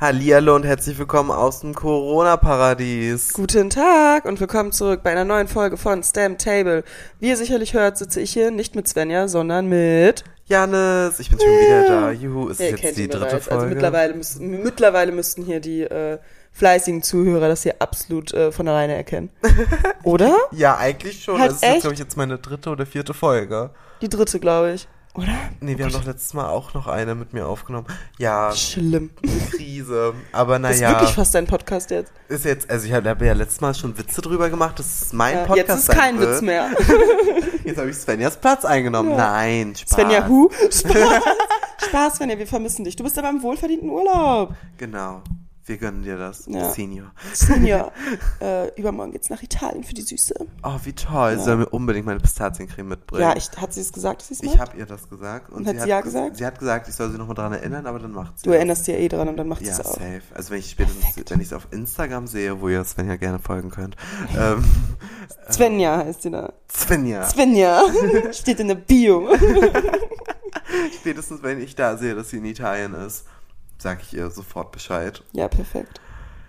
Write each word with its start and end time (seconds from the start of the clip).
Hallihallo 0.00 0.54
und 0.54 0.64
herzlich 0.64 0.96
willkommen 0.96 1.32
aus 1.32 1.58
dem 1.58 1.74
Corona-Paradies. 1.74 3.32
Guten 3.32 3.68
Tag 3.68 4.26
und 4.26 4.38
willkommen 4.38 4.70
zurück 4.70 5.00
bei 5.02 5.10
einer 5.10 5.24
neuen 5.24 5.48
Folge 5.48 5.76
von 5.76 6.04
Stamp 6.04 6.38
Table. 6.38 6.84
Wie 7.18 7.30
ihr 7.30 7.36
sicherlich 7.36 7.74
hört, 7.74 7.98
sitze 7.98 8.20
ich 8.20 8.32
hier 8.32 8.52
nicht 8.52 8.76
mit 8.76 8.86
Svenja, 8.86 9.26
sondern 9.26 9.66
mit 9.66 10.22
Janis, 10.46 11.18
ich 11.18 11.30
bin 11.30 11.40
schon 11.40 11.48
wieder 11.48 11.88
da. 11.88 12.12
Juhu, 12.12 12.46
ist 12.46 12.60
Ja, 12.60 12.66
jetzt 12.66 12.96
die 12.96 13.08
dritte 13.08 13.26
bereits. 13.26 13.46
Folge. 13.46 13.62
Also 13.62 13.74
mittlerweile, 13.74 14.14
müssen, 14.14 14.62
mittlerweile 14.62 15.10
müssten 15.10 15.42
hier 15.42 15.58
die 15.58 15.82
äh, 15.82 16.18
fleißigen 16.52 17.02
Zuhörer 17.02 17.48
das 17.48 17.64
hier 17.64 17.74
absolut 17.80 18.32
äh, 18.32 18.52
von 18.52 18.68
alleine 18.68 18.94
erkennen. 18.94 19.30
Oder? 20.04 20.36
ja, 20.52 20.76
eigentlich 20.76 21.24
schon. 21.24 21.40
Halt 21.40 21.50
das 21.50 21.60
ist 21.60 21.80
glaube 21.80 21.94
ich, 21.94 21.98
jetzt 21.98 22.16
meine 22.16 22.38
dritte 22.38 22.70
oder 22.70 22.86
vierte 22.86 23.14
Folge. 23.14 23.70
Die 24.00 24.08
dritte, 24.08 24.38
glaube 24.38 24.74
ich. 24.74 24.86
Oder? 25.18 25.34
Nee, 25.60 25.76
wir 25.76 25.84
haben 25.86 25.92
doch 25.92 26.04
letztes 26.04 26.32
Mal 26.34 26.48
auch 26.48 26.74
noch 26.74 26.86
eine 26.86 27.14
mit 27.16 27.32
mir 27.32 27.46
aufgenommen. 27.46 27.86
Ja, 28.18 28.52
Schlimm. 28.52 29.10
Krise. 29.50 30.14
Aber 30.32 30.58
Das 30.60 30.76
ist 30.76 30.80
naja, 30.82 30.94
wirklich 30.94 31.14
fast 31.14 31.34
dein 31.34 31.46
Podcast 31.46 31.90
jetzt. 31.90 32.12
ist 32.28 32.44
jetzt, 32.44 32.70
also 32.70 32.86
ich 32.86 32.92
habe 32.92 33.26
ja 33.26 33.32
letztes 33.32 33.60
Mal 33.60 33.74
schon 33.74 33.98
Witze 33.98 34.22
drüber 34.22 34.48
gemacht, 34.48 34.78
dass 34.78 35.02
es 35.02 35.12
mein 35.12 35.34
Ja, 35.38 35.44
Podcast 35.44 35.68
jetzt 35.68 35.88
ist 35.88 35.98
kein. 35.98 36.20
Witz 36.20 36.40
mehr. 36.42 36.70
Jetzt 37.64 37.78
habe 37.78 37.90
ich 37.90 37.96
Svenjas 37.96 38.36
Platz 38.38 38.64
eingenommen. 38.64 39.14
Nein, 39.14 39.74
Spaß. 39.76 39.90
Svenja, 39.90 40.26
hu? 40.26 40.48
Spaß. 40.70 41.22
Spaß, 41.88 42.14
Svenja, 42.16 42.38
wir 42.38 42.46
vermissen 42.46 42.84
dich. 42.84 42.96
Du 42.96 43.04
bist 43.04 43.18
aber 43.18 43.28
im 43.28 43.42
wohlverdienten 43.42 43.90
Urlaub. 43.90 44.54
Genau. 44.78 45.22
Wir 45.68 45.76
gönnen 45.76 46.02
dir 46.02 46.16
das, 46.16 46.46
Ja. 46.46 46.70
Senior. 46.70 47.12
Svenja, 47.34 47.92
äh, 48.40 48.68
übermorgen 48.74 49.12
geht's 49.12 49.28
nach 49.28 49.42
Italien 49.42 49.84
für 49.84 49.92
die 49.92 50.00
Süße. 50.02 50.34
Oh, 50.62 50.78
wie 50.84 50.94
toll. 50.94 51.36
Sie 51.38 51.44
soll 51.44 51.56
mir 51.58 51.66
unbedingt 51.68 52.06
meine 52.06 52.20
Pistaziencreme 52.20 52.88
mitbringen. 52.88 53.22
Ja, 53.22 53.36
ich, 53.36 53.50
hat 53.56 53.74
sie 53.74 53.82
es 53.82 53.92
gesagt, 53.92 54.22
dass 54.22 54.28
sie 54.28 54.34
es 54.34 54.42
Ich 54.42 54.50
macht? 54.56 54.70
habe 54.70 54.78
ihr 54.78 54.86
das 54.86 55.08
gesagt. 55.10 55.50
Und 55.50 55.66
hat 55.66 55.76
sie 55.76 55.82
sie 55.82 55.88
ja 55.88 55.98
ges- 55.98 56.04
gesagt? 56.04 56.36
Sie 56.38 56.46
hat 56.46 56.58
gesagt, 56.58 56.88
ich 56.88 56.94
soll 56.94 57.10
sie 57.10 57.18
nochmal 57.18 57.34
dran 57.36 57.52
erinnern, 57.52 57.86
aber 57.86 57.98
dann 57.98 58.12
macht 58.12 58.38
sie 58.38 58.44
Du 58.44 58.50
das. 58.50 58.56
erinnerst 58.56 58.86
dich 58.86 58.94
ja 58.94 59.00
eh 59.00 59.08
dran 59.08 59.28
und 59.28 59.36
dann 59.36 59.46
macht 59.46 59.60
sie 59.60 59.66
Ja, 59.66 59.72
es 59.72 59.80
auch. 59.84 59.92
safe. 59.94 60.22
Also 60.34 60.50
wenn 60.50 60.58
ich 60.58 60.70
spätestens, 60.70 61.04
wenn 61.30 61.40
ich 61.40 61.46
es 61.48 61.52
auf 61.52 61.68
Instagram 61.70 62.26
sehe, 62.26 62.60
wo 62.62 62.68
ihr 62.70 62.82
Svenja 62.84 63.16
gerne 63.16 63.38
folgen 63.38 63.70
könnt. 63.70 63.96
Ähm, 64.38 64.64
Svenja 65.50 65.98
heißt 65.98 66.22
sie 66.22 66.30
da. 66.30 66.52
Svenja. 66.72 67.24
Svenja. 67.28 67.82
Steht 68.32 68.60
in 68.60 68.68
der 68.68 68.74
Bio. 68.76 69.28
Spätestens 71.00 71.42
wenn 71.42 71.60
ich 71.60 71.74
da 71.74 71.96
sehe, 71.96 72.14
dass 72.14 72.30
sie 72.30 72.38
in 72.38 72.44
Italien 72.44 72.94
ist, 72.94 73.24
sage 73.78 74.00
ich 74.02 74.14
ihr 74.14 74.30
sofort 74.30 74.72
Bescheid. 74.72 75.22
Ja, 75.32 75.48
perfekt. 75.48 76.00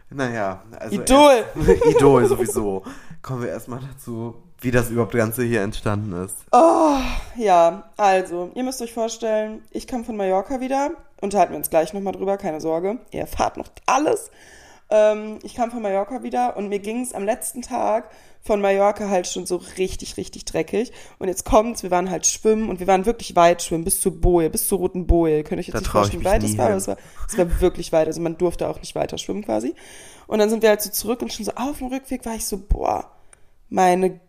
Naja, 0.10 0.64
also 0.80 0.96
Idol. 1.02 1.44
erst- 1.68 1.86
Idol 1.86 2.26
sowieso. 2.28 2.84
Kommen 3.22 3.44
wir 3.44 3.50
erstmal 3.50 3.80
dazu, 3.80 4.36
wie 4.62 4.72
das 4.72 4.90
überhaupt 4.90 5.14
Ganze 5.14 5.44
hier 5.44 5.62
entstanden 5.62 6.14
ist. 6.24 6.36
Oh, 6.52 6.98
ja, 7.36 7.90
also, 7.98 8.52
ihr 8.56 8.64
müsst 8.64 8.82
euch 8.82 8.94
vorstellen, 8.94 9.62
ich 9.72 9.86
kam 9.88 10.04
von 10.06 10.18
Mallorca 10.18 10.60
wieder. 10.60 10.92
Unterhalten 11.22 11.52
wir 11.54 11.58
uns 11.58 11.70
gleich 11.70 11.94
nochmal 11.94 12.14
drüber, 12.14 12.38
keine 12.38 12.60
Sorge. 12.62 12.98
Ihr 13.12 13.22
erfahrt 13.22 13.58
noch 13.58 13.68
alles. 13.86 14.32
Ähm, 14.90 15.40
ich 15.44 15.54
kam 15.56 15.72
von 15.72 15.82
Mallorca 15.82 16.24
wieder 16.24 16.58
und 16.58 16.70
mir 16.70 16.80
ging 16.80 17.02
es 17.02 17.14
am 17.14 17.24
letzten 17.24 17.62
Tag 17.62 18.10
von 18.42 18.62
Mallorca 18.62 19.10
halt 19.10 19.28
schon 19.28 19.46
so 19.46 19.58
richtig, 19.78 20.18
richtig 20.18 20.46
dreckig. 20.46 20.92
Und 21.20 21.28
jetzt 21.28 21.46
kommt's, 21.46 21.84
wir 21.84 21.92
waren 21.92 22.10
halt 22.10 22.26
schwimmen 22.26 22.70
und 22.70 22.80
wir 22.80 22.88
waren 22.88 23.06
wirklich 23.06 23.36
weit 23.36 23.62
schwimmen, 23.62 23.84
bis 23.84 24.02
zur 24.02 24.20
Boje, 24.20 24.50
bis 24.50 24.68
zur 24.68 24.80
roten 24.80 25.06
Boje. 25.06 25.44
Könnt 25.44 25.60
ihr 25.60 25.60
euch 25.60 25.68
jetzt 25.68 25.76
Da 25.76 25.80
nicht 25.80 25.92
vorstellen, 25.92 26.22
wie 26.22 26.26
weit 26.26 26.44
es 26.44 26.58
war, 26.58 26.68
aber 26.68 26.76
es 26.76 26.88
war, 26.88 26.98
es 27.28 27.38
war 27.38 27.62
wirklich 27.62 27.92
weit. 27.92 28.08
Also 28.08 28.22
man 28.22 28.38
durfte 28.38 28.68
auch 28.68 28.80
nicht 28.80 28.96
weiter 28.96 29.18
schwimmen 29.18 29.44
quasi. 29.44 29.76
Und 30.28 30.40
dann 30.40 30.50
sind 30.50 30.64
wir 30.64 30.70
halt 30.70 30.82
so 30.82 30.90
zurück 30.90 31.22
und 31.22 31.34
schon 31.34 31.46
so 31.46 31.52
auf 31.56 31.80
dem 31.80 31.88
Rückweg 31.88 32.26
war 32.26 32.36
ich 32.36 32.46
so, 32.46 32.58
boah, 32.58 33.12
meine 33.70 34.20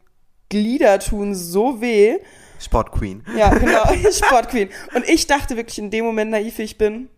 Glieder 0.51 0.99
tun 0.99 1.35
so 1.35 1.81
weh. 1.81 2.19
Sport 2.59 2.93
Queen. 2.93 3.25
Ja, 3.37 3.55
genau, 3.55 3.85
Sportqueen. 4.13 4.69
Und 4.95 5.09
ich 5.09 5.27
dachte 5.27 5.57
wirklich 5.57 5.79
in 5.79 5.91
dem 5.91 6.05
Moment, 6.05 6.31
naiv 6.33 6.59
wie 6.59 6.63
ich 6.63 6.77
bin, 6.77 7.09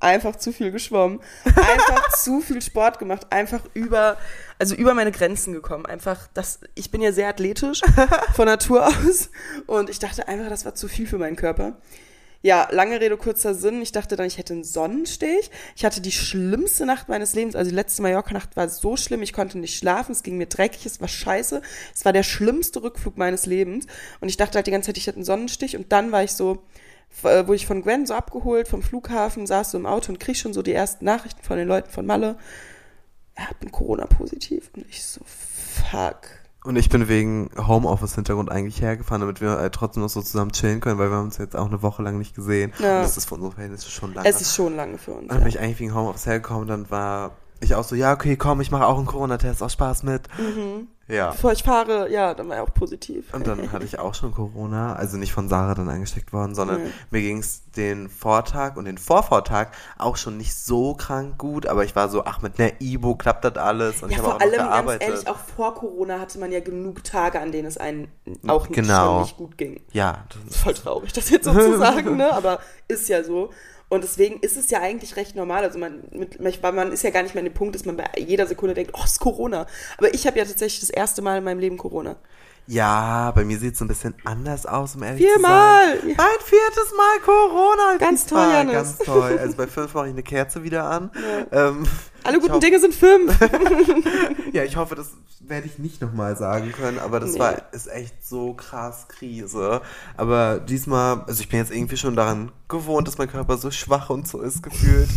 einfach 0.00 0.36
zu 0.36 0.52
viel 0.52 0.70
geschwommen, 0.70 1.20
einfach 1.44 2.10
zu 2.16 2.40
viel 2.40 2.60
Sport 2.60 2.98
gemacht, 2.98 3.26
einfach 3.30 3.62
über, 3.74 4.16
also 4.58 4.74
über 4.74 4.94
meine 4.94 5.12
Grenzen 5.12 5.52
gekommen. 5.52 5.86
Einfach, 5.86 6.28
das, 6.34 6.60
ich 6.74 6.90
bin 6.90 7.00
ja 7.00 7.12
sehr 7.12 7.28
athletisch 7.28 7.80
von 8.34 8.46
Natur 8.46 8.86
aus 8.86 9.30
und 9.66 9.90
ich 9.90 9.98
dachte 9.98 10.28
einfach, 10.28 10.48
das 10.48 10.64
war 10.64 10.74
zu 10.74 10.88
viel 10.88 11.06
für 11.06 11.18
meinen 11.18 11.36
Körper. 11.36 11.76
Ja, 12.42 12.68
lange 12.70 13.00
Rede, 13.00 13.16
kurzer 13.16 13.54
Sinn. 13.54 13.82
Ich 13.82 13.90
dachte 13.90 14.14
dann, 14.14 14.26
ich 14.26 14.38
hätte 14.38 14.52
einen 14.52 14.62
Sonnenstich. 14.62 15.50
Ich 15.74 15.84
hatte 15.84 16.00
die 16.00 16.12
schlimmste 16.12 16.86
Nacht 16.86 17.08
meines 17.08 17.34
Lebens. 17.34 17.56
Also 17.56 17.70
die 17.70 17.74
letzte 17.74 18.02
Mallorca-Nacht 18.02 18.56
war 18.56 18.68
so 18.68 18.96
schlimm. 18.96 19.22
Ich 19.22 19.32
konnte 19.32 19.58
nicht 19.58 19.76
schlafen. 19.76 20.12
Es 20.12 20.22
ging 20.22 20.36
mir 20.36 20.46
dreckig. 20.46 20.86
Es 20.86 21.00
war 21.00 21.08
scheiße. 21.08 21.60
Es 21.92 22.04
war 22.04 22.12
der 22.12 22.22
schlimmste 22.22 22.84
Rückflug 22.84 23.16
meines 23.16 23.46
Lebens. 23.46 23.86
Und 24.20 24.28
ich 24.28 24.36
dachte 24.36 24.56
halt 24.56 24.68
die 24.68 24.70
ganze 24.70 24.88
Zeit, 24.88 24.98
ich 24.98 25.08
hätte 25.08 25.16
einen 25.16 25.24
Sonnenstich. 25.24 25.76
Und 25.76 25.90
dann 25.90 26.12
war 26.12 26.22
ich 26.22 26.34
so, 26.34 26.62
wo 27.22 27.52
ich 27.52 27.66
von 27.66 27.82
Gwen 27.82 28.06
so 28.06 28.14
abgeholt 28.14 28.68
vom 28.68 28.82
Flughafen, 28.82 29.46
saß 29.46 29.70
so 29.72 29.78
im 29.78 29.86
Auto 29.86 30.12
und 30.12 30.20
krieg 30.20 30.36
schon 30.36 30.52
so 30.52 30.62
die 30.62 30.72
ersten 30.72 31.04
Nachrichten 31.04 31.42
von 31.42 31.56
den 31.56 31.66
Leuten 31.68 31.90
von 31.90 32.06
Malle. 32.06 32.36
Er 33.34 33.48
bin 33.60 33.70
Corona-positiv. 33.72 34.70
Und 34.74 34.86
ich 34.88 35.04
so, 35.04 35.20
fuck. 35.24 36.20
Und 36.64 36.74
ich 36.76 36.88
bin 36.88 37.06
wegen 37.08 37.50
Homeoffice-Hintergrund 37.56 38.50
eigentlich 38.50 38.82
hergefahren, 38.82 39.20
damit 39.20 39.40
wir 39.40 39.60
äh, 39.60 39.70
trotzdem 39.70 40.02
noch 40.02 40.08
so 40.08 40.20
zusammen 40.20 40.50
chillen 40.52 40.80
können, 40.80 40.98
weil 40.98 41.10
wir 41.10 41.16
haben 41.16 41.26
uns 41.26 41.38
jetzt 41.38 41.54
auch 41.54 41.66
eine 41.66 41.80
Woche 41.82 42.02
lang 42.02 42.18
nicht 42.18 42.34
gesehen. 42.34 42.72
Ja. 42.80 42.96
Und 42.96 43.02
das 43.04 43.16
ist 43.16 43.28
für 43.28 43.34
unsere 43.36 43.52
Verhältnisse 43.52 43.88
schon 43.90 44.14
lange. 44.14 44.28
Es 44.28 44.40
ist 44.40 44.54
schon 44.54 44.74
lange 44.74 44.98
für 44.98 45.12
uns. 45.12 45.22
Und 45.22 45.28
dann 45.28 45.38
bin 45.38 45.44
Ja. 45.44 45.48
ich 45.48 45.60
eigentlich 45.60 45.78
wegen 45.80 45.94
Homeoffice 45.94 46.26
hergekommen, 46.26 46.66
dann 46.66 46.90
war 46.90 47.32
ich 47.60 47.74
auch 47.74 47.84
so, 47.84 47.94
ja, 47.94 48.12
okay, 48.12 48.36
komm, 48.36 48.60
ich 48.60 48.70
mache 48.70 48.86
auch 48.86 48.98
einen 48.98 49.06
Corona-Test, 49.06 49.62
aus 49.62 49.72
Spaß 49.72 50.02
mit. 50.02 50.22
Ja. 51.08 51.30
Bevor 51.30 51.52
ich 51.52 51.62
fahre, 51.62 52.10
ja, 52.10 52.34
dann 52.34 52.48
war 52.48 52.56
er 52.56 52.62
auch 52.64 52.74
positiv. 52.74 53.32
Und 53.32 53.46
dann 53.46 53.70
hatte 53.70 53.84
ich 53.84 54.00
auch 54.00 54.12
schon 54.14 54.32
Corona, 54.32 54.94
also 54.96 55.16
nicht 55.16 55.32
von 55.32 55.48
Sarah 55.48 55.74
dann 55.74 55.88
angesteckt 55.88 56.32
worden, 56.32 56.56
sondern 56.56 56.82
Nee. 56.82 56.90
mir 57.12 57.20
ging 57.20 57.38
es 57.38 57.62
den 57.76 58.08
Vortag 58.08 58.76
und 58.76 58.86
den 58.86 58.98
Vorvortag 58.98 59.70
auch 59.98 60.16
schon 60.16 60.36
nicht 60.36 60.52
so 60.56 60.94
krank 60.94 61.38
gut, 61.38 61.66
aber 61.66 61.84
ich 61.84 61.94
war 61.94 62.08
so, 62.08 62.24
ach, 62.24 62.42
mit 62.42 62.58
einer 62.58 62.72
Ibo 62.80 63.14
klappt 63.14 63.44
das 63.44 63.54
alles 63.56 64.02
und 64.02 64.10
Ja, 64.10 64.16
ich 64.16 64.18
habe 64.18 64.30
vor 64.30 64.34
auch 64.34 64.38
noch 64.40 64.46
allem, 64.46 64.56
ganz 64.56 64.68
gearbeitet. 64.68 65.02
ehrlich, 65.08 65.28
auch 65.28 65.38
vor 65.38 65.74
Corona 65.76 66.18
hatte 66.18 66.40
man 66.40 66.50
ja 66.50 66.58
genug 66.58 67.04
Tage, 67.04 67.38
an 67.40 67.52
denen 67.52 67.68
es 67.68 67.78
einem 67.78 68.08
auch 68.48 68.68
nicht, 68.68 68.74
Genau. 68.74 69.04
schon 69.12 69.22
nicht 69.22 69.36
gut 69.36 69.58
ging. 69.58 69.80
ja, 69.92 70.24
das 70.28 70.54
ist 70.56 70.60
Voll 70.62 70.74
traurig, 70.74 71.12
das 71.12 71.30
jetzt 71.30 71.44
so 71.44 71.52
zu 71.52 71.78
sagen, 71.78 72.16
ne? 72.16 72.32
Aber 72.32 72.58
ist 72.88 73.08
ja 73.08 73.22
so. 73.22 73.50
Und 73.88 74.02
deswegen 74.02 74.40
ist 74.40 74.56
es 74.56 74.70
ja 74.70 74.80
eigentlich 74.80 75.16
recht 75.16 75.36
normal. 75.36 75.62
Also 75.62 75.78
man, 75.78 76.02
mit, 76.10 76.40
man 76.40 76.92
ist 76.92 77.04
ja 77.04 77.10
gar 77.10 77.22
nicht 77.22 77.34
mehr 77.34 77.42
an 77.42 77.48
dem 77.48 77.54
Punkt, 77.54 77.74
dass 77.74 77.84
man 77.84 77.96
bei 77.96 78.08
jeder 78.18 78.46
Sekunde 78.46 78.74
denkt, 78.74 78.92
oh, 78.94 79.02
es 79.04 79.12
ist 79.12 79.20
Corona. 79.20 79.66
Aber 79.96 80.12
ich 80.12 80.26
habe 80.26 80.38
ja 80.38 80.44
tatsächlich 80.44 80.80
das 80.80 80.90
erste 80.90 81.22
Mal 81.22 81.38
in 81.38 81.44
meinem 81.44 81.60
Leben 81.60 81.76
Corona. 81.76 82.16
Ja, 82.68 83.30
bei 83.30 83.44
mir 83.44 83.58
sieht 83.58 83.74
es 83.74 83.80
ein 83.80 83.86
bisschen 83.86 84.14
anders 84.24 84.66
aus, 84.66 84.96
um 84.96 85.04
ehrlich 85.04 85.24
Viermal! 85.24 86.00
zu 86.00 86.06
sein. 86.06 86.16
Mein 86.16 86.40
viertes 86.44 86.92
Mal 86.96 87.20
Corona. 87.24 87.96
Ganz 87.98 88.26
toll, 88.26 88.48
Janis. 88.52 88.74
Ganz 88.74 88.98
toll. 88.98 89.38
Also 89.38 89.56
bei 89.56 89.68
fünf 89.68 89.94
mache 89.94 90.06
ich 90.06 90.12
eine 90.12 90.24
Kerze 90.24 90.64
wieder 90.64 90.90
an. 90.90 91.12
Ähm, 91.52 91.86
Alle 92.26 92.38
guten 92.40 92.52
hoffe- 92.54 92.60
Dinge 92.60 92.80
sind 92.80 92.94
fünf. 92.94 93.38
Ja, 94.52 94.62
ich 94.64 94.76
hoffe, 94.76 94.94
das 94.94 95.10
werde 95.40 95.66
ich 95.66 95.78
nicht 95.78 96.00
nochmal 96.00 96.34
sagen 96.36 96.72
können, 96.72 96.98
aber 96.98 97.20
das 97.20 97.32
Nee. 97.34 97.40
war, 97.40 97.54
ist 97.72 97.88
echt 97.88 98.24
so 98.26 98.54
krass 98.54 99.06
Krise. 99.08 99.82
Aber 100.16 100.60
diesmal, 100.60 101.24
also 101.26 101.40
ich 101.42 101.48
bin 101.50 101.58
jetzt 101.58 101.70
irgendwie 101.72 101.96
schon 101.98 102.16
daran 102.16 102.52
gewohnt, 102.68 103.06
dass 103.06 103.18
mein 103.18 103.28
Körper 103.30 103.58
so 103.58 103.70
schwach 103.70 104.08
und 104.08 104.26
so 104.26 104.40
ist 104.40 104.62
gefühlt. 104.62 105.08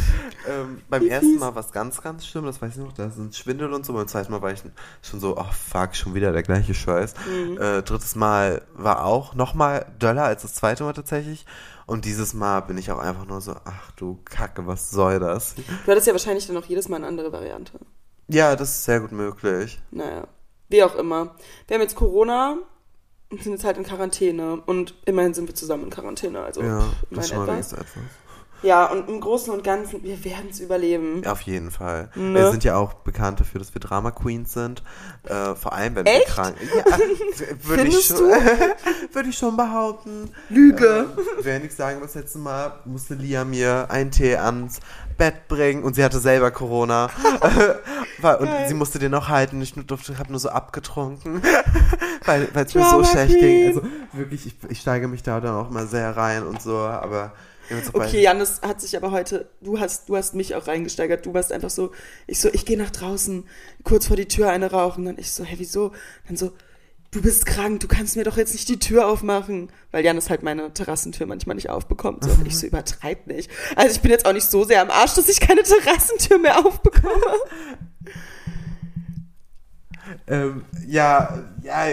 ähm, 0.47 0.81
beim 0.89 1.07
ersten 1.07 1.37
Mal 1.39 1.55
war 1.55 1.63
es 1.63 1.71
ganz, 1.71 2.01
ganz 2.01 2.25
schlimm, 2.25 2.45
das 2.45 2.61
weiß 2.61 2.73
ich 2.73 2.83
noch, 2.83 2.91
da 2.91 3.09
sind 3.09 3.33
Schwindel 3.35 3.71
und 3.73 3.85
so. 3.85 3.93
Beim 3.93 4.07
zweiten 4.07 4.31
Mal 4.31 4.41
war 4.41 4.51
ich 4.51 4.61
schon 5.01 5.19
so, 5.21 5.37
oh 5.37 5.45
fuck, 5.69 5.95
schon 5.95 6.13
wieder 6.15 6.31
der 6.33 6.43
gleiche 6.43 6.73
Scheiß. 6.73 7.13
Äh, 7.59 7.81
drittes 7.83 8.15
Mal 8.15 8.63
war 8.73 9.05
auch 9.05 9.35
nochmal 9.35 9.85
döller 10.01 10.23
als 10.25 10.41
das 10.41 10.53
zweite 10.55 10.83
Mal 10.83 10.93
tatsächlich. 10.93 11.45
Und 11.89 12.05
dieses 12.05 12.35
Mal 12.35 12.59
bin 12.61 12.77
ich 12.77 12.91
auch 12.91 13.00
einfach 13.00 13.25
nur 13.25 13.41
so, 13.41 13.55
ach 13.66 13.91
du 13.94 14.19
Kacke, 14.23 14.67
was 14.67 14.91
soll 14.91 15.19
das? 15.19 15.55
Du 15.55 15.91
hattest 15.91 16.05
ja 16.05 16.13
wahrscheinlich 16.13 16.45
dann 16.45 16.55
auch 16.55 16.66
jedes 16.66 16.88
Mal 16.88 16.97
eine 16.97 17.07
andere 17.07 17.31
Variante. 17.31 17.79
Ja, 18.27 18.55
das 18.55 18.69
ist 18.69 18.85
sehr 18.85 19.00
gut 19.00 19.11
möglich. 19.11 19.81
Naja, 19.89 20.27
wie 20.69 20.83
auch 20.83 20.94
immer. 20.95 21.35
Wir 21.67 21.75
haben 21.75 21.81
jetzt 21.81 21.95
Corona 21.95 22.57
und 23.31 23.41
sind 23.41 23.53
jetzt 23.53 23.63
halt 23.63 23.77
in 23.77 23.83
Quarantäne. 23.83 24.61
Und 24.67 24.94
immerhin 25.05 25.33
sind 25.33 25.47
wir 25.47 25.55
zusammen 25.55 25.85
in 25.85 25.89
Quarantäne. 25.89 26.41
Also 26.41 26.61
Ja, 26.61 26.83
das 27.09 27.25
ist 27.25 27.31
schon 27.31 27.45
mal 27.47 27.57
etwas. 27.57 27.75
Ja, 28.61 28.85
und 28.85 29.07
im 29.07 29.21
Großen 29.21 29.53
und 29.53 29.63
Ganzen, 29.63 30.03
wir 30.03 30.23
werden 30.25 30.49
es 30.49 30.59
überleben. 30.59 31.25
Auf 31.25 31.41
jeden 31.41 31.71
Fall. 31.71 32.09
Ne? 32.15 32.33
Wir 32.33 32.51
sind 32.51 32.63
ja 32.63 32.75
auch 32.75 32.94
bekannt 32.94 33.39
dafür, 33.39 33.59
dass 33.59 33.73
wir 33.73 33.79
Drama 33.79 34.11
Queens 34.11 34.53
sind. 34.53 34.83
Äh, 35.23 35.56
vor 35.56 35.73
allem, 35.73 35.95
wenn 35.95 36.06
wir 36.06 36.13
Echt? 36.13 36.27
krank 36.27 36.56
Ja, 36.75 36.97
würde 37.63 37.88
ich, 37.88 38.06
schon, 38.06 38.17
würde 39.13 39.29
ich 39.29 39.38
schon 39.38 39.56
behaupten. 39.56 40.31
Lüge. 40.50 41.07
Äh, 41.17 41.44
wer 41.44 41.59
nichts 41.59 41.77
sagen, 41.77 42.00
das 42.01 42.15
letzte 42.15 42.39
Mal 42.39 42.73
musste 42.85 43.13
Lia 43.13 43.45
mir 43.45 43.88
einen 43.89 44.11
Tee 44.11 44.35
ans 44.35 44.79
Bett 45.17 45.47
bringen 45.47 45.83
und 45.83 45.95
sie 45.95 46.03
hatte 46.03 46.19
selber 46.19 46.51
Corona. 46.51 47.09
Und 48.21 48.45
Geil. 48.47 48.67
sie 48.67 48.73
musste 48.73 49.00
den 49.00 49.12
noch 49.12 49.29
halten. 49.29 49.62
Ich 49.62 49.73
durfte, 49.73 50.17
habe 50.17 50.29
nur 50.29 50.39
so 50.39 50.50
abgetrunken, 50.50 51.41
weil 52.25 52.50
es 52.53 52.75
mir 52.75 52.89
so 52.89 53.01
schlecht 53.05 53.39
ging. 53.39 53.67
Also 53.67 53.81
wirklich, 54.12 54.45
ich, 54.45 54.55
ich 54.69 54.81
steige 54.81 55.07
mich 55.07 55.23
da 55.23 55.39
dann 55.39 55.55
auch 55.55 55.69
mal 55.69 55.88
sehr 55.88 56.17
rein 56.17 56.45
und 56.45 56.62
so, 56.62 56.77
aber 56.79 57.31
Okay, 57.94 58.21
Janis 58.21 58.62
hat 58.62 58.81
sich 58.81 58.95
aber 58.95 59.12
heute, 59.12 59.50
du 59.62 59.80
hast, 59.80 60.10
du 60.10 60.16
hast 60.16 60.36
mich 60.36 60.56
auch 60.56 60.68
reingesteigert. 60.68 61.25
Du 61.25 61.33
warst 61.33 61.51
einfach 61.51 61.69
so, 61.69 61.92
ich 62.27 62.39
so, 62.39 62.50
ich 62.51 62.66
gehe 62.66 62.77
nach 62.77 62.89
draußen, 62.89 63.48
kurz 63.83 64.07
vor 64.07 64.16
die 64.16 64.27
Tür 64.27 64.50
eine 64.50 64.71
rauchen. 64.71 65.06
Dann 65.06 65.18
ich 65.18 65.31
so, 65.31 65.44
hä, 65.44 65.56
wieso? 65.57 65.92
Dann 66.27 66.38
so, 66.38 66.51
du 67.12 67.21
bist 67.21 67.45
krank, 67.45 67.80
du 67.80 67.88
kannst 67.88 68.16
mir 68.16 68.24
doch 68.24 68.38
jetzt 68.38 68.54
nicht 68.54 68.69
die 68.69 68.80
Tür 68.80 69.07
aufmachen. 69.07 69.71
Weil 69.92 70.04
Janis 70.04 70.30
halt 70.30 70.44
meine 70.44 70.74
Terrassentür 70.74 71.27
manchmal 71.27 71.56
nicht 71.56 71.69
aufbekommt. 71.69 72.24
So, 72.24 72.31
und 72.31 72.48
ich 72.48 72.57
so 72.57 72.68
übertreib 72.68 73.27
nicht. 73.27 73.50
Also 73.75 73.95
ich 73.95 74.01
bin 74.01 74.12
jetzt 74.12 74.25
auch 74.25 74.33
nicht 74.33 74.50
so 74.50 74.63
sehr 74.63 74.81
am 74.81 74.89
Arsch, 74.89 75.13
dass 75.15 75.30
ich 75.30 75.39
keine 75.39 75.63
Terrassentür 75.63 76.39
mehr 76.39 76.65
aufbekomme. 76.65 77.13
Ähm, 80.27 80.65
ja, 80.88 81.44
ja, 81.62 81.86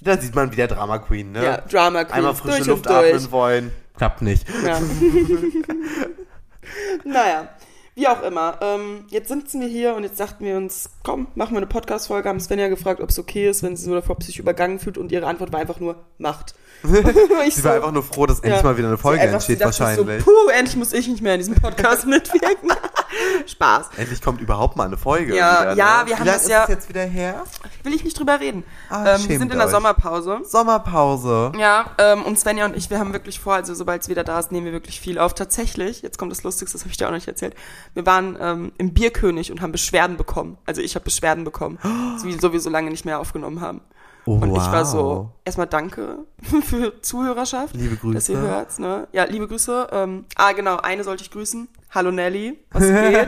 da 0.00 0.18
sieht 0.18 0.34
man 0.34 0.52
wieder 0.52 0.68
Drama 0.68 0.98
Queen, 0.98 1.32
ne? 1.32 1.42
Ja, 1.42 1.56
Drama 1.58 2.04
Queen. 2.04 2.14
Einmal 2.14 2.34
frische 2.34 2.64
Luft 2.64 2.86
atmen 2.86 3.30
wollen. 3.30 3.72
Klappt 3.96 4.22
nicht. 4.22 4.46
Ja. 4.64 4.80
naja, 7.04 7.48
wie 7.94 8.08
auch 8.08 8.22
immer. 8.22 8.58
Ähm, 8.60 9.04
jetzt 9.08 9.28
sitzen 9.28 9.60
wir 9.60 9.68
hier 9.68 9.94
und 9.94 10.02
jetzt 10.02 10.20
dachten 10.20 10.44
wir 10.44 10.56
uns, 10.56 10.90
komm, 11.02 11.28
machen 11.34 11.52
wir 11.52 11.58
eine 11.58 11.66
Podcast-Folge. 11.66 12.28
Haben 12.28 12.40
Svenja 12.40 12.68
gefragt, 12.68 13.00
ob 13.00 13.08
es 13.08 13.18
okay 13.18 13.48
ist, 13.48 13.62
wenn 13.62 13.76
sie 13.76 13.84
so 13.84 13.94
davor 13.94 14.16
sich 14.20 14.38
übergangen 14.38 14.78
fühlt 14.78 14.98
und 14.98 15.12
ihre 15.12 15.26
Antwort 15.26 15.52
war 15.52 15.60
einfach 15.60 15.80
nur, 15.80 16.04
macht. 16.18 16.54
ich 17.46 17.54
Sie 17.56 17.64
war 17.64 17.74
einfach 17.74 17.92
nur 17.92 18.02
froh, 18.02 18.26
dass 18.26 18.40
endlich 18.40 18.62
ja. 18.62 18.62
mal 18.62 18.76
wieder 18.76 18.88
eine 18.88 18.98
Folge 18.98 19.22
entsteht, 19.22 19.60
dachte 19.60 19.80
wahrscheinlich. 19.80 20.24
So, 20.24 20.30
Puh, 20.30 20.50
endlich 20.50 20.76
muss 20.76 20.92
ich 20.92 21.08
nicht 21.08 21.22
mehr 21.22 21.34
in 21.34 21.40
diesem 21.40 21.54
Podcast 21.54 22.06
mitwirken. 22.06 22.70
Spaß. 23.46 23.90
Endlich 23.96 24.20
kommt 24.22 24.40
überhaupt 24.40 24.76
mal 24.76 24.84
eine 24.84 24.96
Folge. 24.96 25.36
Ja, 25.36 25.62
wieder, 25.62 25.74
ja, 25.74 26.02
ne? 26.02 26.08
wir 26.08 26.18
haben 26.18 26.26
das 26.26 26.42
ist 26.42 26.50
ja- 26.50 26.64
es 26.64 26.68
jetzt 26.68 26.88
wieder 26.88 27.02
her? 27.02 27.44
Will 27.82 27.94
ich 27.94 28.04
nicht 28.04 28.18
drüber 28.18 28.40
reden. 28.40 28.64
Ah, 28.88 29.14
ähm, 29.14 29.28
wir 29.28 29.38
sind 29.38 29.52
in 29.52 29.58
der 29.58 29.66
euch. 29.66 29.72
Sommerpause. 29.72 30.40
Sommerpause. 30.44 31.52
Ja, 31.58 31.90
ähm, 31.98 32.22
und 32.24 32.38
Svenja 32.38 32.64
und 32.64 32.76
ich, 32.76 32.90
wir 32.90 32.98
haben 32.98 33.12
wirklich 33.12 33.40
vor, 33.40 33.54
also 33.54 33.74
sobald 33.74 34.02
es 34.02 34.08
wieder 34.08 34.24
da 34.24 34.38
ist, 34.38 34.52
nehmen 34.52 34.66
wir 34.66 34.72
wirklich 34.72 35.00
viel 35.00 35.18
auf. 35.18 35.34
Tatsächlich, 35.34 36.02
jetzt 36.02 36.18
kommt 36.18 36.32
das 36.32 36.42
Lustigste, 36.42 36.76
das 36.76 36.82
habe 36.82 36.90
ich 36.90 36.96
dir 36.96 37.06
auch 37.06 37.10
noch 37.10 37.16
nicht 37.16 37.28
erzählt. 37.28 37.54
Wir 37.94 38.06
waren 38.06 38.36
ähm, 38.40 38.72
im 38.78 38.92
Bierkönig 38.92 39.50
und 39.50 39.60
haben 39.60 39.72
Beschwerden 39.72 40.16
bekommen. 40.16 40.58
Also 40.66 40.80
ich 40.82 40.94
habe 40.94 41.04
Beschwerden 41.04 41.44
bekommen, 41.44 41.78
so 42.18 42.26
wie 42.26 42.32
so 42.38 42.52
wir 42.52 42.60
so 42.60 42.70
lange 42.70 42.90
nicht 42.90 43.04
mehr 43.04 43.20
aufgenommen 43.20 43.60
haben. 43.60 43.80
Oh, 44.28 44.32
Und 44.34 44.50
ich 44.50 44.56
war 44.56 44.80
wow. 44.82 44.86
so, 44.90 45.30
erstmal 45.44 45.68
danke 45.68 46.18
für 46.64 47.00
Zuhörerschaft. 47.00 47.74
Liebe 47.76 47.96
Grüße. 47.96 48.14
Dass 48.14 48.28
ihr 48.28 48.38
hört's, 48.38 48.78
ne? 48.80 49.06
Ja, 49.12 49.24
liebe 49.24 49.46
Grüße. 49.46 49.88
Ähm, 49.92 50.24
ah, 50.34 50.50
genau, 50.52 50.78
eine 50.78 51.04
sollte 51.04 51.22
ich 51.22 51.30
grüßen. 51.30 51.68
Hallo 51.92 52.10
Nelly, 52.10 52.58
was 52.72 52.82
geht? 52.82 53.26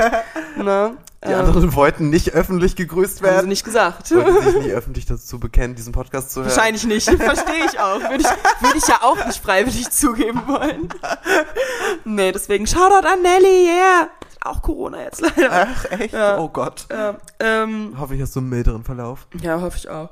ne? 0.64 0.96
Die 1.24 1.28
Ähm, 1.32 1.38
anderen 1.40 1.74
wollten 1.74 2.10
nicht 2.10 2.32
öffentlich 2.34 2.74
gegrüßt 2.76 3.20
haben 3.22 3.28
sie 3.28 3.34
werden. 3.34 3.48
nicht 3.48 3.64
gesagt. 3.64 4.10
Wollten 4.14 4.42
sich 4.42 4.54
nicht 4.64 4.70
öffentlich 4.72 5.06
dazu 5.06 5.38
bekennen, 5.40 5.74
diesen 5.76 5.92
Podcast 5.92 6.32
zu 6.32 6.40
hören. 6.40 6.50
Wahrscheinlich 6.50 6.84
nicht. 6.84 7.08
Verstehe 7.10 7.64
ich 7.66 7.78
auch. 7.78 8.00
Würde 8.00 8.18
ich, 8.22 8.62
würde 8.62 8.78
ich 8.78 8.86
ja 8.88 8.98
auch 9.02 9.24
nicht 9.26 9.40
freiwillig 9.42 9.90
zugeben 9.90 10.42
wollen. 10.46 10.88
Nee, 12.04 12.32
deswegen 12.32 12.66
Shoutout 12.66 13.06
an 13.06 13.22
Nelly, 13.22 13.66
yeah. 13.68 14.08
Auch 14.42 14.62
Corona 14.62 15.02
jetzt 15.02 15.20
leider. 15.20 15.68
Ach, 15.68 15.84
echt? 15.92 16.12
Ja. 16.14 16.38
Oh 16.38 16.48
Gott. 16.48 16.86
Ja, 16.90 17.16
ähm, 17.40 17.94
Hoffe 17.98 18.14
ich, 18.14 18.22
hast 18.22 18.34
du 18.36 18.40
einen 18.40 18.48
milderen 18.50 18.84
Verlauf. 18.84 19.26
ja, 19.40 19.60
hoffe 19.60 19.76
ich 19.76 19.88
auch. 19.88 20.10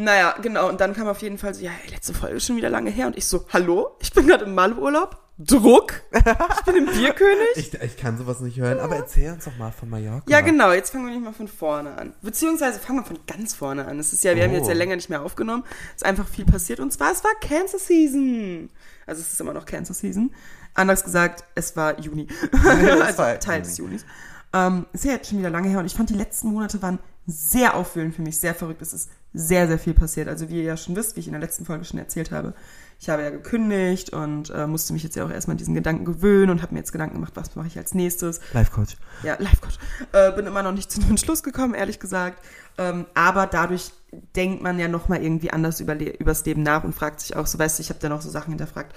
Naja, 0.00 0.36
genau. 0.40 0.68
Und 0.68 0.80
dann 0.80 0.94
kam 0.94 1.08
auf 1.08 1.22
jeden 1.22 1.38
Fall 1.38 1.54
so, 1.54 1.64
ja, 1.64 1.72
letzte 1.90 2.14
Folge 2.14 2.36
ist 2.36 2.46
schon 2.46 2.56
wieder 2.56 2.70
lange 2.70 2.88
her. 2.88 3.08
Und 3.08 3.16
ich 3.16 3.26
so, 3.26 3.44
hallo? 3.52 3.96
Ich 3.98 4.12
bin 4.12 4.28
gerade 4.28 4.44
im 4.44 4.54
Malurlaub. 4.54 5.16
Druck? 5.38 6.02
Ich 6.12 6.62
bin 6.64 6.76
im 6.76 6.86
Bierkönig? 6.92 7.48
Ich, 7.56 7.74
ich 7.74 7.96
kann 7.96 8.16
sowas 8.16 8.38
nicht 8.40 8.58
hören, 8.58 8.78
aber 8.78 8.94
erzähl 8.96 9.32
uns 9.32 9.44
doch 9.44 9.56
mal 9.56 9.72
von 9.72 9.90
Mallorca. 9.90 10.22
Ja, 10.28 10.40
genau. 10.40 10.72
Jetzt 10.72 10.90
fangen 10.90 11.06
wir 11.06 11.12
nicht 11.14 11.24
mal 11.24 11.32
von 11.32 11.48
vorne 11.48 11.96
an. 11.98 12.14
Beziehungsweise 12.22 12.78
fangen 12.78 13.00
wir 13.00 13.04
von 13.04 13.18
ganz 13.26 13.54
vorne 13.54 13.86
an. 13.86 13.98
Es 13.98 14.12
ist 14.12 14.22
ja, 14.22 14.36
wir 14.36 14.44
haben 14.44 14.52
Oh. 14.52 14.56
jetzt 14.56 14.68
ja 14.68 14.74
länger 14.74 14.94
nicht 14.96 15.10
mehr 15.10 15.22
aufgenommen. 15.22 15.64
Es 15.90 16.02
ist 16.02 16.04
einfach 16.06 16.28
viel 16.28 16.44
passiert. 16.44 16.78
Und 16.78 16.92
zwar, 16.92 17.10
es 17.10 17.24
war 17.24 17.32
Cancer 17.40 17.78
Season. 17.80 18.70
Also 19.06 19.20
es 19.20 19.32
ist 19.32 19.40
immer 19.40 19.52
noch 19.52 19.64
Cancer 19.66 19.94
Season. 19.94 20.32
Anders 20.74 21.02
gesagt, 21.02 21.42
es 21.56 21.76
war 21.76 21.98
Juni. 21.98 22.28
also 23.02 23.18
war 23.18 23.38
Teil 23.40 23.62
des 23.62 23.78
Junis. 23.78 24.04
Ähm, 24.52 24.86
ist 24.92 25.04
ja 25.04 25.12
jetzt 25.12 25.28
schon 25.28 25.38
wieder 25.40 25.50
lange 25.50 25.68
her. 25.68 25.80
Und 25.80 25.86
ich 25.86 25.94
fand, 25.94 26.10
die 26.10 26.14
letzten 26.14 26.52
Monate 26.52 26.80
waren 26.82 26.98
sehr 27.26 27.74
aufwühlend 27.74 28.14
für 28.14 28.22
mich, 28.22 28.38
sehr 28.38 28.54
verrückt. 28.54 28.80
Es 28.82 28.92
ist 28.92 29.10
sehr, 29.32 29.68
sehr 29.68 29.78
viel 29.78 29.94
passiert. 29.94 30.28
Also 30.28 30.48
wie 30.48 30.58
ihr 30.58 30.64
ja 30.64 30.76
schon 30.76 30.96
wisst, 30.96 31.16
wie 31.16 31.20
ich 31.20 31.26
in 31.26 31.32
der 31.32 31.40
letzten 31.40 31.64
Folge 31.64 31.84
schon 31.84 31.98
erzählt 31.98 32.30
habe, 32.30 32.54
ich 33.00 33.08
habe 33.08 33.22
ja 33.22 33.30
gekündigt 33.30 34.10
und 34.10 34.50
äh, 34.50 34.66
musste 34.66 34.92
mich 34.92 35.04
jetzt 35.04 35.14
ja 35.14 35.24
auch 35.24 35.30
erstmal 35.30 35.54
an 35.54 35.58
diesen 35.58 35.74
Gedanken 35.74 36.04
gewöhnen 36.04 36.50
und 36.50 36.62
habe 36.62 36.74
mir 36.74 36.80
jetzt 36.80 36.90
Gedanken 36.90 37.14
gemacht, 37.14 37.32
was 37.36 37.54
mache 37.54 37.68
ich 37.68 37.78
als 37.78 37.94
nächstes. 37.94 38.40
Life 38.52 38.72
Coach. 38.72 38.96
Ja, 39.22 39.36
Life 39.38 39.58
Coach. 39.60 39.78
Äh, 40.12 40.32
bin 40.32 40.46
immer 40.46 40.64
noch 40.64 40.72
nicht 40.72 40.90
zu 40.90 41.00
einem 41.00 41.10
Entschluss 41.10 41.44
gekommen, 41.44 41.74
ehrlich 41.74 42.00
gesagt. 42.00 42.44
Ähm, 42.76 43.06
aber 43.14 43.46
dadurch 43.46 43.92
denkt 44.34 44.62
man 44.62 44.78
ja 44.80 44.88
nochmal 44.88 45.22
irgendwie 45.22 45.52
anders 45.52 45.80
über 45.80 45.94
übers 46.18 46.44
Leben 46.44 46.62
nach 46.62 46.82
und 46.82 46.94
fragt 46.94 47.20
sich 47.20 47.36
auch 47.36 47.46
so, 47.46 47.58
weißt 47.58 47.78
du, 47.78 47.82
ich 47.82 47.90
habe 47.90 48.00
da 48.00 48.08
noch 48.08 48.22
so 48.22 48.30
Sachen 48.30 48.50
hinterfragt. 48.50 48.94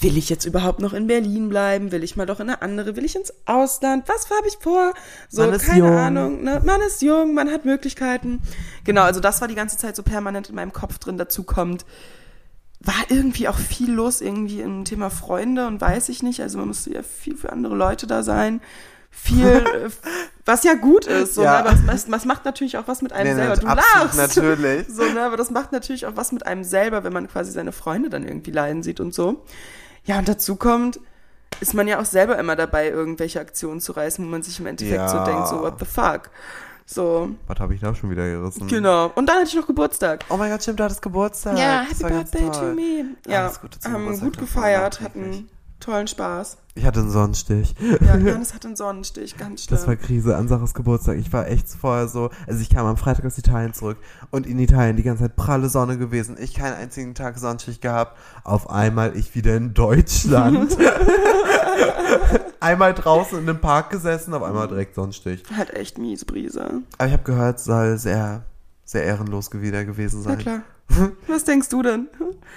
Will 0.00 0.16
ich 0.16 0.28
jetzt 0.30 0.46
überhaupt 0.46 0.80
noch 0.80 0.94
in 0.94 1.06
Berlin 1.06 1.48
bleiben? 1.48 1.92
Will 1.92 2.02
ich 2.02 2.16
mal 2.16 2.26
doch 2.26 2.40
in 2.40 2.48
eine 2.48 2.62
andere? 2.62 2.96
Will 2.96 3.04
ich 3.04 3.14
ins 3.14 3.32
Ausland? 3.46 4.08
Was 4.08 4.28
habe 4.30 4.48
ich 4.48 4.56
vor? 4.60 4.94
So, 5.28 5.42
keine 5.50 5.78
jung. 5.78 5.96
Ahnung. 5.96 6.42
Ne? 6.42 6.60
Man 6.64 6.80
ist 6.80 7.02
jung, 7.02 7.34
man 7.34 7.50
hat 7.50 7.64
Möglichkeiten. 7.64 8.40
Genau, 8.84 9.02
also 9.02 9.20
das 9.20 9.40
war 9.40 9.48
die 9.48 9.54
ganze 9.54 9.76
Zeit 9.76 9.94
so 9.94 10.02
permanent 10.02 10.48
in 10.48 10.54
meinem 10.56 10.72
Kopf 10.72 10.98
drin. 10.98 11.18
Dazu 11.18 11.44
kommt, 11.44 11.84
war 12.80 12.94
irgendwie 13.10 13.46
auch 13.48 13.58
viel 13.58 13.92
los 13.92 14.20
irgendwie 14.20 14.60
im 14.60 14.84
Thema 14.84 15.08
Freunde 15.10 15.66
und 15.68 15.80
weiß 15.80 16.08
ich 16.08 16.22
nicht. 16.22 16.40
Also 16.40 16.58
man 16.58 16.68
musste 16.68 16.92
ja 16.92 17.02
viel 17.02 17.36
für 17.36 17.52
andere 17.52 17.76
Leute 17.76 18.06
da 18.08 18.22
sein. 18.24 18.60
Viel, 19.10 19.46
äh, 19.46 19.90
was 20.46 20.64
ja 20.64 20.74
gut 20.74 21.06
ist. 21.06 21.34
So, 21.34 21.42
Ja. 21.44 21.62
ne? 21.62 21.70
aber 21.70 21.78
das, 21.86 22.06
das, 22.06 22.24
macht 22.24 22.44
natürlich 22.44 22.76
auch 22.78 22.88
was 22.88 23.02
mit 23.02 23.12
einem 23.12 23.36
Nee, 23.36 23.42
selber. 23.44 23.56
Du 23.56 23.66
lachst. 23.66 24.16
natürlich. 24.16 24.88
So, 24.88 25.04
ne? 25.04 25.22
Aber 25.22 25.36
das 25.36 25.50
macht 25.50 25.70
natürlich 25.70 26.06
auch 26.06 26.16
was 26.16 26.32
mit 26.32 26.46
einem 26.46 26.64
selber, 26.64 27.04
wenn 27.04 27.12
man 27.12 27.28
quasi 27.28 27.52
seine 27.52 27.72
Freunde 27.72 28.10
dann 28.10 28.26
irgendwie 28.26 28.50
leiden 28.50 28.82
sieht 28.82 28.98
und 28.98 29.14
so. 29.14 29.44
Ja, 30.04 30.18
und 30.18 30.28
dazu 30.28 30.56
kommt, 30.56 30.98
ist 31.60 31.74
man 31.74 31.86
ja 31.86 32.00
auch 32.00 32.04
selber 32.04 32.38
immer 32.38 32.56
dabei, 32.56 32.88
irgendwelche 32.88 33.40
Aktionen 33.40 33.80
zu 33.80 33.92
reißen, 33.92 34.24
wo 34.24 34.28
man 34.28 34.42
sich 34.42 34.58
im 34.58 34.66
Endeffekt 34.66 35.08
so 35.10 35.16
Ja. 35.18 35.24
denkt, 35.24 35.48
so, 35.48 35.60
what 35.60 35.78
the 35.78 35.84
fuck? 35.84 36.30
So, 36.84 37.30
Was 37.46 37.60
habe 37.60 37.74
ich 37.74 37.80
da 37.80 37.94
schon 37.94 38.10
wieder 38.10 38.28
gerissen? 38.28 38.66
genau. 38.66 39.10
Und 39.14 39.26
dann 39.28 39.36
hatte 39.36 39.48
ich 39.48 39.54
noch 39.54 39.66
Geburtstag. 39.66 40.24
Oh 40.28 40.36
mein 40.36 40.50
Gott, 40.50 40.62
stimmt, 40.62 40.80
du 40.80 40.84
hattest 40.84 41.00
Geburtstag. 41.00 41.56
Ja, 41.56 41.84
Das 41.88 42.00
Happy 42.00 42.12
Birthday 42.12 42.50
to 42.50 42.74
me. 42.74 43.04
Ja, 43.26 43.44
Alles 43.46 43.60
Gute 43.60 43.78
zum 43.78 43.92
haben 43.92 44.00
Geburtstag 44.02 44.24
gut 44.28 44.38
gefeiert, 44.38 45.00
hatten 45.00 45.48
tollen 45.82 46.06
Spaß. 46.06 46.56
Ich 46.74 46.86
hatte 46.86 47.00
einen 47.00 47.10
Sonnenstich. 47.10 47.74
Ja, 48.00 48.16
Johannes 48.18 48.54
hatte 48.54 48.68
einen 48.68 48.76
Sonnenstich, 48.76 49.36
ganz 49.36 49.64
schlimm. 49.64 49.76
Das 49.76 49.86
war 49.86 49.96
Krise 49.96 50.36
an 50.36 50.48
Sarahs 50.48 50.72
Geburtstag. 50.72 51.18
Ich 51.18 51.32
war 51.32 51.46
echt 51.48 51.68
vorher 51.68 52.08
so, 52.08 52.30
also 52.46 52.60
ich 52.60 52.70
kam 52.70 52.86
am 52.86 52.96
Freitag 52.96 53.26
aus 53.26 53.36
Italien 53.36 53.74
zurück 53.74 53.98
und 54.30 54.46
in 54.46 54.58
Italien 54.58 54.96
die 54.96 55.02
ganze 55.02 55.24
Zeit 55.24 55.36
pralle 55.36 55.68
Sonne 55.68 55.98
gewesen. 55.98 56.36
Ich 56.40 56.54
keinen 56.54 56.74
einzigen 56.74 57.14
Tag 57.14 57.38
Sonnenstich 57.38 57.80
gehabt. 57.80 58.16
Auf 58.44 58.70
einmal 58.70 59.16
ich 59.16 59.34
wieder 59.34 59.54
in 59.56 59.74
Deutschland. 59.74 60.76
einmal 62.60 62.94
draußen 62.94 63.38
in 63.38 63.48
einem 63.48 63.60
Park 63.60 63.90
gesessen, 63.90 64.32
auf 64.34 64.42
einmal 64.42 64.68
direkt 64.68 64.94
Sonnenstich. 64.94 65.42
halt 65.56 65.74
echt 65.74 65.98
mies, 65.98 66.24
Brise. 66.24 66.82
Aber 66.96 67.06
ich 67.06 67.12
habe 67.12 67.24
gehört, 67.24 67.60
soll 67.60 67.98
sehr, 67.98 68.44
sehr 68.84 69.04
ehrenlos 69.04 69.50
wieder 69.52 69.84
gewesen 69.84 70.20
Na 70.24 70.30
sein. 70.30 70.38
klar. 70.38 70.62
Was 71.26 71.44
denkst 71.44 71.68
du 71.68 71.82
denn? 71.82 72.08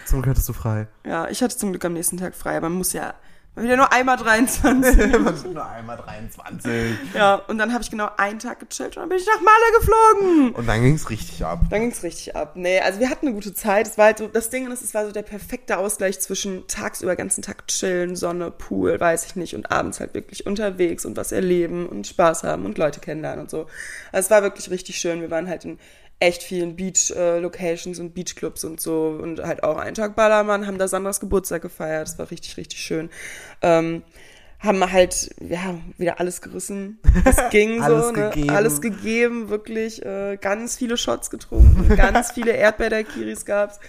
Zum 0.05 0.21
Glück 0.21 0.31
hattest 0.31 0.49
du 0.49 0.53
frei. 0.53 0.87
Ja, 1.05 1.27
ich 1.29 1.41
hatte 1.41 1.57
zum 1.57 1.71
Glück 1.71 1.85
am 1.85 1.93
nächsten 1.93 2.17
Tag 2.17 2.35
frei, 2.35 2.57
aber 2.57 2.69
man 2.69 2.79
muss 2.79 2.93
ja 2.93 3.13
wieder 3.57 3.77
nur 3.77 3.91
einmal 3.91 4.17
23. 4.17 4.97
Nur 5.53 5.65
einmal 5.65 5.97
23. 5.97 6.97
ja, 7.13 7.35
und 7.35 7.57
dann 7.57 7.71
habe 7.71 7.83
ich 7.83 7.89
genau 7.89 8.09
einen 8.17 8.39
Tag 8.39 8.59
gechillt 8.59 8.97
und 8.97 9.03
dann 9.03 9.09
bin 9.09 9.17
ich 9.17 9.25
nach 9.25 9.41
Malle 9.41 9.79
geflogen. 9.79 10.55
Und 10.55 10.67
dann 10.67 10.81
ging's 10.81 11.09
richtig 11.09 11.45
ab. 11.45 11.61
Dann 11.69 11.81
ging's 11.81 12.03
richtig 12.03 12.35
ab. 12.35 12.53
Nee, 12.55 12.81
also 12.81 12.99
wir 12.99 13.09
hatten 13.09 13.27
eine 13.27 13.35
gute 13.35 13.53
Zeit. 13.53 13.87
Es 13.87 13.97
war 13.97 14.05
halt 14.05 14.17
so, 14.17 14.27
das 14.27 14.49
Ding 14.49 14.69
ist, 14.69 14.81
es 14.81 14.93
war 14.93 15.05
so 15.05 15.13
der 15.13 15.21
perfekte 15.21 15.77
Ausgleich 15.77 16.19
zwischen 16.19 16.67
tagsüber 16.67 17.15
ganzen 17.15 17.41
Tag 17.43 17.67
chillen, 17.67 18.17
Sonne, 18.17 18.51
Pool, 18.51 18.99
weiß 18.99 19.25
ich 19.25 19.35
nicht, 19.37 19.55
und 19.55 19.71
abends 19.71 20.01
halt 20.01 20.13
wirklich 20.13 20.45
unterwegs 20.45 21.05
und 21.05 21.15
was 21.15 21.31
erleben 21.31 21.87
und 21.87 22.07
Spaß 22.07 22.43
haben 22.43 22.65
und 22.65 22.77
Leute 22.77 22.99
kennenlernen 22.99 23.41
und 23.41 23.49
so. 23.49 23.67
Also 24.11 24.25
es 24.25 24.31
war 24.31 24.41
wirklich 24.41 24.69
richtig 24.69 24.97
schön. 24.97 25.21
Wir 25.21 25.31
waren 25.31 25.47
halt 25.47 25.63
in 25.63 25.79
echt 26.19 26.43
vielen 26.43 26.75
Beach-Locations 26.75 27.99
und 27.99 28.13
Beachclubs 28.13 28.63
und 28.63 28.79
so 28.79 29.19
und 29.21 29.41
halt 29.41 29.63
auch 29.63 29.77
einen 29.77 29.95
Tag 29.95 30.15
Ballermann, 30.15 30.65
haben 30.65 30.77
da 30.77 30.87
Sandras 30.87 31.19
Geburtstag 31.19 31.61
gefeiert. 31.61 32.07
Das 32.07 32.17
war 32.17 32.31
richtig, 32.31 32.57
richtig 32.57 32.79
schön. 32.79 33.09
Ähm, 33.61 34.03
haben 34.59 34.91
halt, 34.91 35.35
ja, 35.41 35.75
wieder 35.97 36.19
alles 36.19 36.41
gerissen. 36.41 36.99
Es 37.25 37.37
ging 37.51 37.81
Alles 37.81 38.07
so, 38.07 38.11
ne? 38.11 38.29
gegeben. 38.29 38.49
Alles 38.49 38.81
gegeben, 38.81 39.49
wirklich 39.49 40.03
äh, 40.05 40.37
ganz 40.39 40.77
viele 40.77 40.97
Shots 40.97 41.29
getrunken, 41.29 41.95
ganz 41.95 42.31
viele 42.31 42.51
Erdbeerdaiquiris 42.51 43.45
gab's 43.45 43.79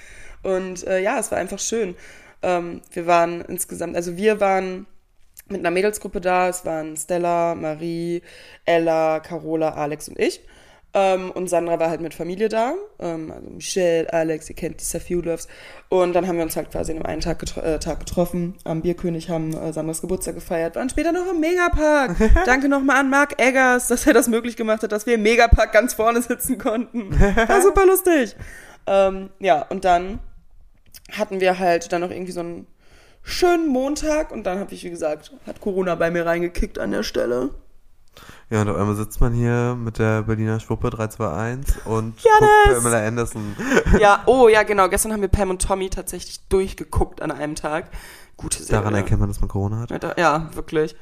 und 0.43 0.87
äh, 0.87 1.01
ja, 1.01 1.19
es 1.19 1.31
war 1.31 1.39
einfach 1.39 1.59
schön. 1.59 1.97
Ähm, 2.43 2.83
wir 2.93 3.07
waren 3.07 3.41
insgesamt, 3.43 3.97
also 3.97 4.17
wir 4.17 4.41
waren 4.41 4.87
mit 5.49 5.61
einer 5.61 5.71
Mädelsgruppe 5.71 6.21
da, 6.21 6.49
es 6.49 6.65
waren 6.65 6.97
Stella, 6.97 7.55
Marie, 7.55 8.23
Ella, 8.65 9.21
Carola, 9.21 9.71
Alex 9.71 10.09
und 10.09 10.19
ich. 10.19 10.41
Ähm, 10.99 11.31
und 11.31 11.51
Sandra 11.51 11.79
war 11.79 11.91
halt 11.91 12.01
mit 12.01 12.15
Familie 12.15 12.49
da, 12.49 12.73
ähm, 12.99 13.31
also 13.31 13.51
Michelle, 13.51 14.11
Alex, 14.11 14.49
ihr 14.49 14.57
kennt 14.57 14.81
die 14.81 14.85
Safiulovs. 14.85 15.47
Und 15.91 16.15
dann 16.15 16.27
haben 16.27 16.37
wir 16.37 16.43
uns 16.43 16.57
halt 16.57 16.71
quasi 16.71 16.93
an 16.93 16.97
einem 16.97 17.07
einen 17.07 17.21
Tag, 17.21 17.39
getro 17.39 17.61
äh, 17.61 17.79
Tag 17.79 17.99
getroffen, 18.01 18.55
am 18.65 18.81
Bierkönig, 18.81 19.29
haben 19.29 19.53
äh, 19.53 19.75
Sandras 19.75 20.01
Geburtstag 20.01 20.37
gefeiert, 20.37 20.75
waren 20.75 20.89
später 20.89 21.13
noch 21.13 21.31
im 21.31 21.39
Megapark. 21.39 22.17
Danke 22.47 22.71
nochmal 22.71 22.97
an 22.97 23.11
Mark 23.11 23.39
Eggers, 23.39 23.89
dass 23.89 24.07
er 24.07 24.15
das 24.15 24.29
möglich 24.29 24.57
gemacht 24.57 24.83
hat, 24.83 24.91
dass 24.91 25.05
wir 25.05 25.17
im 25.17 25.23
Megapark 25.23 25.71
ganz 25.71 25.93
vorne 25.93 26.23
sitzen 26.23 26.57
konnten. 26.57 27.13
War 27.21 27.61
super 27.61 27.85
lustig. 27.85 28.35
Ähm, 28.87 29.29
ja, 29.39 29.67
und 29.69 29.85
dann 29.85 30.21
hatten 31.13 31.41
wir 31.41 31.59
halt 31.59 31.93
dann 31.93 32.01
noch 32.01 32.11
irgendwie 32.11 32.33
so 32.33 32.41
einen 32.41 32.67
schönen 33.23 33.69
Montag 33.69 34.33
und 34.33 34.45
dann 34.45 34.61
habe 34.61 34.73
ich, 34.73 34.83
wie 34.83 34.91
gesagt, 34.91 35.31
hat 35.47 35.61
Corona 35.61 35.95
bei 35.95 36.11
mir 36.11 36.25
reingekickt 36.25 36.79
an 36.79 36.93
der 36.93 37.03
Stelle. 37.03 37.51
Ja, 38.49 38.61
und 38.63 38.69
auf 38.69 38.77
einmal 38.77 38.95
sitzt 38.95 39.21
man 39.21 39.33
hier 39.33 39.75
mit 39.77 39.99
der 39.99 40.23
Berliner 40.23 40.61
Schwuppe 40.61 40.91
321 40.91 41.85
und 41.87 42.15
Janis! 42.23 42.39
guckt 42.65 42.77
Pamela 42.85 43.07
Anderson. 43.07 43.57
Ja, 44.01 44.23
oh 44.27 44.47
ja, 44.49 44.63
genau. 44.63 44.89
Gestern 44.89 45.13
haben 45.13 45.21
wir 45.21 45.29
Pam 45.29 45.51
und 45.51 45.61
Tommy 45.63 45.91
tatsächlich 45.91 46.47
durchgeguckt 46.49 47.21
an 47.23 47.33
einem 47.33 47.57
Tag. 47.57 47.87
Gute 48.37 48.63
Serie. 48.63 48.81
Daran 48.83 48.95
erkennt 48.95 49.19
man, 49.21 49.29
dass 49.29 49.41
man 49.41 49.49
Corona 49.49 49.81
hat. 49.81 49.91
Ja, 49.91 49.99
da- 49.99 50.15
Ja, 50.17 50.49
wirklich. 50.55 50.95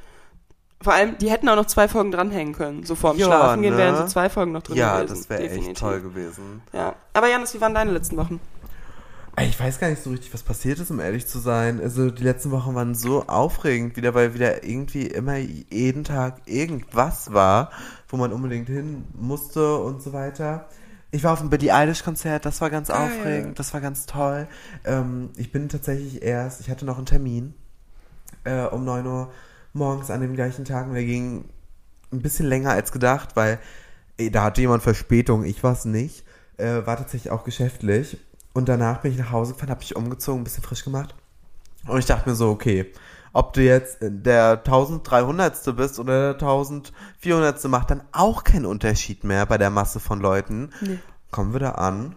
Vor 0.81 0.93
allem, 0.93 1.17
die 1.19 1.29
hätten 1.31 1.47
auch 1.49 1.55
noch 1.55 1.65
zwei 1.67 1.87
Folgen 1.87 2.11
dranhängen 2.11 2.53
können. 2.53 2.83
So 2.83 2.95
vorm 2.95 3.17
Ja, 3.17 3.25
Schlafen 3.27 3.61
gehen 3.61 3.73
ne? 3.73 3.77
wären 3.79 3.95
so 3.95 4.05
zwei 4.07 4.29
Folgen 4.29 4.51
noch 4.51 4.61
drin 4.63 4.77
Ja, 4.77 4.97
gewesen. 5.01 5.15
das 5.15 5.29
wäre 5.29 5.49
echt 5.49 5.77
toll 5.77 6.01
gewesen. 6.01 6.61
Ja. 6.73 6.95
Aber 7.13 7.27
Janis, 7.29 7.53
wie 7.53 7.61
waren 7.61 7.73
deine 7.73 7.91
letzten 7.91 8.17
Wochen? 8.17 8.39
Ich 9.41 9.59
weiß 9.59 9.79
gar 9.79 9.89
nicht 9.89 10.01
so 10.01 10.11
richtig, 10.11 10.33
was 10.33 10.43
passiert 10.43 10.79
ist, 10.79 10.91
um 10.91 10.99
ehrlich 11.01 11.27
zu 11.27 11.39
sein. 11.39 11.81
Also 11.81 12.09
die 12.09 12.23
letzten 12.23 12.51
Wochen 12.51 12.73
waren 12.73 12.95
so 12.95 13.27
aufregend 13.27 13.97
wieder, 13.97 14.13
weil 14.13 14.33
wieder 14.33 14.63
irgendwie 14.63 15.07
immer 15.07 15.35
jeden 15.35 16.05
Tag 16.05 16.41
irgendwas 16.45 17.33
war, 17.33 17.71
wo 18.07 18.15
man 18.15 18.31
unbedingt 18.31 18.67
hin 18.67 19.03
musste 19.13 19.77
und 19.77 20.01
so 20.01 20.13
weiter. 20.13 20.69
Ich 21.11 21.23
war 21.23 21.33
auf 21.33 21.39
dem 21.39 21.49
Billie 21.49 21.73
Eilish 21.73 22.03
Konzert, 22.03 22.45
das 22.45 22.61
war 22.61 22.69
ganz 22.69 22.87
Geil. 22.87 22.97
aufregend, 22.97 23.59
das 23.59 23.73
war 23.73 23.81
ganz 23.81 24.05
toll. 24.05 24.47
Ähm, 24.85 25.29
ich 25.35 25.51
bin 25.51 25.67
tatsächlich 25.67 26.21
erst, 26.21 26.61
ich 26.61 26.69
hatte 26.69 26.85
noch 26.85 26.97
einen 26.97 27.05
Termin 27.05 27.53
äh, 28.45 28.63
um 28.63 28.85
9 28.85 29.05
Uhr 29.05 29.31
morgens 29.73 30.11
an 30.11 30.21
dem 30.21 30.33
gleichen 30.33 30.63
Tag 30.63 30.87
und 30.87 30.93
der 30.93 31.03
ging 31.03 31.45
ein 32.11 32.21
bisschen 32.21 32.47
länger 32.47 32.71
als 32.71 32.93
gedacht, 32.93 33.35
weil 33.35 33.59
ey, 34.17 34.31
da 34.31 34.43
hatte 34.43 34.61
jemand 34.61 34.81
Verspätung, 34.81 35.43
ich 35.43 35.61
war 35.61 35.73
es 35.73 35.83
nicht. 35.83 36.23
Äh, 36.57 36.85
war 36.85 36.95
tatsächlich 36.95 37.31
auch 37.31 37.43
geschäftlich. 37.43 38.17
Und 38.55 38.69
danach 38.69 39.01
bin 39.01 39.11
ich 39.11 39.17
nach 39.17 39.31
Hause 39.31 39.51
gefahren, 39.51 39.69
habe 39.69 39.81
mich 39.81 39.97
umgezogen, 39.97 40.39
ein 40.39 40.43
bisschen 40.45 40.63
frisch 40.63 40.85
gemacht. 40.85 41.13
Und 41.87 41.99
ich 41.99 42.05
dachte 42.05 42.29
mir 42.29 42.35
so, 42.35 42.49
okay, 42.49 42.89
ob 43.33 43.51
du 43.51 43.61
jetzt 43.61 43.97
der 43.99 44.51
1300. 44.51 45.75
bist 45.75 45.99
oder 45.99 46.33
der 46.33 46.47
1400. 46.47 47.65
macht 47.65 47.91
dann 47.91 48.01
auch 48.13 48.45
keinen 48.45 48.65
Unterschied 48.65 49.25
mehr 49.25 49.45
bei 49.45 49.57
der 49.57 49.69
Masse 49.71 49.99
von 49.99 50.21
Leuten. 50.21 50.69
Nee. 50.79 50.99
Kommen 51.31 51.51
wir 51.51 51.59
da 51.59 51.71
an. 51.71 52.15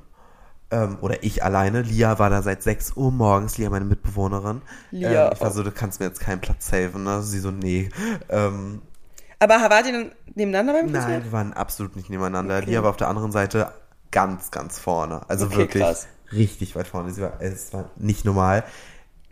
Ähm, 0.71 0.99
oder 1.01 1.25
ich 1.25 1.43
alleine. 1.43 1.83
Lia 1.83 2.21
war 2.21 2.31
da 2.31 2.41
seit 2.41 2.63
6 2.63 2.93
Uhr 2.93 3.11
morgens, 3.11 3.59
Lia, 3.59 3.69
meine 3.69 3.87
Mitbewohnerin. 3.87 4.63
Lia 4.93 5.27
ähm, 5.27 5.33
ich 5.35 5.41
war 5.41 5.51
so, 5.51 5.65
du 5.65 5.73
kannst 5.73 5.99
mir 5.99 6.07
jetzt 6.07 6.21
keinen 6.21 6.41
Platz 6.41 6.69
saven, 6.69 7.03
ne? 7.03 7.21
Sie 7.23 7.41
so, 7.41 7.51
nee. 7.51 7.89
Ähm, 8.29 8.83
Aber 9.41 9.55
wart 9.55 9.87
ihr 9.87 9.93
dann 9.93 10.13
nebeneinander 10.37 10.75
beim 10.75 10.93
Nein, 10.93 11.03
Konzert? 11.03 11.25
wir 11.25 11.33
waren 11.33 11.53
absolut 11.53 11.97
nicht 11.97 12.11
nebeneinander. 12.11 12.59
Okay. 12.59 12.71
Lia 12.71 12.85
war 12.85 12.91
auf 12.91 12.97
der 12.97 13.09
anderen 13.09 13.33
Seite 13.33 13.73
ganz, 14.13 14.53
ganz 14.53 14.79
vorne. 14.79 15.23
Also 15.29 15.47
Okay, 15.47 15.57
wirklich 15.57 15.83
krass. 15.83 16.07
Richtig 16.33 16.77
weit 16.77 16.89
vorne. 16.89 17.13
Sie 17.13 17.23
war, 17.23 17.41
es 17.41 17.73
war 17.73 17.91
nicht 17.97 18.25
normal. 18.25 18.65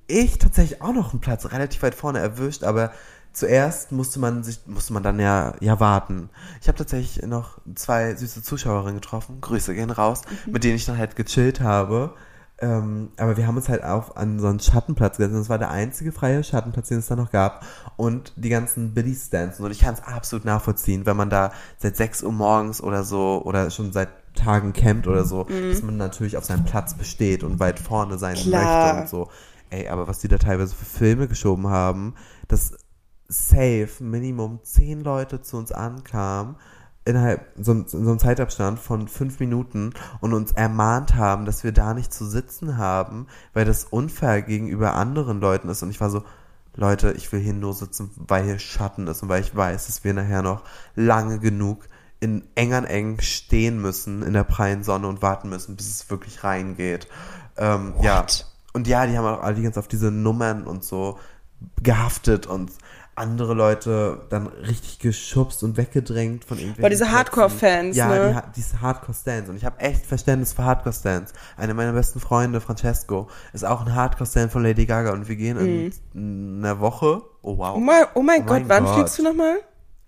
Ich 0.06 0.38
tatsächlich 0.38 0.82
auch 0.82 0.92
noch 0.92 1.12
einen 1.12 1.20
Platz 1.20 1.50
relativ 1.52 1.82
weit 1.82 1.94
vorne 1.94 2.20
erwischt, 2.20 2.62
aber 2.62 2.92
zuerst 3.32 3.92
musste 3.92 4.18
man 4.20 4.44
sich, 4.44 4.60
musste 4.66 4.92
man 4.92 5.02
dann 5.02 5.18
ja, 5.20 5.54
ja 5.60 5.80
warten. 5.80 6.30
Ich 6.60 6.68
habe 6.68 6.78
tatsächlich 6.78 7.26
noch 7.26 7.58
zwei 7.74 8.14
süße 8.14 8.42
Zuschauerinnen 8.42 9.00
getroffen. 9.00 9.40
Grüße 9.40 9.74
gehen 9.74 9.90
raus, 9.90 10.22
Mhm. 10.46 10.52
mit 10.52 10.64
denen 10.64 10.76
ich 10.76 10.86
dann 10.86 10.98
halt 10.98 11.16
gechillt 11.16 11.60
habe. 11.60 12.14
Ähm, 12.58 13.10
aber 13.18 13.36
wir 13.36 13.46
haben 13.46 13.58
uns 13.58 13.68
halt 13.68 13.84
auch 13.84 14.16
an 14.16 14.38
so 14.40 14.46
einen 14.46 14.60
Schattenplatz 14.60 15.18
gesetzt. 15.18 15.36
Das 15.36 15.48
war 15.50 15.58
der 15.58 15.70
einzige 15.70 16.10
freie 16.12 16.42
Schattenplatz, 16.42 16.88
den 16.88 17.00
es 17.00 17.06
da 17.06 17.14
noch 17.16 17.30
gab. 17.30 17.66
Und 17.96 18.32
die 18.36 18.48
ganzen 18.48 18.94
Billy-Stands. 18.94 19.60
Und 19.60 19.70
ich 19.72 19.80
kann 19.80 19.92
es 19.92 20.02
absolut 20.02 20.46
nachvollziehen, 20.46 21.04
wenn 21.04 21.18
man 21.18 21.28
da 21.28 21.52
seit 21.76 21.98
6 21.98 22.22
Uhr 22.22 22.32
morgens 22.32 22.80
oder 22.82 23.04
so 23.04 23.42
oder 23.44 23.70
schon 23.70 23.92
seit 23.92 24.08
Tagen 24.36 24.72
campt 24.72 25.08
oder 25.08 25.24
so, 25.24 25.44
dass 25.44 25.82
man 25.82 25.96
natürlich 25.96 26.36
auf 26.36 26.44
seinem 26.44 26.64
Platz 26.64 26.94
besteht 26.94 27.42
und 27.42 27.58
weit 27.58 27.80
vorne 27.80 28.18
sein 28.18 28.36
Klar. 28.36 28.94
möchte 28.94 29.00
und 29.00 29.08
so. 29.08 29.30
Ey, 29.70 29.88
aber 29.88 30.06
was 30.06 30.20
die 30.20 30.28
da 30.28 30.38
teilweise 30.38 30.74
für 30.74 30.84
Filme 30.84 31.26
geschoben 31.26 31.66
haben, 31.66 32.14
dass 32.46 32.76
safe 33.28 33.88
Minimum 33.98 34.60
10 34.62 35.00
Leute 35.00 35.42
zu 35.42 35.56
uns 35.56 35.72
ankamen, 35.72 36.56
innerhalb 37.04 37.46
so, 37.56 37.72
in 37.72 37.86
so 37.86 37.98
einem 37.98 38.18
Zeitabstand 38.18 38.78
von 38.78 39.08
fünf 39.08 39.40
Minuten 39.40 39.92
und 40.20 40.32
uns 40.32 40.52
ermahnt 40.52 41.14
haben, 41.14 41.44
dass 41.44 41.64
wir 41.64 41.72
da 41.72 41.94
nicht 41.94 42.12
zu 42.12 42.26
sitzen 42.26 42.76
haben, 42.78 43.26
weil 43.54 43.64
das 43.64 43.84
unfair 43.84 44.42
gegenüber 44.42 44.94
anderen 44.94 45.40
Leuten 45.40 45.68
ist. 45.68 45.82
Und 45.82 45.90
ich 45.90 46.00
war 46.00 46.10
so, 46.10 46.24
Leute, 46.74 47.12
ich 47.12 47.32
will 47.32 47.40
hier 47.40 47.54
nur 47.54 47.74
sitzen, 47.74 48.10
weil 48.16 48.44
hier 48.44 48.58
Schatten 48.58 49.06
ist 49.06 49.22
und 49.22 49.28
weil 49.28 49.40
ich 49.40 49.54
weiß, 49.54 49.86
dass 49.86 50.04
wir 50.04 50.12
nachher 50.14 50.42
noch 50.42 50.62
lange 50.94 51.38
genug 51.38 51.88
in 52.20 52.44
eng 52.54 52.72
an 52.72 52.84
eng 52.84 53.20
stehen 53.20 53.80
müssen 53.80 54.22
in 54.22 54.32
der 54.32 54.44
prallen 54.44 54.82
Sonne 54.84 55.06
und 55.08 55.22
warten 55.22 55.48
müssen, 55.48 55.76
bis 55.76 55.88
es 55.88 56.10
wirklich 56.10 56.44
reingeht. 56.44 57.08
Ähm, 57.56 57.94
ja. 58.02 58.24
Und 58.72 58.86
ja, 58.86 59.06
die 59.06 59.16
haben 59.16 59.26
auch 59.26 59.42
alle 59.42 59.54
die 59.56 59.62
ganz 59.62 59.78
auf 59.78 59.88
diese 59.88 60.10
Nummern 60.10 60.64
und 60.64 60.84
so 60.84 61.18
gehaftet 61.82 62.46
und 62.46 62.70
andere 63.14 63.54
Leute 63.54 64.26
dann 64.28 64.46
richtig 64.46 64.98
geschubst 64.98 65.62
und 65.62 65.78
weggedrängt 65.78 66.44
von 66.44 66.58
irgendwelchen 66.58 66.82
Boah, 66.82 66.90
diese. 66.90 67.10
Hardcore-Fans, 67.10 67.96
Ja, 67.96 68.08
ne? 68.08 68.42
die, 68.48 68.60
diese 68.60 68.82
Hardcore-Stans. 68.82 69.48
Und 69.48 69.56
ich 69.56 69.64
habe 69.64 69.80
echt 69.80 70.04
Verständnis 70.04 70.52
für 70.52 70.64
Hardcore-Stans. 70.64 71.32
Eine 71.56 71.72
meiner 71.72 71.92
besten 71.94 72.20
Freunde, 72.20 72.60
Francesco, 72.60 73.28
ist 73.54 73.64
auch 73.64 73.86
ein 73.86 73.94
Hardcore-Stan 73.94 74.50
von 74.50 74.62
Lady 74.62 74.84
Gaga 74.84 75.12
und 75.12 75.28
wir 75.28 75.36
gehen 75.36 75.56
in, 75.56 75.92
in 76.12 76.58
einer 76.62 76.78
Woche. 76.80 77.22
Oh 77.40 77.56
wow. 77.56 77.74
Oh 77.76 77.80
mein, 77.80 78.04
oh 78.14 78.22
mein 78.22 78.42
Oh 78.42 78.44
Gott, 78.44 78.58
mein 78.60 78.68
wann 78.68 78.84
Gott. 78.84 78.94
fliegst 78.96 79.18
du 79.18 79.22
nochmal? 79.22 79.56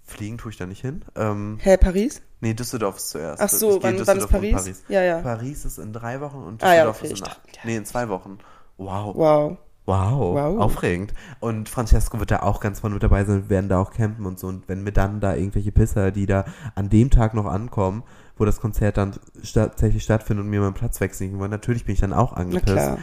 Fliegen 0.09 0.39
tue 0.39 0.51
ich 0.51 0.57
da 0.57 0.67
nicht 0.67 0.81
hin. 0.81 1.05
Ähm, 1.17 1.59
Hä, 1.61 1.77
Paris? 1.77 2.23
nee, 2.41 2.55
Düsseldorf 2.55 2.97
ist 2.97 3.11
zuerst. 3.11 3.41
Ach 3.43 3.49
so, 3.49 3.75
wann- 3.75 3.83
wann 3.83 3.95
ist 3.95 4.01
Düsseldorf 4.09 4.33
und 4.35 4.53
Paris? 4.53 4.85
Ja, 4.89 5.03
ja. 5.03 5.19
Paris 5.21 5.65
ist 5.65 5.79
in 5.79 5.93
drei 5.93 6.21
Wochen 6.21 6.39
und 6.39 6.63
Ah, 6.65 6.75
ja, 6.75 6.87
Düsseldorf 6.87 6.99
okay, 7.03 7.13
ist 7.13 7.19
in, 7.19 7.25
dachte, 7.25 7.41
ja. 7.55 7.61
nee, 7.65 7.77
in 7.77 7.85
zwei 7.85 8.09
Wochen. 8.09 8.39
Wow. 8.79 9.15
Wow. 9.17 9.59
Wow, 9.87 10.35
Wow. 10.35 10.61
aufregend. 10.61 11.15
Und 11.41 11.69
Francesco 11.71 12.19
wird 12.21 12.31
da 12.31 12.41
auch 12.41 12.61
ganz 12.61 12.81
vorne 12.81 12.95
mit 12.95 13.03
dabei 13.03 13.25
sein, 13.25 13.45
wir 13.45 13.49
werden 13.51 13.71
da 13.71 13.79
auch 13.81 13.91
campen 13.91 14.27
und 14.27 14.39
so. 14.39 14.47
Und 14.47 14.69
wenn 14.69 14.85
wir 14.85 14.93
dann 14.93 15.21
da 15.21 15.35
irgendwelche 15.35 15.73
Pisser, 15.73 16.11
die 16.11 16.27
da 16.27 16.45
an 16.75 16.91
dem 16.91 17.09
Tag 17.11 17.33
noch 17.33 17.47
ankommen, 17.47 18.03
wo 18.37 18.45
das 18.45 18.61
Konzert 18.61 18.99
dann 18.99 19.15
tatsächlich 19.55 20.03
stattfindet 20.05 20.45
und 20.45 20.51
mir 20.51 20.61
meinen 20.61 20.75
Platz 20.75 21.01
wechseln 21.01 21.39
wollen, 21.39 21.51
natürlich 21.51 21.87
bin 21.87 21.95
ich 21.95 22.01
dann 22.01 22.13
auch 22.13 22.33
Na 22.33 22.39
angepisst. 22.43 22.67
klar. 22.67 22.99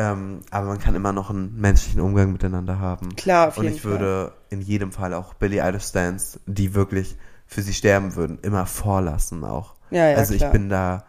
Ähm, 0.00 0.42
aber 0.52 0.66
man 0.66 0.78
kann 0.78 0.94
immer 0.94 1.12
noch 1.12 1.28
einen 1.28 1.60
menschlichen 1.60 2.00
Umgang 2.00 2.30
miteinander 2.32 2.78
haben. 2.78 3.16
Klar, 3.16 3.48
auf 3.48 3.58
und 3.58 3.64
jeden 3.64 3.76
ich 3.76 3.84
würde 3.84 4.32
in 4.48 4.60
jedem 4.60 4.92
Fall 4.92 5.12
auch 5.12 5.34
Billie 5.34 5.60
Eilish 5.62 5.86
Stans, 5.86 6.38
die 6.46 6.74
wirklich 6.74 7.16
für 7.48 7.62
sie 7.62 7.74
sterben 7.74 8.14
würden, 8.14 8.38
immer 8.42 8.64
vorlassen 8.66 9.42
auch. 9.42 9.74
Ja, 9.90 10.10
ja, 10.10 10.16
also 10.16 10.34
klar. 10.34 10.48
ich 10.48 10.52
bin 10.52 10.68
da 10.68 11.04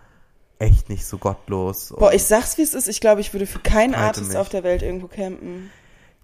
echt 0.58 0.89
nicht 0.89 1.05
so 1.05 1.19
gottlos. 1.19 1.93
Boah, 1.96 2.08
und- 2.08 2.15
ich 2.15 2.24
sag's 2.24 2.58
wie 2.58 2.63
es 2.63 2.74
ist, 2.74 2.88
ich 2.88 3.00
glaube, 3.00 3.22
ich 3.22 3.31
würde 3.34 3.46
für 3.46 3.60
keinen 3.60 3.93
Artist 3.93 4.29
mich. 4.29 4.38
auf 4.38 4.50
der 4.50 4.63
Welt 4.63 4.81
irgendwo 4.81 5.08
campen. 5.08 5.69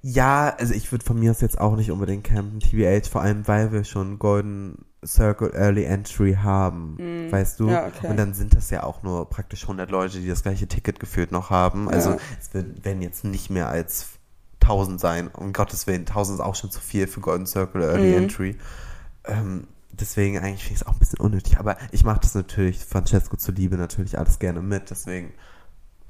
Ja, 0.01 0.55
also 0.57 0.73
ich 0.73 0.91
würde 0.91 1.05
von 1.05 1.19
mir 1.19 1.31
aus 1.31 1.41
jetzt 1.41 1.59
auch 1.59 1.75
nicht 1.75 1.91
unbedingt 1.91 2.23
campen, 2.23 2.59
TBH, 2.59 3.09
vor 3.09 3.21
allem 3.21 3.47
weil 3.47 3.71
wir 3.71 3.83
schon 3.83 4.17
Golden 4.17 4.85
Circle 5.05 5.51
Early 5.53 5.83
Entry 5.83 6.35
haben, 6.41 6.97
weißt 7.31 7.59
du? 7.59 7.65
Mm. 7.67 7.69
Ja, 7.69 7.87
okay. 7.87 8.07
Und 8.07 8.17
dann 8.17 8.33
sind 8.33 8.55
das 8.55 8.69
ja 8.69 8.83
auch 8.83 9.03
nur 9.03 9.29
praktisch 9.29 9.63
100 9.63 9.89
Leute, 9.91 10.19
die 10.19 10.27
das 10.27 10.43
gleiche 10.43 10.67
Ticket 10.67 10.99
geführt 10.99 11.31
noch 11.31 11.49
haben. 11.49 11.89
Also 11.89 12.11
Ja. 12.11 12.17
es 12.39 12.53
werden 12.53 13.01
jetzt 13.01 13.23
nicht 13.23 13.49
mehr 13.49 13.67
als 13.69 14.07
1000 14.61 14.99
sein. 14.99 15.27
Um 15.29 15.53
Gottes 15.53 15.85
Willen, 15.87 16.05
1000 16.05 16.39
ist 16.39 16.45
auch 16.45 16.55
schon 16.55 16.71
zu 16.71 16.79
viel 16.81 17.07
für 17.07 17.19
Golden 17.19 17.45
Circle 17.45 17.81
Early 17.83 18.11
Mhm. 18.11 18.17
Entry. 18.17 18.57
Ähm, 19.25 19.67
deswegen 19.91 20.37
eigentlich 20.39 20.63
finde 20.63 20.75
ich 20.75 20.81
es 20.81 20.87
auch 20.87 20.93
ein 20.93 20.99
bisschen 20.99 21.19
unnötig. 21.19 21.57
Aber 21.59 21.77
ich 21.91 22.03
mache 22.03 22.19
das 22.21 22.33
natürlich, 22.35 22.79
Francesco 22.83 23.37
zuliebe, 23.37 23.77
natürlich 23.77 24.17
alles 24.17 24.39
gerne 24.39 24.61
mit. 24.61 24.89
Deswegen 24.89 25.33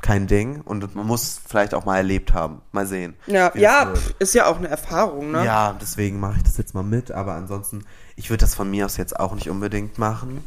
kein 0.02 0.28
Ding. 0.28 0.62
Und 0.62 0.96
man 0.96 1.08
muss 1.08 1.24
es 1.24 1.42
vielleicht 1.46 1.74
auch 1.74 1.86
mal 1.86 1.98
erlebt 1.98 2.34
haben. 2.34 2.62
Mal 2.72 2.86
sehen. 2.86 3.16
Ja, 3.28 3.52
ja, 3.56 3.94
pff, 3.94 4.16
ist 4.20 4.34
ja 4.36 4.48
auch 4.48 4.58
eine 4.58 4.68
Erfahrung, 4.68 5.32
ne? 5.32 5.46
Ja, 5.46 5.75
deswegen 5.80 6.20
mache 6.20 6.38
ich 6.38 6.44
das 6.44 6.58
jetzt 6.58 6.74
mal 6.74 6.84
mit, 6.84 7.12
aber 7.12 7.34
ansonsten, 7.34 7.86
ich 8.16 8.30
würde 8.30 8.42
das 8.42 8.56
von 8.56 8.70
mir 8.70 8.86
aus 8.86 8.98
jetzt 8.98 9.20
auch 9.20 9.34
nicht 9.36 9.50
unbedingt 9.50 9.98
machen. 9.98 10.44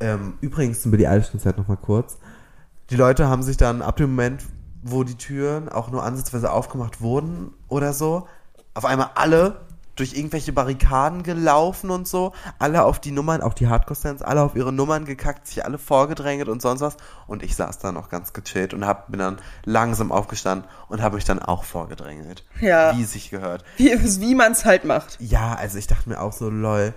Ähm, 0.00 0.34
übrigens 0.40 0.82
zum 0.82 0.90
Billie 0.90 1.08
Eilish 1.08 1.30
Konzert 1.30 1.58
noch 1.58 1.68
mal 1.68 1.76
kurz. 1.76 2.18
Die 2.90 2.96
Leute 2.96 3.28
haben 3.28 3.42
sich 3.42 3.56
dann 3.56 3.82
ab 3.82 3.96
dem 3.96 4.10
Moment, 4.10 4.44
wo 4.82 5.04
die 5.04 5.16
Türen 5.16 5.68
auch 5.68 5.90
nur 5.90 6.02
ansatzweise 6.02 6.50
aufgemacht 6.50 7.00
wurden 7.00 7.52
oder 7.68 7.92
so, 7.92 8.26
auf 8.74 8.84
einmal 8.84 9.10
alle 9.14 9.60
durch 10.00 10.14
irgendwelche 10.14 10.52
Barrikaden 10.52 11.22
gelaufen 11.22 11.90
und 11.90 12.08
so, 12.08 12.32
alle 12.58 12.84
auf 12.84 13.00
die 13.00 13.12
Nummern, 13.12 13.42
auch 13.42 13.54
die 13.54 13.68
Hardcore-Stands, 13.68 14.22
alle 14.22 14.42
auf 14.42 14.56
ihre 14.56 14.72
Nummern 14.72 15.04
gekackt, 15.04 15.46
sich 15.46 15.64
alle 15.64 15.78
vorgedrängelt 15.78 16.48
und 16.48 16.62
sonst 16.62 16.80
was. 16.80 16.96
Und 17.26 17.42
ich 17.42 17.54
saß 17.54 17.78
da 17.78 17.92
noch 17.92 18.08
ganz 18.08 18.32
gechillt 18.32 18.72
und 18.72 18.86
hab, 18.86 19.10
bin 19.10 19.20
dann 19.20 19.38
langsam 19.64 20.10
aufgestanden 20.10 20.68
und 20.88 21.02
habe 21.02 21.16
mich 21.16 21.24
dann 21.24 21.38
auch 21.38 21.64
vorgedrängelt. 21.64 22.44
Ja. 22.60 22.96
Wie 22.96 23.02
es 23.02 23.12
sich 23.12 23.30
gehört. 23.30 23.62
Wie, 23.76 23.92
wie 23.92 24.34
man's 24.34 24.64
halt 24.64 24.84
macht. 24.84 25.18
Ja, 25.20 25.54
also 25.54 25.76
ich 25.76 25.86
dachte 25.86 26.08
mir 26.08 26.20
auch 26.20 26.32
so, 26.32 26.48
lol, 26.48 26.94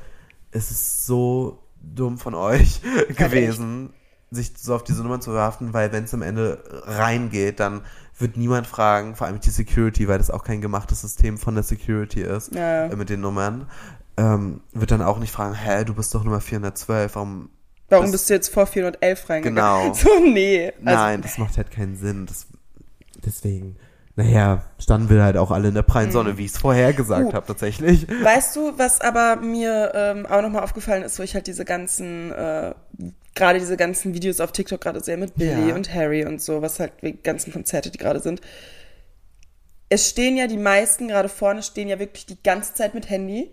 es 0.51 0.71
ist 0.71 1.05
so 1.05 1.59
dumm 1.81 2.17
von 2.17 2.35
euch 2.35 2.81
gewesen, 3.17 3.93
sich 4.31 4.53
so 4.57 4.75
auf 4.75 4.83
diese 4.83 5.03
Nummern 5.03 5.21
zu 5.21 5.33
werfen, 5.33 5.73
weil 5.73 5.91
wenn 5.91 6.05
es 6.05 6.13
am 6.13 6.21
Ende 6.21 6.63
reingeht, 6.85 7.59
dann 7.59 7.81
wird 8.23 8.35
niemand 8.37 8.65
fragen, 8.65 9.15
vor 9.15 9.27
allem 9.27 9.39
die 9.39 9.51
Security, 9.51 10.07
weil 10.07 10.17
das 10.17 10.31
auch 10.31 10.43
kein 10.43 10.61
gemachtes 10.61 11.01
System 11.01 11.37
von 11.37 11.53
der 11.53 11.63
Security 11.63 12.21
ist, 12.21 12.55
Ja. 12.55 12.85
äh, 12.85 12.95
mit 12.95 13.09
den 13.09 13.21
Nummern, 13.21 13.67
ähm, 14.17 14.61
wird 14.71 14.89
dann 14.89 15.03
auch 15.03 15.19
nicht 15.19 15.31
fragen, 15.31 15.53
hä, 15.53 15.83
du 15.85 15.93
bist 15.93 16.15
doch 16.15 16.23
Nummer 16.23 16.41
412, 16.41 17.13
warum... 17.15 17.49
Warum 17.89 18.11
bist 18.11 18.27
du 18.29 18.33
jetzt 18.33 18.51
vor 18.51 18.65
411 18.65 19.29
reingegangen? 19.29 19.91
Genau. 19.91 19.93
So, 20.01 20.09
nee. 20.27 20.71
Also, 20.83 20.99
Nein, 20.99 21.21
das 21.21 21.37
macht 21.37 21.57
halt 21.57 21.69
keinen 21.69 21.95
Sinn. 21.95 22.25
Das, 22.25 22.47
deswegen, 23.23 23.75
Naja, 24.15 24.61
standen 24.79 25.09
wir 25.09 25.23
halt 25.23 25.37
auch 25.37 25.49
alle 25.49 25.69
in 25.69 25.73
der 25.73 25.81
prallen 25.81 26.09
Mhm. 26.09 26.13
Sonne, 26.13 26.37
wie 26.37 26.45
ich 26.45 26.51
es 26.51 26.57
vorher 26.59 26.93
gesagt 26.93 27.25
Uh. 27.25 27.33
habe, 27.33 27.47
tatsächlich. 27.47 28.07
Weißt 28.07 28.55
du, 28.55 28.77
was 28.77 29.01
aber 29.01 29.37
mir 29.37 29.91
ähm, 29.95 30.25
auch 30.27 30.41
nochmal 30.43 30.61
aufgefallen 30.63 31.01
ist, 31.03 31.17
wo 31.17 31.23
ich 31.23 31.33
halt 31.33 31.47
diese 31.47 31.65
ganzen, 31.65 32.31
äh, 32.31 32.75
gerade 33.35 33.59
diese 33.59 33.77
ganzen 33.77 34.13
Videos 34.13 34.39
auf 34.39 34.51
TikTok 34.51 34.81
gerade 34.81 35.03
sehe 35.03 35.17
mit 35.17 35.35
Billy 35.35 35.69
Ja. 35.69 35.75
und 35.75 35.93
Harry 35.93 36.25
und 36.25 36.41
so, 36.41 36.61
was 36.61 36.79
halt 36.79 36.93
die 37.01 37.21
ganzen 37.21 37.51
Konzerte, 37.51 37.89
die 37.91 37.97
gerade 37.97 38.19
sind. 38.19 38.41
Es 39.89 40.09
stehen 40.09 40.37
ja 40.37 40.47
die 40.47 40.57
meisten 40.57 41.07
gerade 41.07 41.29
vorne, 41.29 41.61
stehen 41.63 41.87
ja 41.87 41.99
wirklich 41.99 42.25
die 42.25 42.41
ganze 42.41 42.73
Zeit 42.73 42.93
mit 42.93 43.09
Handy 43.09 43.51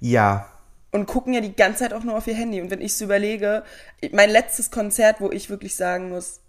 Ja, 0.00 0.48
und 0.92 1.06
gucken 1.06 1.34
ja 1.34 1.40
die 1.40 1.54
ganze 1.54 1.80
Zeit 1.80 1.92
auch 1.92 2.04
nur 2.04 2.16
auf 2.16 2.26
ihr 2.26 2.34
Handy. 2.34 2.60
Und 2.60 2.70
wenn 2.70 2.80
ich 2.80 2.94
so 2.96 3.04
überlege, 3.04 3.64
mein 4.12 4.30
letztes 4.30 4.70
Konzert, 4.70 5.20
wo 5.20 5.30
ich 5.30 5.50
wirklich 5.50 5.74
sagen 5.76 6.08
muss, 6.08 6.40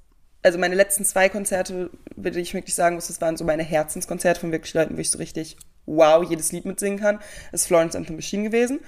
also 0.43 0.57
meine 0.57 0.75
letzten 0.75 1.03
zwei 1.03 1.27
Konzerte, 1.27 1.89
würde 2.15 2.39
ich 2.39 2.53
wirklich 2.53 2.75
sagen 2.75 2.95
muss, 2.95 3.07
das 3.07 3.19
waren 3.19 3.35
so 3.35 3.43
meine 3.43 3.63
Herzenskonzerte 3.63 4.39
von 4.39 4.51
wirklich 4.51 4.73
Leuten, 4.73 4.95
wo 4.95 5.01
ich 5.01 5.09
so 5.11 5.17
richtig 5.17 5.57
wow, 5.85 6.23
jedes 6.29 6.51
Lied 6.51 6.65
mitsingen 6.65 6.99
kann, 6.99 7.19
ist 7.51 7.67
Florence 7.67 7.95
and 7.95 8.07
the 8.07 8.13
Machine 8.13 8.43
gewesen 8.43 8.79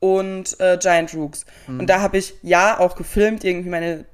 und 0.00 0.58
äh, 0.60 0.78
Giant 0.78 1.14
Rooks. 1.14 1.44
Mhm. 1.66 1.80
Und 1.80 1.86
da 1.90 2.00
habe 2.00 2.18
ich 2.18 2.34
ja 2.42 2.78
auch 2.78 2.94
gefilmt, 2.94 3.44
irgendwie 3.44 3.70
meine 3.70 4.04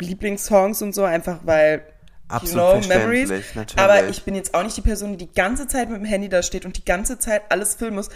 Lieblingssongs 0.00 0.82
und 0.82 0.94
so, 0.94 1.04
einfach 1.04 1.38
weil 1.44 1.82
Absolut 2.28 2.84
verständlich, 2.84 3.54
natürlich. 3.54 3.78
aber 3.78 4.08
ich 4.08 4.22
bin 4.24 4.34
jetzt 4.34 4.54
auch 4.54 4.62
nicht 4.62 4.76
die 4.76 4.80
Person, 4.82 5.12
die 5.12 5.26
die 5.26 5.32
ganze 5.34 5.66
Zeit 5.68 5.90
mit 5.90 5.98
dem 5.98 6.06
Handy 6.06 6.28
da 6.30 6.42
steht 6.42 6.64
und 6.64 6.76
die 6.78 6.84
ganze 6.84 7.18
Zeit 7.18 7.42
alles 7.50 7.74
filmen 7.74 7.96
muss. 7.96 8.08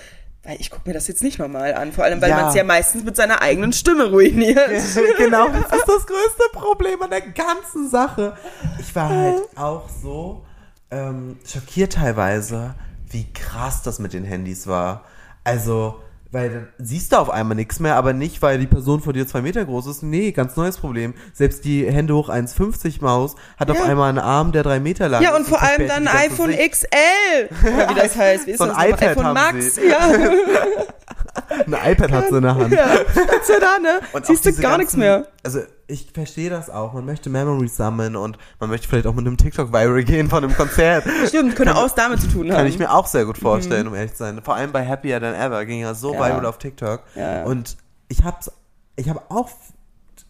Weil 0.43 0.59
ich 0.61 0.71
gucke 0.71 0.89
mir 0.89 0.95
das 0.95 1.09
jetzt 1.09 1.23
nicht 1.25 1.39
normal 1.41 1.75
an. 1.75 1.93
Vor 1.93 2.05
allem, 2.05 2.23
weil 2.23 2.31
Ja. 2.31 2.37
man 2.37 2.49
es 2.49 2.55
ja 2.55 2.63
meistens 2.65 3.03
mit 3.05 3.17
seiner 3.17 3.43
eigenen 3.43 3.73
Stimme 3.73 4.09
ruiniert. 4.11 4.71
genau, 5.19 5.49
das 5.49 5.65
ist 5.81 5.89
das 5.89 6.07
größte 6.07 6.45
Problem 6.53 7.03
an 7.03 7.11
der 7.11 7.21
ganzen 7.23 7.91
Sache. 7.91 8.37
Ich 8.79 8.95
war 8.95 9.09
halt 9.11 9.43
auch 9.57 9.89
so 9.89 10.45
ähm, 10.91 11.39
schockiert 11.45 11.95
teilweise, 11.95 12.75
wie 13.11 13.31
krass 13.33 13.83
das 13.83 13.99
mit 13.99 14.13
den 14.13 14.25
Handys 14.25 14.67
war. 14.69 15.05
Also, 15.45 16.01
weil 16.37 16.51
dann 16.51 16.69
siehst 16.79 17.13
du 17.13 17.17
auf 17.17 17.31
einmal 17.31 17.57
nichts 17.57 17.81
mehr, 17.81 17.97
aber 17.97 18.13
nicht, 18.13 18.43
weil 18.43 18.59
die 18.59 18.67
Person 18.67 19.01
vor 19.01 19.13
dir 19.15 19.27
zwei 19.27 19.41
Meter 19.41 19.65
groß 19.65 19.87
ist. 19.87 20.03
Nee, 20.03 20.33
ganz 20.33 20.55
neues 20.57 20.77
Problem. 20.77 21.15
Selbst 21.33 21.65
die 21.65 21.87
Hände 21.91 22.15
hoch 22.15 22.29
1,50 22.29 23.03
Maus 23.03 23.37
hat 23.59 23.71
auf 23.71 23.79
Ja. 23.79 23.85
einmal 23.85 24.11
einen 24.11 24.19
Arm, 24.19 24.53
der 24.53 24.63
drei 24.63 24.79
Meter 24.79 25.09
lang 25.09 25.23
ist. 25.23 25.29
Ja, 25.29 25.35
und 25.37 25.47
vor 25.49 25.63
allem 25.63 25.89
dann 25.89 26.07
ein 26.07 26.17
iPhone. 26.31 26.51
XL. 26.51 26.89
Oder 27.63 27.89
wie 27.91 27.95
das 27.95 28.17
heißt. 28.17 28.47
Wie 28.47 28.51
ist 28.53 28.59
So 28.59 28.65
ein 28.65 28.71
das? 28.71 28.85
iPad 28.87 29.03
iPhone 29.09 29.33
Max. 29.33 29.75
sie. 29.77 29.89
Ja. 29.89 29.99
Ein 31.67 31.93
iPad 31.93 32.13
hat 32.13 32.29
sie 32.29 32.37
in 32.37 32.43
der 32.43 32.55
Hand. 32.55 32.73
ja. 32.73 32.87
Ganz 32.87 33.49
ja 33.49 33.61
da, 33.61 33.79
ne? 33.79 34.01
Und 34.13 34.27
Siehst 34.27 34.45
du 34.45 34.53
gar 34.55 34.79
nichts 34.79 34.97
mehr. 34.97 35.27
Also 35.45 35.61
ich 35.89 36.09
verstehe 36.13 36.51
das 36.51 36.69
auch. 36.69 36.93
Man 36.95 37.05
möchte 37.05 37.31
Memories 37.31 37.77
sammeln 37.77 38.17
und 38.17 38.39
man 38.59 38.71
möchte 38.71 38.89
vielleicht 38.89 39.07
auch 39.07 39.15
mit 39.15 39.27
einem 39.27 39.37
TikTok-Viral 39.37 40.03
gehen 40.05 40.29
von 40.29 40.43
einem 40.43 40.55
Konzert. 40.55 41.05
Stimmt, 41.29 41.55
könnte 41.57 41.77
auch 41.77 41.85
was 41.85 41.95
damit 41.95 42.21
zu 42.21 42.29
tun 42.29 42.49
haben. 42.51 42.57
Kann 42.57 42.67
ich 42.67 42.79
mir 42.79 42.93
auch 42.93 43.07
sehr 43.07 43.25
gut 43.25 43.39
vorstellen, 43.39 43.87
um 43.87 43.95
ehrlich 43.95 44.13
zu 44.13 44.19
sein. 44.19 44.41
Vor 44.43 44.55
allem 44.57 44.73
bei 44.73 44.87
Happier 44.87 45.21
Than 45.21 45.35
Ever 45.35 45.65
ging 45.65 45.81
ja 45.81 45.95
so 45.95 46.13
Ja. 46.15 46.19
viral 46.21 46.47
auf 46.47 46.59
TikTok. 46.59 47.03
Ja, 47.15 47.37
ja. 47.39 47.45
Und 47.45 47.77
ich 48.09 48.25
hab's, 48.25 48.51
ich 48.97 49.09
habe 49.09 49.23
auch 49.29 49.49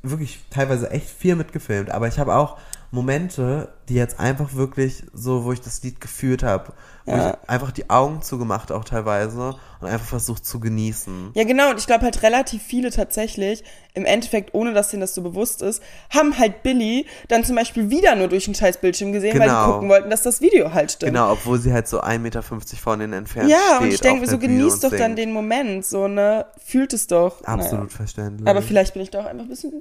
wirklich 0.03 0.45
teilweise 0.51 0.91
echt 0.91 1.09
viel 1.09 1.37
mitgefilmt, 1.37 1.91
aber 1.91 2.07
ich 2.09 2.19
habe 2.19 2.35
auch 2.35 2.59
Momente, 2.91 3.69
die 3.88 3.95
jetzt 3.95 4.19
einfach 4.19 4.55
wirklich 4.55 5.05
so, 5.12 5.45
wo 5.45 5.52
ich 5.52 5.61
das 5.61 5.83
Lied 5.83 6.00
gefühlt 6.00 6.43
habe, 6.43 6.73
wo 7.05 7.12
Ja. 7.12 7.31
ich 7.43 7.49
einfach 7.50 7.71
die 7.71 7.88
Augen 7.88 8.21
zugemacht 8.23 8.73
auch 8.73 8.85
teilweise 8.85 9.55
und 9.81 9.87
einfach 9.88 10.07
versucht 10.07 10.45
zu 10.45 10.59
genießen. 10.59 11.31
Ja, 11.35 11.45
genau, 11.45 11.71
und 11.71 11.78
ich 11.78 11.87
glaube 11.87 12.05
halt 12.05 12.23
relativ 12.23 12.62
viele 12.62 12.90
tatsächlich, 12.90 13.62
im 13.95 14.05
Endeffekt, 14.05 14.55
ohne 14.55 14.73
dass 14.75 14.88
denen 14.90 15.02
das 15.02 15.14
so 15.14 15.23
bewusst 15.23 15.62
ist, 15.62 15.83
haben 16.11 16.37
halt 16.38 16.62
Billy 16.62 17.07
dann 17.28 17.45
zum 17.45 17.55
Beispiel 17.57 17.88
wieder 17.90 18.14
nur 18.16 18.28
durch 18.28 18.47
einen 18.47 18.55
scheiß 18.55 18.78
Bildschirm 18.78 19.12
gesehen, 19.12 19.38
weil 19.38 19.47
die 19.49 19.55
Genau. 19.55 19.73
gucken 19.75 19.88
wollten, 19.88 20.11
dass 20.11 20.23
das 20.23 20.40
Video 20.40 20.73
halt 20.75 20.93
stimmt. 20.93 21.12
Genau, 21.12 21.33
obwohl 21.33 21.59
sie 21.61 21.73
halt 21.73 21.87
so 21.88 22.00
1,50 22.00 22.19
Meter 22.19 22.43
von 22.43 22.99
denen 22.99 23.12
entfernt 23.12 23.49
Ja, 23.50 23.59
steht. 23.76 23.81
und 23.83 23.88
ich 23.95 24.00
denke 24.00 24.21
mir 24.23 24.26
so, 24.26 24.33
der 24.37 24.47
Bühne 24.49 24.59
genieß 24.59 24.75
und 24.75 24.85
doch 24.85 24.99
dann 24.99 25.16
den 25.16 25.33
Moment, 25.33 25.87
so, 25.87 26.09
ne? 26.09 26.47
Fühlt 26.64 26.93
es 26.93 27.07
doch. 27.07 27.45
Absolut 27.45 27.87
Naja. 27.87 27.97
verständlich. 27.97 28.49
Aber 28.49 28.62
vielleicht 28.62 28.95
bin 28.95 29.02
ich 29.02 29.11
doch 29.11 29.25
einfach 29.26 29.45
ein 29.45 29.49
bisschen 29.49 29.73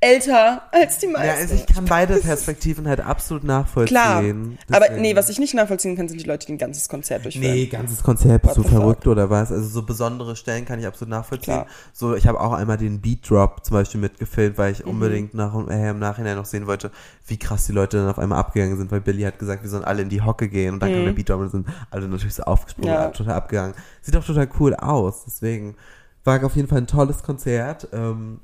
älter 0.00 0.62
als 0.72 0.98
die 0.98 1.06
meisten. 1.08 1.26
Ja, 1.28 1.34
also 1.34 1.54
ich 1.54 1.66
kann 1.66 1.84
beide 1.84 2.16
Perspektiven 2.18 2.88
halt 2.88 3.00
absolut 3.00 3.41
nachvollziehen. 3.42 4.58
Klar. 4.66 4.80
Aber 4.82 4.96
nee, 4.98 5.14
was 5.16 5.28
ich 5.28 5.38
nicht 5.38 5.54
nachvollziehen 5.54 5.96
kann, 5.96 6.08
sind 6.08 6.20
die 6.20 6.26
Leute, 6.26 6.46
die 6.46 6.52
ein 6.52 6.58
ganzes 6.58 6.88
Konzert 6.88 7.24
durchführen. 7.24 7.54
Nee, 7.54 7.66
ganzes 7.66 8.02
Konzert, 8.02 8.42
bist 8.42 8.56
du 8.56 8.62
fuck? 8.62 8.70
verrückt 8.72 9.06
oder 9.06 9.30
was? 9.30 9.50
Also 9.52 9.66
so 9.68 9.82
besondere 9.82 10.36
Stellen 10.36 10.64
kann 10.64 10.78
ich 10.78 10.86
absolut 10.86 11.10
nachvollziehen. 11.10 11.54
Klar. 11.54 11.66
So, 11.92 12.14
ich 12.14 12.26
habe 12.26 12.40
auch 12.40 12.52
einmal 12.52 12.76
den 12.78 13.00
Beat 13.00 13.28
Drop 13.28 13.64
zum 13.64 13.74
Beispiel 13.74 14.00
mitgefilmt, 14.00 14.58
weil 14.58 14.70
Mhm. 14.72 14.76
ich 14.78 14.86
unbedingt 14.86 15.34
nach, 15.34 15.54
äh, 15.68 15.90
im 15.90 15.98
Nachhinein 15.98 16.36
noch 16.36 16.46
sehen 16.46 16.66
wollte, 16.66 16.90
wie 17.26 17.38
krass 17.38 17.66
die 17.66 17.72
Leute 17.72 17.98
dann 17.98 18.08
auf 18.08 18.18
einmal 18.18 18.38
abgegangen 18.38 18.76
sind, 18.76 18.90
weil 18.90 19.00
Billy 19.00 19.22
hat 19.22 19.38
gesagt, 19.38 19.62
wir 19.62 19.70
sollen 19.70 19.84
alle 19.84 20.02
in 20.02 20.08
die 20.08 20.22
Hocke 20.22 20.48
gehen 20.48 20.74
und 20.74 20.80
dann 20.80 20.92
kam 20.92 21.04
der 21.04 21.12
Beat 21.12 21.28
Drop 21.28 21.40
und 21.40 21.50
sind 21.50 21.66
alle 21.90 22.08
natürlich 22.08 22.34
so 22.34 22.42
aufgesprungen, 22.44 22.90
Mhm. 22.90 22.96
Ja. 23.00 23.06
und 23.06 23.16
total 23.16 23.34
abgegangen. 23.34 23.74
Sieht 24.02 24.16
auch 24.16 24.24
total 24.24 24.48
cool 24.60 24.74
aus, 24.74 25.24
deswegen 25.26 25.76
war 26.24 26.42
auf 26.44 26.54
jeden 26.56 26.68
Fall 26.68 26.78
ein 26.78 26.86
tolles 26.86 27.22
Konzert. 27.22 27.88
Ähm, 27.92 28.40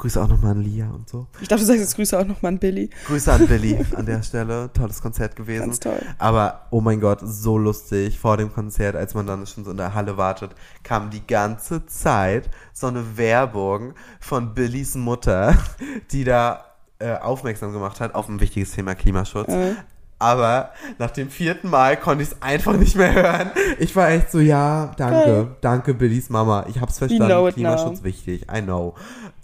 Grüße 0.00 0.22
auch 0.22 0.28
nochmal 0.28 0.52
an 0.52 0.62
Lia 0.62 0.88
und 0.88 1.10
so. 1.10 1.26
Ich 1.42 1.48
dachte, 1.48 1.60
du 1.60 1.66
sagst 1.66 1.82
jetzt 1.82 1.94
Grüße 1.94 2.18
auch 2.18 2.24
nochmal 2.24 2.52
an 2.52 2.58
Billy. 2.58 2.88
Grüße 3.06 3.30
an 3.30 3.46
Billy 3.46 3.78
an 3.96 4.06
der 4.06 4.22
Stelle. 4.22 4.70
Tolles 4.72 5.02
Konzert 5.02 5.36
gewesen. 5.36 5.66
Ganz 5.66 5.80
toll. 5.80 6.00
Aber 6.16 6.62
oh 6.70 6.80
mein 6.80 7.00
Gott, 7.00 7.18
so 7.22 7.58
lustig. 7.58 8.18
Vor 8.18 8.38
dem 8.38 8.50
Konzert, 8.50 8.96
als 8.96 9.12
man 9.12 9.26
dann 9.26 9.46
schon 9.46 9.64
so 9.64 9.70
in 9.70 9.76
der 9.76 9.92
Halle 9.92 10.16
wartet, 10.16 10.52
kam 10.84 11.10
die 11.10 11.26
ganze 11.26 11.84
Zeit 11.84 12.48
so 12.72 12.86
eine 12.86 13.18
Werbung 13.18 13.92
von 14.20 14.54
Billys 14.54 14.94
Mutter, 14.94 15.54
die 16.12 16.24
da 16.24 16.64
äh, 16.98 17.16
aufmerksam 17.16 17.74
gemacht 17.74 18.00
hat 18.00 18.14
auf 18.14 18.26
ein 18.26 18.40
wichtiges 18.40 18.70
Thema 18.70 18.94
Klimaschutz. 18.94 19.48
Äh. 19.48 19.74
Aber 20.20 20.70
nach 20.98 21.10
dem 21.10 21.30
vierten 21.30 21.68
Mal 21.70 21.96
konnte 21.96 22.22
ich 22.22 22.30
es 22.30 22.42
einfach 22.42 22.76
nicht 22.76 22.94
mehr 22.94 23.12
hören. 23.14 23.50
Ich 23.78 23.96
war 23.96 24.10
echt 24.10 24.30
so, 24.30 24.38
ja, 24.38 24.92
danke, 24.98 25.24
Geil. 25.24 25.46
danke 25.62 25.94
Billys 25.94 26.28
Mama. 26.30 26.66
Ich 26.68 26.80
hab's 26.80 26.98
verstanden. 26.98 27.52
Klimaschutz 27.54 27.98
now. 27.98 28.04
wichtig, 28.04 28.46
I 28.54 28.60
know. 28.60 28.94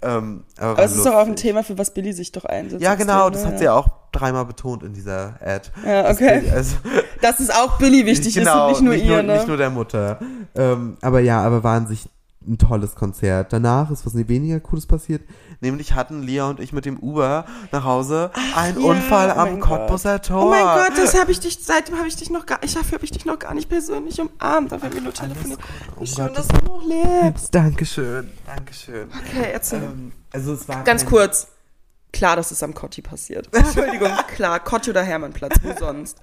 Ähm, 0.03 0.43
aber 0.59 0.69
Aber 0.69 0.83
es 0.83 0.95
ist 0.95 1.03
doch 1.05 1.13
auch 1.15 1.21
ein 1.21 1.29
lustig. 1.29 1.41
Thema, 1.49 1.63
für 1.63 1.77
was 1.79 1.91
Billy 1.93 2.13
sich 2.13 2.31
doch 2.31 2.45
einsetzt. 2.45 2.83
Ja, 2.83 2.93
genau, 2.93 3.29
das 3.31 3.45
hat 3.45 3.57
sie 3.57 3.65
ja 3.65 3.73
auch 3.73 3.87
dreimal 4.11 4.45
betont 4.45 4.83
in 4.83 4.93
dieser 4.93 5.33
Ad. 5.43 5.69
Ja, 5.83 6.03
Dass 6.03 6.15
okay. 6.17 6.39
Billy- 6.41 6.51
Also, 6.51 6.75
Dass 7.21 7.39
es 7.39 7.49
auch 7.49 7.79
Billy 7.79 8.05
wichtig 8.05 8.37
ist 8.37 8.47
und 8.47 8.67
nicht 8.69 8.81
nur 8.81 8.93
ihr, 8.93 9.23
ne? 9.23 9.33
Nicht 9.37 9.47
nur 9.47 9.57
der 9.57 9.71
Mutter. 9.71 10.19
Ähm, 10.55 10.97
aber 11.01 11.19
ja, 11.21 11.41
aber 11.41 11.63
war 11.63 11.75
an 11.77 11.87
sich 11.87 12.07
ein 12.47 12.57
tolles 12.57 12.95
Konzert. 12.95 13.53
Danach 13.53 13.91
ist 13.91 14.05
was 14.05 14.15
weniger 14.15 14.59
Cooles 14.59 14.85
passiert. 14.85 15.21
Nämlich 15.59 15.93
hatten 15.93 16.21
Lia 16.21 16.49
und 16.49 16.59
ich 16.59 16.73
mit 16.73 16.85
dem 16.85 16.97
Uber 16.97 17.45
nach 17.71 17.83
Hause 17.83 18.31
einen 18.55 18.79
ja, 18.79 18.87
Unfall 18.87 19.33
oh 19.35 19.39
am 19.39 19.49
mein 19.49 19.59
Cottbusser 19.59 20.21
Tor. 20.21 20.47
Oh 20.47 20.49
mein 20.49 20.63
Gott, 20.63 20.97
das 20.97 21.19
habe 21.19 21.31
ich 21.31 21.39
dich, 21.39 21.59
seitdem 21.61 21.97
habe 21.97 22.07
ich 22.07 22.15
dich 22.15 22.29
noch 22.29 22.45
gar, 22.45 22.63
ich 22.63 22.73
dafür 22.73 22.93
habe 22.93 23.05
ich 23.05 23.11
dich 23.11 23.25
noch 23.25 23.39
gar 23.39 23.53
nicht 23.53 23.69
persönlich 23.69 24.19
umarmt, 24.19 24.71
dafür 24.71 24.89
haben 24.89 24.95
wir 24.95 25.01
nur 25.01 25.13
telefoniert. 25.13 25.59
Oh 25.99 26.05
schön, 26.05 26.27
Gott, 26.27 26.37
dass 26.37 26.47
du 26.47 26.57
noch 26.65 26.83
lebst. 26.83 27.53
Dankeschön, 27.53 28.29
Dankeschön. 28.45 29.09
Okay, 29.09 29.49
erzähl. 29.51 29.83
Ähm, 29.83 30.11
also 30.31 30.53
es 30.53 30.67
war 30.67 30.83
Ganz 30.83 31.05
kurz. 31.05 31.47
Klar, 32.13 32.37
dass 32.37 32.51
es 32.51 32.63
am 32.63 32.73
Cotti 32.73 33.01
passiert. 33.01 33.49
Entschuldigung, 33.53 34.09
klar, 34.33 34.61
Cotti 34.61 34.89
oder 34.91 35.03
Hermannplatz, 35.03 35.55
wo 35.61 35.73
sonst? 35.77 36.19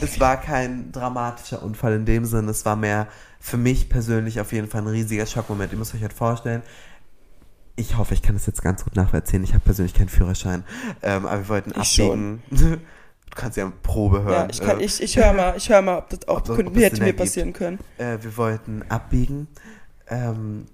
Es 0.00 0.18
war 0.20 0.36
kein 0.36 0.90
dramatischer 0.92 1.62
Unfall 1.62 1.94
in 1.94 2.04
dem 2.04 2.24
Sinne. 2.24 2.50
Es 2.50 2.64
war 2.64 2.76
mehr 2.76 3.06
für 3.40 3.56
mich 3.56 3.88
persönlich 3.88 4.40
auf 4.40 4.52
jeden 4.52 4.68
Fall 4.68 4.82
ein 4.82 4.86
riesiger 4.88 5.26
Schockmoment. 5.26 5.72
Ihr 5.72 5.78
müsst 5.78 5.94
euch 5.94 6.02
halt 6.02 6.12
vorstellen, 6.12 6.62
ich 7.76 7.96
hoffe, 7.96 8.12
ich 8.14 8.22
kann 8.22 8.34
das 8.34 8.46
jetzt 8.46 8.62
ganz 8.62 8.82
gut 8.84 8.96
nacherzählen. 8.96 9.44
Ich 9.44 9.54
habe 9.54 9.62
persönlich 9.64 9.94
keinen 9.94 10.08
Führerschein. 10.08 10.64
Ähm, 11.02 11.26
aber 11.26 11.38
wir 11.42 11.48
wollten 11.48 11.72
abbiegen. 11.72 12.42
Du 12.50 13.36
kannst 13.36 13.56
ja 13.56 13.70
Probe 13.82 14.22
hören. 14.22 14.32
Ja, 14.32 14.48
ich 14.50 14.60
kann, 14.60 14.80
Äh, 14.80 14.84
ich, 14.84 15.00
ich 15.02 15.16
höre 15.16 15.32
mal, 15.32 15.54
ich 15.56 15.68
höre 15.68 15.82
mal, 15.82 15.98
ob 15.98 16.08
das 16.08 16.26
auch 16.26 16.38
Ob 16.38 16.44
das- 16.46 16.56
könnte, 16.56 16.70
ob 16.70 16.74
das 16.74 16.82
hätte 16.84 17.02
mir 17.02 17.12
passieren 17.12 17.52
können. 17.52 17.78
äh, 17.98 18.18
wir 18.20 18.36
wollten 18.36 18.82
abbiegen. 18.88 19.46
Ähm, 20.08 20.66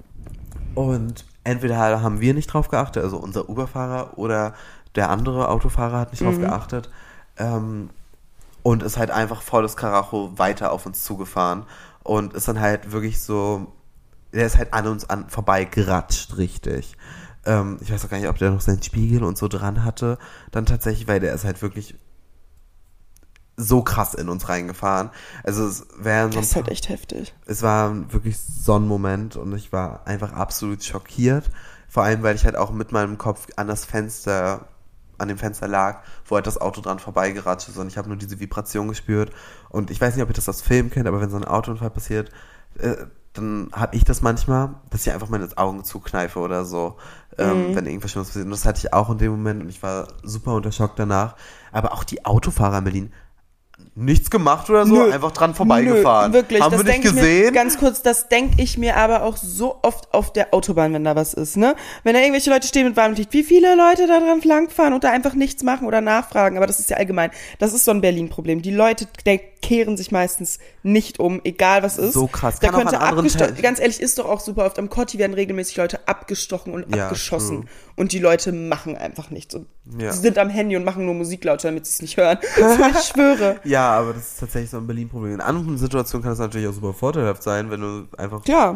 und 0.75 1.27
entweder 1.45 2.01
haben 2.03 2.21
wir 2.21 2.33
nicht 2.33 2.47
drauf 2.47 2.69
geachtet, 2.69 3.03
also 3.05 3.19
unser 3.19 3.49
Uberfahrer 3.49 4.17
oder 4.19 4.55
der 4.95 5.11
andere 5.11 5.49
Autofahrer 5.49 5.99
hat 5.99 6.13
nicht 6.13 6.23
drauf 6.23 6.37
Mhm. 6.37 6.43
geachtet. 6.43 6.91
Ähm, 7.37 7.91
und 8.63 8.83
ist 8.83 8.97
halt 8.97 9.11
einfach 9.11 9.43
volles 9.43 9.77
Karacho 9.77 10.33
weiter 10.39 10.73
auf 10.73 10.87
uns 10.87 11.05
zugefahren. 11.05 11.65
Und 12.05 12.35
ist 12.35 12.47
dann 12.47 12.61
halt 12.61 12.93
wirklich 12.93 13.21
so, 13.21 13.73
der 14.33 14.47
ist 14.47 14.57
halt 14.59 14.73
an 14.73 14.87
uns 14.87 15.09
an 15.09 15.29
vorbei 15.29 15.65
geratscht, 15.65 16.37
richtig. 16.37 16.97
Ähm, 17.47 17.79
ich 17.81 17.93
weiß 17.93 18.05
auch 18.05 18.11
gar 18.11 18.19
nicht, 18.19 18.29
ob 18.29 18.39
der 18.39 18.51
noch 18.51 18.61
seinen 18.61 18.83
Spiegel 18.83 19.25
und 19.25 19.37
so 19.37 19.49
dran 19.49 19.85
hatte. 19.85 20.19
Dann 20.53 20.67
tatsächlich, 20.67 21.09
weil 21.09 21.21
der 21.21 21.35
ist 21.35 21.45
halt 21.45 21.63
wirklich 21.63 21.97
so 23.57 23.83
krass 23.83 24.15
in 24.15 24.29
uns 24.29 24.49
reingefahren. 24.49 25.11
Also 25.45 25.67
es 25.67 25.87
wären 25.99 26.33
so 26.33 26.39
Das 26.41 26.49
ist 26.49 26.57
halt 26.57 26.69
echt 26.69 26.89
heftig. 26.89 27.35
es 27.47 27.63
war 27.63 28.13
wirklich 28.13 28.39
so 28.39 28.75
ein 28.77 28.87
Moment 28.87 29.37
und 29.37 29.55
ich 29.55 29.73
war 29.73 30.07
einfach 30.07 30.33
absolut 30.33 30.83
schockiert. 30.83 31.51
Vor 31.89 32.03
allem, 32.03 32.23
weil 32.23 32.35
ich 32.35 32.45
halt 32.45 32.57
auch 32.57 32.73
mit 32.73 32.91
meinem 32.91 33.19
Kopf 33.19 33.47
an 33.57 33.69
das 33.69 33.85
Fenster, 33.85 34.67
an 35.19 35.29
dem 35.29 35.39
Fenster 35.39 35.69
lag, 35.69 36.03
wo 36.27 36.37
halt 36.37 36.47
das 36.47 36.61
Auto 36.61 36.81
dran 36.81 36.99
vorbeigeratscht 36.99 37.69
ist 37.69 37.79
und 37.79 37.89
ich 37.89 37.97
habe 37.97 38.09
nur 38.09 38.17
diese 38.17 38.41
Vibration 38.41 38.89
gespürt. 38.89 39.31
Und 39.69 39.91
ich 39.91 40.01
weiß 40.01 40.15
nicht, 40.15 40.23
ob 40.23 40.31
ihr 40.31 40.35
das 40.35 40.49
aus 40.49 40.63
Filmen 40.63 40.91
kennt, 40.91 41.07
aber 41.07 41.21
wenn 41.21 41.31
so 41.31 41.37
ein 41.37 41.45
Autounfall 41.45 41.91
passiert, 41.91 42.31
äh, 42.79 43.07
dann 43.35 43.69
habe 43.73 43.97
ich 43.97 44.05
das 44.05 44.23
manchmal, 44.23 44.77
dass 44.91 45.07
ich 45.07 45.13
einfach 45.13 45.29
meine 45.29 45.49
Augen 45.57 45.83
zukneife 45.83 46.39
oder 46.39 46.65
so, 46.65 46.97
ähm, 47.37 47.75
wenn 47.75 47.85
irgendwas 47.85 48.13
Schlimmes 48.13 48.29
passiert. 48.29 48.45
Und 48.45 48.53
das 48.53 48.65
hatte 48.65 48.79
ich 48.79 48.93
auch 48.93 49.11
in 49.11 49.19
dem 49.19 49.33
Moment 49.33 49.63
und 49.63 49.69
ich 49.69 49.83
war 49.83 50.07
super 50.23 50.55
unter 50.55 50.71
Schock 50.71 50.95
danach. 50.95 51.35
Aber 51.73 51.93
auch 51.93 52.05
die 52.05 52.25
Autofahrer 52.25 52.79
in 52.79 52.85
Berlin, 52.85 53.13
nichts 53.97 54.29
gemacht 54.31 54.69
oder 54.71 54.87
so, 54.87 54.95
Nö. 54.95 55.13
einfach 55.13 55.31
dran 55.31 55.55
vorbeigefahren. 55.55 56.33
Nö, 56.33 56.39
wirklich, 56.39 56.61
Haben 56.61 56.73
das 56.73 56.85
wir 56.85 56.93
nicht 56.93 57.05
ich 57.05 57.13
mir, 57.13 57.21
gesehen? 57.21 57.55
ganz 57.55 57.79
kurz, 57.79 58.03
das 58.03 58.29
denke 58.29 58.61
ich 58.61 58.77
mir 58.77 58.97
aber 58.97 59.23
auch 59.23 59.37
so 59.37 59.79
oft 59.83 60.13
auf 60.13 60.33
der 60.33 60.53
Autobahn, 60.53 60.93
wenn 60.95 61.05
da 61.05 61.15
was 61.15 61.33
ist, 61.35 61.57
ne? 61.57 61.77
Wenn 62.03 62.15
da 62.15 62.21
irgendwelche 62.21 62.51
Leute 62.51 62.67
stehen 62.67 62.87
mit 62.87 62.97
warmem 62.97 63.17
Licht, 63.17 63.33
wie 63.33 63.45
viele 63.45 63.77
Leute 63.77 64.07
da 64.07 64.19
dran 64.19 64.41
langfahren 64.43 64.95
und 64.95 65.05
da 65.05 65.11
einfach 65.11 65.35
nichts 65.35 65.63
machen 65.63 65.87
oder 65.87 66.01
nachfragen, 66.01 66.57
aber 66.57 66.67
das 66.67 66.81
ist 66.81 66.91
ja 66.91 66.97
allgemein. 66.97 67.31
Das 67.59 67.73
ist 67.73 67.85
so 67.85 67.93
ein 67.93 68.01
Berlin-Problem. 68.01 68.63
Die 68.63 68.73
Leute 68.73 69.07
der 69.27 69.39
kehren 69.65 69.97
sich 69.97 70.13
meistens 70.13 70.59
nicht 70.83 71.19
um, 71.21 71.41
egal 71.43 71.83
was 71.83 71.97
ist. 71.97 72.13
So 72.13 72.27
krass. 72.27 72.59
Da 72.61 72.69
Kann 72.69 72.81
könnte 72.83 73.01
abgestochen, 73.01 73.57
ganz 73.63 73.81
ehrlich, 73.81 73.99
ist 73.99 74.19
doch 74.19 74.27
auch 74.27 74.41
super 74.41 74.67
oft 74.67 74.79
am 74.79 74.91
Kotti 74.91 75.19
werden 75.19 75.33
regelmäßig 75.33 75.77
Leute 75.79 76.07
abgestochen 76.07 76.75
und 76.75 76.95
Ja, 76.95 77.05
abgeschossen. 77.07 77.63
true. 77.63 77.71
Und 77.97 78.13
die 78.13 78.19
Leute 78.19 78.53
machen 78.53 78.95
einfach 78.95 79.31
nichts. 79.31 79.55
Und 79.55 79.67
Ja. 79.99 80.13
sie 80.13 80.19
sind 80.21 80.37
am 80.37 80.51
Handy 80.51 80.77
und 80.77 80.85
machen 80.85 81.07
nur 81.07 81.15
Musik 81.15 81.45
lauter, 81.45 81.69
damit 81.69 81.87
sie 81.87 81.93
es 81.93 82.03
nicht 82.03 82.19
hören. 82.19 82.39
ich 82.57 83.05
schwöre. 83.07 83.57
Ja, 83.65 83.91
aber 83.99 84.13
das 84.13 84.33
ist 84.33 84.41
tatsächlich 84.41 84.71
so 84.71 84.77
ein 84.77 84.87
Berlin-Problem. 84.87 85.33
In 85.35 85.41
anderen 85.41 85.79
Situationen 85.79 86.23
kann 86.23 86.35
es 86.35 86.39
natürlich 86.39 86.69
auch 86.69 86.75
super 86.75 86.93
vorteilhaft 86.93 87.43
sein, 87.43 87.71
wenn 87.71 87.81
du 87.81 88.05
einfach 88.19 88.43
Ja. 88.47 88.73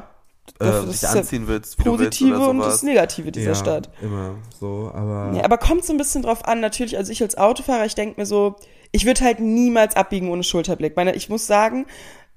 äh, 0.59 0.64
das 0.64 0.87
dich 0.88 1.03
ja 1.03 1.11
anziehen 1.11 1.46
willst, 1.48 1.79
wie 1.79 1.85
du 1.85 1.98
willst 1.98 2.18
Positive 2.18 2.48
und 2.48 2.61
das 2.61 2.83
Negative 2.83 3.31
dieser 3.31 3.48
ja, 3.51 3.55
Stadt. 3.55 3.90
immer 4.01 4.37
so, 4.59 4.90
aber... 4.94 5.33
Ja, 5.37 5.44
aber 5.44 5.59
kommt 5.59 5.85
so 5.85 5.92
ein 5.92 5.98
bisschen 5.98 6.22
drauf 6.22 6.46
an. 6.46 6.61
Natürlich, 6.61 6.96
also 6.96 7.12
ich 7.12 7.20
als 7.22 7.37
Autofahrer, 7.37 7.85
ich 7.85 7.94
denke 7.94 8.18
mir 8.18 8.24
so, 8.27 8.57
ich 8.92 9.05
würde 9.05 9.24
halt 9.24 9.40
niemals 9.40 9.96
abbiegen 9.96 10.31
ohne 10.31 10.42
Schulterblick. 10.42 10.96
Meine, 10.96 11.14
ich 11.14 11.29
muss 11.29 11.46
sagen, 11.46 11.87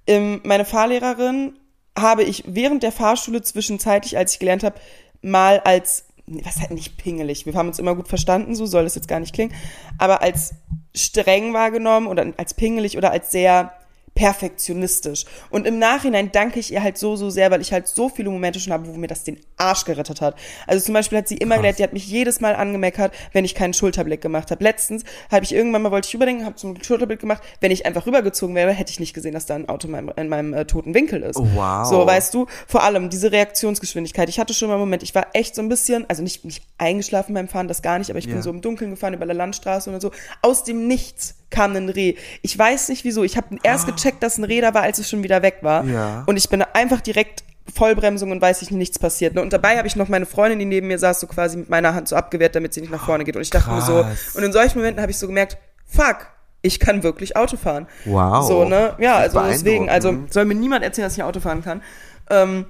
ähm, 0.08 0.42
meine 0.44 0.66
Fahrlehrerin 0.66 1.58
habe 1.98 2.24
ich 2.24 2.44
während 2.48 2.84
der 2.84 2.92
Fahrschule 2.92 3.42
zwischenzeitlich, 3.42 4.18
als 4.18 4.34
ich 4.34 4.40
gelernt 4.40 4.64
habe, 4.64 4.80
mal 5.22 5.60
als, 5.60 6.06
was 6.26 6.60
halt 6.60 6.72
nicht 6.72 6.98
pingelig, 6.98 7.46
wir 7.46 7.54
haben 7.54 7.68
uns 7.68 7.80
immer 7.80 7.96
gut 7.96 8.08
verstanden, 8.08 8.56
so 8.56 8.66
soll 8.66 8.84
das 8.84 8.96
jetzt 8.96 9.08
gar 9.08 9.20
nicht 9.20 9.34
klingen, 9.34 9.54
aber 9.98 10.22
als 10.22 10.56
streng 10.96 11.54
wahrgenommen 11.54 12.08
oder 12.08 12.34
als 12.38 12.54
pingelig 12.54 12.98
oder 12.98 13.12
als 13.12 13.32
sehr 13.32 13.74
perfektionistisch. 14.16 15.26
Und 15.50 15.66
im 15.68 15.80
Nachhinein 15.80 16.32
danke 16.32 16.60
ich 16.60 16.72
ihr 16.72 16.84
halt 16.84 16.98
so, 16.98 17.16
so 17.16 17.30
sehr, 17.30 17.52
weil 17.52 17.62
ich 17.62 17.72
halt 17.74 17.88
so 17.88 18.10
viele 18.10 18.30
Momente 18.30 18.60
schon 18.60 18.74
habe, 18.74 18.88
wo 18.88 18.94
mir 18.94 19.08
das 19.08 19.24
den 19.24 19.40
Arsch 19.58 19.86
gerettet 19.86 20.22
hat. 20.22 20.36
Also 20.68 20.84
zum 20.86 20.94
Beispiel 20.94 21.18
hat 21.20 21.28
sie 21.28 21.38
immer 21.38 21.58
gelernt, 21.58 21.80
die 21.80 21.84
hat 21.84 21.94
mich 21.94 22.08
jedes 22.08 22.40
Mal 22.42 22.56
angemeckert, 22.56 23.14
wenn 23.34 23.46
ich 23.46 23.56
keinen 23.56 23.74
Schulterblick 23.74 24.22
gemacht 24.22 24.52
habe. 24.52 24.64
Letztens 24.64 25.04
habe 25.32 25.46
ich 25.46 25.54
irgendwann 25.54 25.82
mal, 25.82 25.92
wollte 25.92 26.08
ich 26.08 26.14
überdenken, 26.14 26.46
habe 26.46 26.56
zum 26.56 26.82
Schulterblick 26.84 27.20
gemacht. 27.20 27.42
Wenn 27.62 27.72
ich 27.72 27.86
einfach 27.86 28.06
rübergezogen 28.06 28.56
wäre, 28.56 28.72
hätte 28.72 28.92
ich 28.92 29.00
nicht 29.00 29.14
gesehen, 29.14 29.34
dass 29.34 29.46
da 29.46 29.56
ein 29.56 29.70
Auto 29.70 29.88
in 29.88 29.92
meinem, 29.92 30.12
in 30.16 30.30
meinem 30.30 30.54
äh, 30.54 30.66
toten 30.66 30.94
Winkel 30.94 31.22
ist. 31.24 31.38
Wow. 31.38 31.86
So, 31.88 32.06
weißt 32.06 32.34
du, 32.34 32.48
vor 32.68 32.84
allem 32.84 33.10
diese 33.10 33.32
Reaktionsgeschwindigkeit. 33.32 34.30
Ich 34.30 34.40
hatte 34.40 34.54
schon 34.54 34.68
mal 34.68 34.76
einen 34.76 34.82
Moment, 34.82 35.04
ich 35.04 35.16
war 35.16 35.28
echt 35.34 35.56
so 35.56 35.62
ein 35.62 35.70
bisschen, 35.70 36.06
also 36.10 36.22
nicht, 36.24 36.46
nicht 36.46 36.64
eingeschlafen 36.78 37.34
beim 37.34 37.48
Fahren, 37.48 37.68
das 37.68 37.82
gar 37.82 37.98
nicht, 38.00 38.10
aber 38.10 38.20
ich 38.20 38.26
Ja. 38.26 38.34
bin 38.34 38.42
so 38.42 38.50
im 38.50 38.62
Dunkeln 38.62 38.92
gefahren 38.92 39.14
über 39.14 39.26
der 39.26 39.36
Landstraße 39.36 39.92
und 39.92 40.02
so. 40.02 40.12
Aus 40.42 40.64
dem 40.64 40.88
Nichts 40.88 41.36
kam 41.52 41.76
ein 41.76 41.90
Reh. 41.90 42.16
Ich 42.42 42.58
weiß 42.58 42.90
nicht 42.90 43.04
wieso. 43.04 43.24
Ich 43.24 43.38
habe 43.38 43.58
erst 43.64 43.86
gecheckt, 43.86 44.24
dass 44.24 44.38
ein 44.38 44.44
Reh 44.44 44.62
da 44.62 44.74
war, 44.74 44.84
als 44.84 44.98
es 44.98 45.10
schon 45.10 45.24
wieder 45.24 45.42
weg 45.42 45.58
war. 45.62 45.86
Ja. 45.86 46.24
Und 46.26 46.38
ich 46.38 46.50
bin 46.50 46.62
einfach 46.62 47.02
direkt 47.02 47.44
Vollbremsung 47.74 48.32
und 48.32 48.42
weiß 48.42 48.62
ich 48.62 48.72
nicht, 48.72 48.78
nichts 48.78 49.00
passiert. 49.00 49.36
Ne? 49.36 49.42
Und 49.42 49.54
dabei 49.54 49.78
habe 49.78 49.88
ich 49.88 49.96
noch 49.96 50.10
meine 50.10 50.26
Freundin, 50.26 50.60
die 50.60 50.66
neben 50.66 50.88
mir 50.88 50.98
saß, 50.98 51.20
so 51.20 51.28
quasi 51.28 51.58
mit 51.58 51.70
meiner 51.70 51.94
Hand 51.94 52.08
so 52.08 52.16
abgewehrt, 52.16 52.56
damit 52.56 52.74
sie 52.74 52.82
nicht 52.82 52.92
nach 52.92 53.06
vorne 53.06 53.24
geht. 53.24 53.36
Und 53.36 53.42
ich 53.42 53.50
dachte 53.50 53.70
mir 53.70 53.82
so, 53.82 54.02
Krass. 54.02 54.36
und 54.36 54.44
in 54.44 54.52
solchen 54.52 54.80
Momenten 54.80 55.02
habe 55.02 55.12
ich 55.12 55.18
so 55.18 55.28
gemerkt, 55.28 55.58
fuck, 55.86 56.28
ich 56.62 56.80
kann 56.80 57.04
wirklich 57.04 57.36
Auto 57.36 57.58
fahren. 57.58 57.88
Wow. 58.06 58.48
So, 58.48 58.66
ne? 58.66 58.96
Ja, 59.00 59.18
also 59.18 59.42
deswegen, 59.48 59.90
also 59.90 60.16
soll 60.30 60.46
mir 60.46 60.56
niemand 60.56 60.84
erzählen, 60.84 61.06
dass 61.06 61.18
ich 61.18 61.24
Auto 61.24 61.40
fahren 61.40 61.64
kann. 61.64 61.82
Ähm, 62.30 62.66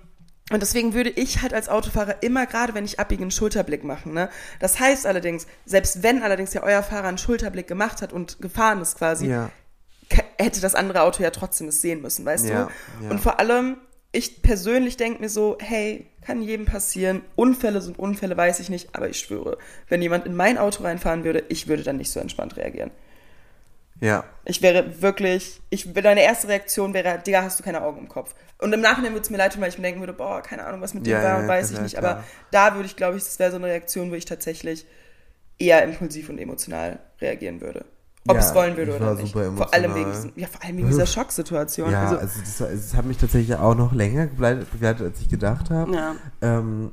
und 0.52 0.62
deswegen 0.62 0.94
würde 0.94 1.10
ich 1.10 1.42
halt 1.42 1.54
als 1.54 1.70
Autofahrer 1.70 2.22
immer, 2.24 2.46
gerade 2.46 2.74
wenn 2.74 2.86
ich 2.86 3.00
abbiege, 3.00 3.22
einen 3.22 3.32
Schulterblick 3.32 3.84
machen. 3.84 4.14
Ne? 4.14 4.30
Das 4.60 4.80
heißt 4.80 5.06
allerdings, 5.06 5.48
selbst 5.66 6.04
wenn 6.04 6.24
allerdings 6.24 6.54
ja 6.54 6.64
euer 6.64 6.84
Fahrer 6.84 7.08
einen 7.08 7.18
Schulterblick 7.18 7.68
gemacht 7.68 8.02
hat 8.02 8.14
und 8.14 8.42
gefahren 8.42 8.82
ist 8.82 8.98
quasi, 8.98 9.28
Ja. 9.28 9.50
hätte 10.38 10.60
das 10.62 10.76
andere 10.76 11.02
Auto 11.04 11.24
ja 11.24 11.30
trotzdem 11.32 11.68
es 11.70 11.82
sehen 11.82 12.02
müssen, 12.02 12.26
weißt 12.26 12.50
Ja, 12.50 12.70
du? 13.00 13.06
ja. 13.06 13.12
Und 13.12 13.20
vor 13.20 13.40
allem, 13.40 13.78
ich 14.12 14.42
persönlich 14.42 14.98
denke 14.98 15.22
mir 15.22 15.30
so, 15.30 15.58
hey, 15.62 16.08
kann 16.26 16.42
jedem 16.42 16.66
passieren. 16.66 17.22
Unfälle 17.36 17.82
sind 17.82 17.98
Unfälle, 17.98 18.36
weiß 18.36 18.60
ich 18.60 18.70
nicht, 18.70 18.94
aber 18.94 19.10
ich 19.10 19.20
schwöre, 19.20 19.58
wenn 19.88 20.02
jemand 20.02 20.26
in 20.26 20.36
mein 20.36 20.58
Auto 20.58 20.84
reinfahren 20.84 21.24
würde, 21.24 21.44
ich 21.50 21.68
würde 21.68 21.84
dann 21.84 21.98
nicht 21.98 22.12
so 22.12 22.20
entspannt 22.20 22.58
reagieren. 22.58 22.92
Ja. 24.02 24.24
Ich 24.46 24.62
wäre 24.62 25.02
wirklich, 25.02 25.62
ich, 25.70 25.94
deine 25.94 26.24
erste 26.24 26.48
Reaktion 26.48 26.94
wäre, 26.94 27.20
Digga, 27.20 27.44
hast 27.44 27.60
du 27.60 27.64
keine 27.64 27.82
Augen 27.84 28.00
im 28.00 28.10
Kopf. 28.10 28.34
Und 28.58 28.74
im 28.74 28.82
Nachhinein 28.82 29.14
würde 29.14 29.22
es 29.22 29.30
mir 29.30 29.38
leid 29.38 29.54
tun, 29.54 29.62
weil 29.62 29.70
ich 29.70 29.78
mir 29.78 29.84
denken 29.84 30.00
würde, 30.02 30.14
boah, 30.14 30.42
keine 30.42 30.66
Ahnung, 30.66 30.82
was 30.82 30.94
mit 30.94 31.06
dem 31.06 31.12
Ja, 31.14 31.24
war, 31.24 31.42
ja, 31.44 31.48
weiß 31.48 31.72
ja, 31.72 31.78
ich 31.78 31.84
nicht. 31.84 31.98
klar. 31.98 32.12
Aber 32.12 32.24
da 32.50 32.74
würde 32.76 32.88
ich, 32.88 32.96
glaube 32.96 33.18
ich, 33.18 33.24
das 33.24 33.40
wäre 33.40 33.52
so 33.52 33.58
eine 33.58 33.68
Reaktion, 33.68 34.12
wo 34.12 34.16
ich 34.16 34.26
tatsächlich 34.26 34.86
eher 35.60 35.84
impulsiv 35.84 36.30
und 36.30 36.40
emotional 36.40 37.00
reagieren 37.22 37.62
würde. 37.62 37.86
Ob 38.28 38.36
Ja, 38.36 38.42
ich 38.42 38.48
es 38.48 38.56
wollen 38.56 38.76
würde 38.78 38.96
oder 38.96 39.16
nicht. 39.16 39.34
Vor 39.34 39.74
allem 39.74 39.96
wegen, 39.96 40.34
ja, 40.36 40.48
vor 40.48 40.64
allem 40.64 40.78
wegen 40.78 40.88
dieser 40.88 41.06
Schocksituation. 41.08 41.92
Ja, 41.92 42.04
also, 42.04 42.18
also, 42.18 42.40
das, 42.40 42.62
es 42.72 42.94
hat 42.96 43.06
mich 43.06 43.18
tatsächlich 43.18 43.56
auch 43.56 43.76
noch 43.76 43.94
länger 43.94 44.28
begleitet, 44.28 44.72
begleitet 44.72 45.08
als 45.08 45.22
ich 45.22 45.30
gedacht 45.30 45.70
habe. 45.70 45.96
ja. 45.96 46.16
Ähm, 46.42 46.92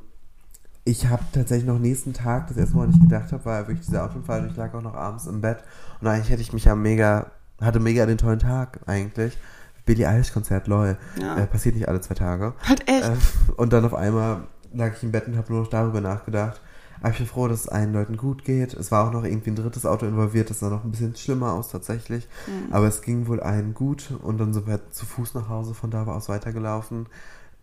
ich 0.88 1.07
habe 1.07 1.22
tatsächlich 1.33 1.66
noch 1.66 1.79
nächsten 1.79 2.14
Tag, 2.14 2.48
das 2.48 2.57
erste 2.57 2.77
Mal, 2.77 2.88
ich 2.88 3.01
gedacht 3.01 3.31
habe, 3.33 3.44
war 3.44 3.68
wirklich 3.68 3.87
dieser 3.87 4.05
Autounfall. 4.05 4.46
Ich 4.51 4.57
lag 4.57 4.72
auch 4.72 4.83
noch 4.83 4.94
abends 4.94 5.27
im 5.27 5.42
Bett 5.42 5.59
und 6.01 6.07
eigentlich 6.07 6.31
hätte 6.31 6.40
ich 6.40 6.55
mich 6.55 6.64
ja 6.64 6.74
mega, 6.74 7.31
hatte 7.61 7.79
mega 7.79 8.07
den 8.07 8.16
tollen 8.16 8.38
Tag 8.38 8.81
eigentlich. 8.87 9.37
Billie 9.85 10.09
Eilish 10.09 10.33
Konzert, 10.33 10.66
lol. 10.66 10.96
Ja. 11.20 11.37
Äh, 11.37 11.46
passiert 11.46 11.74
nicht 11.74 11.88
alle 11.88 12.01
zwei 12.01 12.14
Tage. 12.14 12.55
Halt 12.66 12.88
echt. 12.88 13.05
Äh, 13.05 13.53
und 13.57 13.72
dann 13.72 13.85
auf 13.85 13.94
einmal 13.94 14.44
lag 14.72 14.94
ich 14.96 15.03
im 15.03 15.12
Bett 15.12 15.27
und 15.27 15.37
habe 15.37 15.53
nur 15.53 15.62
noch 15.62 15.70
darüber 15.70 16.01
nachgedacht. 16.01 16.61
Aber 17.01 17.11
ich 17.11 17.18
bin 17.18 17.27
froh, 17.27 17.48
dass 17.48 17.61
es 17.61 17.68
allen 17.68 17.92
Leuten 17.92 18.16
gut 18.16 18.44
geht. 18.44 18.74
Es 18.74 18.90
war 18.90 19.07
auch 19.07 19.12
noch 19.12 19.24
irgendwie 19.24 19.51
ein 19.51 19.57
drittes 19.57 19.87
Auto 19.87 20.07
involviert, 20.07 20.51
das 20.51 20.61
sah 20.61 20.70
noch 20.70 20.85
ein 20.85 20.90
bisschen 20.90 21.14
schlimmer 21.16 21.53
aus 21.53 21.68
tatsächlich. 21.68 22.27
Mhm. 22.46 22.72
Aber 22.72 22.87
es 22.87 23.03
ging 23.03 23.29
wohl 23.29 23.40
allen 23.40 23.74
gut 23.74 24.11
und 24.22 24.38
dann 24.38 24.53
sind 24.55 24.66
wir 24.66 24.90
zu 24.90 25.05
Fuß 25.05 25.35
nach 25.35 25.48
Hause 25.48 25.74
von 25.74 25.90
da 25.90 26.05
aus 26.05 26.29
weitergelaufen. 26.29 27.07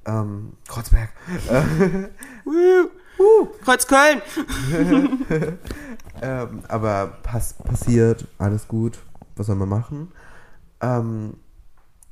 Ähm, 0.06 0.54
Kreuzberg. 0.68 1.10
Kreuzköln. 3.64 4.22
Ähm, 6.22 6.62
aber 6.68 7.18
pass 7.24 7.54
passiert, 7.54 8.28
alles 8.38 8.68
gut. 8.68 9.00
Was 9.36 9.48
soll 9.48 9.56
man 9.56 9.70
machen? 9.70 10.12
Ähm, 10.82 11.36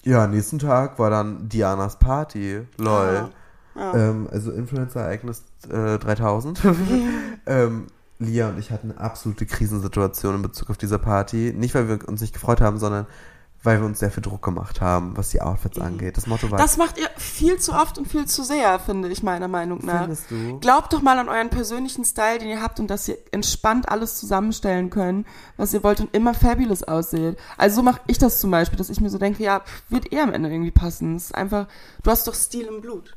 ja, 0.04 0.28
nächsten 0.28 0.60
Tag 0.60 1.00
war 1.00 1.10
dann 1.10 1.48
Dianas 1.48 1.98
Party. 2.00 2.62
Lol. 2.78 3.30
Ja. 3.76 3.94
Ähm, 3.94 4.28
also 4.32 4.52
Influencer-Ereignis 4.52 5.44
äh, 5.70 5.98
3000. 5.98 6.62
ähm, 7.46 7.88
Lia 8.20 8.50
und 8.50 8.60
ich 8.60 8.72
hatten 8.72 8.92
eine 8.92 9.00
absolute 9.00 9.46
Krisensituation 9.46 10.36
in 10.36 10.42
Bezug 10.42 10.70
auf 10.70 10.78
diese 10.78 11.00
Party. 11.00 11.54
Nicht, 11.56 11.74
weil 11.74 11.88
wir 11.88 12.08
uns 12.08 12.22
nicht 12.22 12.34
gefreut 12.34 12.62
haben, 12.62 12.78
sondern 12.78 13.08
weil 13.64 13.80
wir 13.80 13.86
uns 13.86 14.00
sehr 14.00 14.12
viel 14.12 14.22
Druck 14.22 14.42
gemacht 14.44 14.82
haben, 14.82 15.16
was 15.16 15.30
die 15.30 15.42
Outfits 15.42 15.80
angeht. 15.80 16.18
Das 16.18 16.28
Motto 16.28 16.52
war, 16.52 16.58
Das 16.58 16.76
macht 16.78 16.98
ihr 16.98 17.10
viel 17.16 17.58
zu 17.60 17.72
oft 17.72 17.98
und 17.98 18.08
viel 18.08 18.26
zu 18.26 18.44
sehr, 18.44 18.78
finde 18.80 19.08
ich, 19.08 19.24
meiner 19.24 19.48
Meinung 19.48 19.80
nach. 19.86 20.02
findest 20.02 20.30
du? 20.30 20.60
Glaubt 20.60 20.92
doch 20.92 21.02
mal 21.02 21.18
an 21.18 21.30
euren 21.30 21.50
persönlichen 21.50 22.04
Style, 22.04 22.40
den 22.40 22.50
ihr 22.50 22.62
habt 22.62 22.80
und 22.82 22.88
dass 22.88 23.08
ihr 23.08 23.18
entspannt 23.32 23.88
alles 23.90 24.20
zusammenstellen 24.20 24.90
könnt, 24.90 25.26
was 25.56 25.74
ihr 25.74 25.84
wollt 25.84 26.02
und 26.02 26.14
immer 26.14 26.34
fabulous 26.34 26.84
aussieht. 26.84 27.38
Also 27.58 27.78
so 27.78 27.84
mache 27.84 28.02
ich 28.08 28.18
das 28.18 28.42
zum 28.42 28.52
Beispiel, 28.52 28.78
dass 28.78 28.90
ich 28.90 29.00
mir 29.00 29.10
so 29.10 29.18
denke, 29.18 29.42
ja, 29.42 29.62
wird 29.90 30.12
eh 30.12 30.20
am 30.20 30.34
Ende 30.34 30.50
irgendwie 30.50 30.72
passen. 30.72 31.16
Es 31.16 31.26
ist 31.26 31.36
einfach, 31.36 31.68
du 32.04 32.12
hast 32.12 32.28
doch 32.28 32.36
Stil 32.36 32.66
im 32.66 32.82
Blut. 32.82 33.16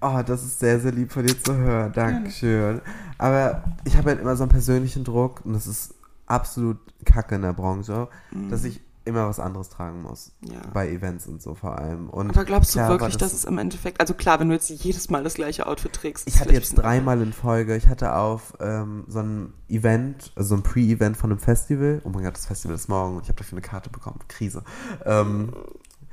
Oh, 0.00 0.20
das 0.24 0.42
ist 0.44 0.60
sehr, 0.60 0.80
sehr 0.80 0.92
lieb 0.92 1.12
von 1.12 1.26
dir 1.26 1.42
zu 1.42 1.54
hören. 1.54 1.92
Dankeschön. 1.92 2.80
Aber 3.18 3.64
ich 3.84 3.96
habe 3.96 4.10
halt 4.10 4.20
immer 4.20 4.36
so 4.36 4.44
einen 4.44 4.50
persönlichen 4.52 5.04
Druck 5.04 5.44
und 5.44 5.52
das 5.52 5.66
ist 5.66 5.94
absolut 6.26 6.78
kacke 7.04 7.34
in 7.34 7.42
der 7.42 7.52
Branche, 7.52 8.08
dass 8.48 8.64
ich 8.64 8.80
immer 9.10 9.28
was 9.28 9.38
anderes 9.38 9.68
tragen 9.68 10.02
muss. 10.02 10.32
Ja. 10.40 10.60
Bei 10.72 10.88
Events 10.88 11.26
und 11.26 11.42
so 11.42 11.54
vor 11.54 11.78
allem. 11.78 12.08
Und 12.08 12.30
Aber 12.30 12.44
glaubst 12.44 12.74
du 12.74 12.80
wirklich, 12.80 13.16
dass 13.16 13.32
es 13.32 13.44
im 13.44 13.58
Endeffekt, 13.58 14.00
also 14.00 14.14
klar, 14.14 14.40
wenn 14.40 14.48
du 14.48 14.54
jetzt 14.54 14.70
jedes 14.70 15.10
Mal 15.10 15.22
das 15.22 15.34
gleiche 15.34 15.66
Outfit 15.66 15.92
trägst. 15.92 16.26
Ich 16.26 16.40
hatte 16.40 16.52
jetzt 16.52 16.72
ein 16.72 16.76
dreimal 16.76 17.20
in 17.20 17.32
Folge, 17.32 17.76
ich 17.76 17.88
hatte 17.88 18.14
auf 18.14 18.54
ähm, 18.60 19.04
so 19.08 19.18
einem 19.18 19.52
Event, 19.68 20.32
also 20.36 20.54
ein 20.54 20.62
Pre-Event 20.62 21.16
von 21.16 21.30
einem 21.30 21.40
Festival. 21.40 22.00
Oh 22.04 22.08
mein 22.08 22.24
Gott, 22.24 22.34
das 22.34 22.46
Festival 22.46 22.74
ist 22.74 22.88
morgen 22.88 23.16
und 23.16 23.22
ich 23.22 23.28
habe 23.28 23.38
dafür 23.38 23.58
eine 23.58 23.62
Karte 23.62 23.90
bekommen. 23.90 24.20
Krise. 24.28 24.64
Ähm, 25.04 25.52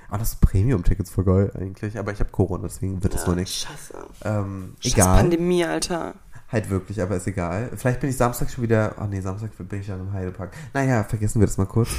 aber 0.10 0.19
das 0.19 0.31
sind 0.31 0.41
Premium-Tickets 0.41 1.10
voll 1.10 1.25
geil 1.25 1.51
eigentlich. 1.60 1.97
Aber 1.97 2.12
ich 2.12 2.19
habe 2.19 2.29
Corona, 2.29 2.63
deswegen 2.63 3.03
wird 3.03 3.13
es 3.13 3.21
Ja, 3.21 3.27
wohl 3.27 3.36
nicht. 3.36 3.53
Scheiße. 3.53 3.93
Ähm, 4.23 4.75
Scheiß 4.79 4.93
egal. 4.93 5.17
Pandemie, 5.17 5.65
Alter. 5.65 6.15
Halt 6.49 6.69
wirklich, 6.69 7.01
aber 7.01 7.17
ist 7.17 7.27
egal. 7.27 7.71
Vielleicht 7.75 7.99
bin 7.99 8.10
ich 8.10 8.15
Samstag 8.15 8.49
schon 8.49 8.63
wieder. 8.63 8.95
Ach 8.97 9.07
nee, 9.07 9.19
Samstag 9.19 9.51
bin 9.57 9.81
ich 9.81 9.88
dann 9.88 9.99
im 9.99 10.13
Heidepark. 10.13 10.51
Naja, 10.73 11.03
vergessen 11.03 11.41
wir 11.41 11.47
das 11.47 11.57
mal 11.57 11.65
kurz. 11.65 11.89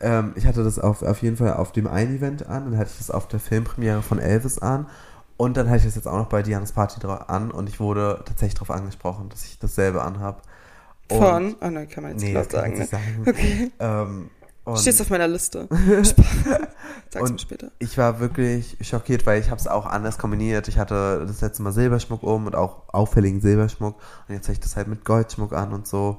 ähm, 0.00 0.32
ich 0.36 0.46
hatte 0.46 0.62
das 0.62 0.78
auf, 0.78 1.02
auf 1.02 1.22
jeden 1.22 1.36
Fall 1.36 1.54
auf 1.54 1.72
dem 1.72 1.88
einen 1.88 2.16
Event 2.16 2.46
an, 2.46 2.70
dann 2.70 2.78
hatte 2.78 2.90
ich 2.92 2.98
das 2.98 3.10
auf 3.10 3.26
der 3.26 3.40
Filmpremiere 3.40 4.02
von 4.02 4.18
Elvis 4.20 4.58
an. 4.58 4.86
Und 5.36 5.56
dann 5.56 5.66
hatte 5.68 5.78
ich 5.78 5.84
das 5.86 5.96
jetzt 5.96 6.06
auch 6.08 6.16
noch 6.16 6.28
bei 6.28 6.42
Dianas 6.42 6.72
Party 6.72 7.04
an 7.06 7.50
und 7.50 7.68
ich 7.68 7.78
wurde 7.80 8.22
tatsächlich 8.24 8.54
darauf 8.54 8.70
angesprochen, 8.70 9.28
dass 9.28 9.44
ich 9.44 9.58
dasselbe 9.58 10.02
anhab. 10.02 10.42
Und- 11.10 11.18
Von? 11.18 11.56
Oh 11.60 11.68
nein, 11.68 11.88
kann 11.88 12.04
man 12.04 12.12
jetzt 12.12 12.22
Nee, 12.22 12.38
ich 12.40 12.48
sagen. 12.50 12.70
nicht 12.70 12.78
Ne? 12.80 12.86
sagen. 12.86 13.24
Okay. 13.26 13.70
Ähm, 13.80 14.30
und 14.66 14.78
Stehst 14.78 15.00
auf 15.00 15.10
meiner 15.10 15.28
Liste. 15.28 15.68
Sag's 17.10 17.30
mir 17.30 17.38
später. 17.38 17.70
ich 17.78 17.96
war 17.96 18.20
wirklich 18.20 18.76
schockiert, 18.80 19.24
weil 19.24 19.40
ich 19.40 19.50
habe 19.50 19.60
es 19.60 19.66
auch 19.66 19.86
anders 19.86 20.18
kombiniert. 20.18 20.68
Ich 20.68 20.76
hatte 20.76 21.24
das 21.26 21.40
letzte 21.40 21.62
Mal 21.62 21.72
Silberschmuck 21.72 22.22
um 22.22 22.46
und 22.46 22.56
auch 22.56 22.82
auffälligen 22.92 23.40
Silberschmuck. 23.40 23.96
Und 24.28 24.34
jetzt 24.34 24.46
habe 24.46 24.54
ich 24.54 24.60
das 24.60 24.76
halt 24.76 24.88
mit 24.88 25.04
Goldschmuck 25.04 25.52
an 25.52 25.72
und 25.72 25.86
so. 25.86 26.18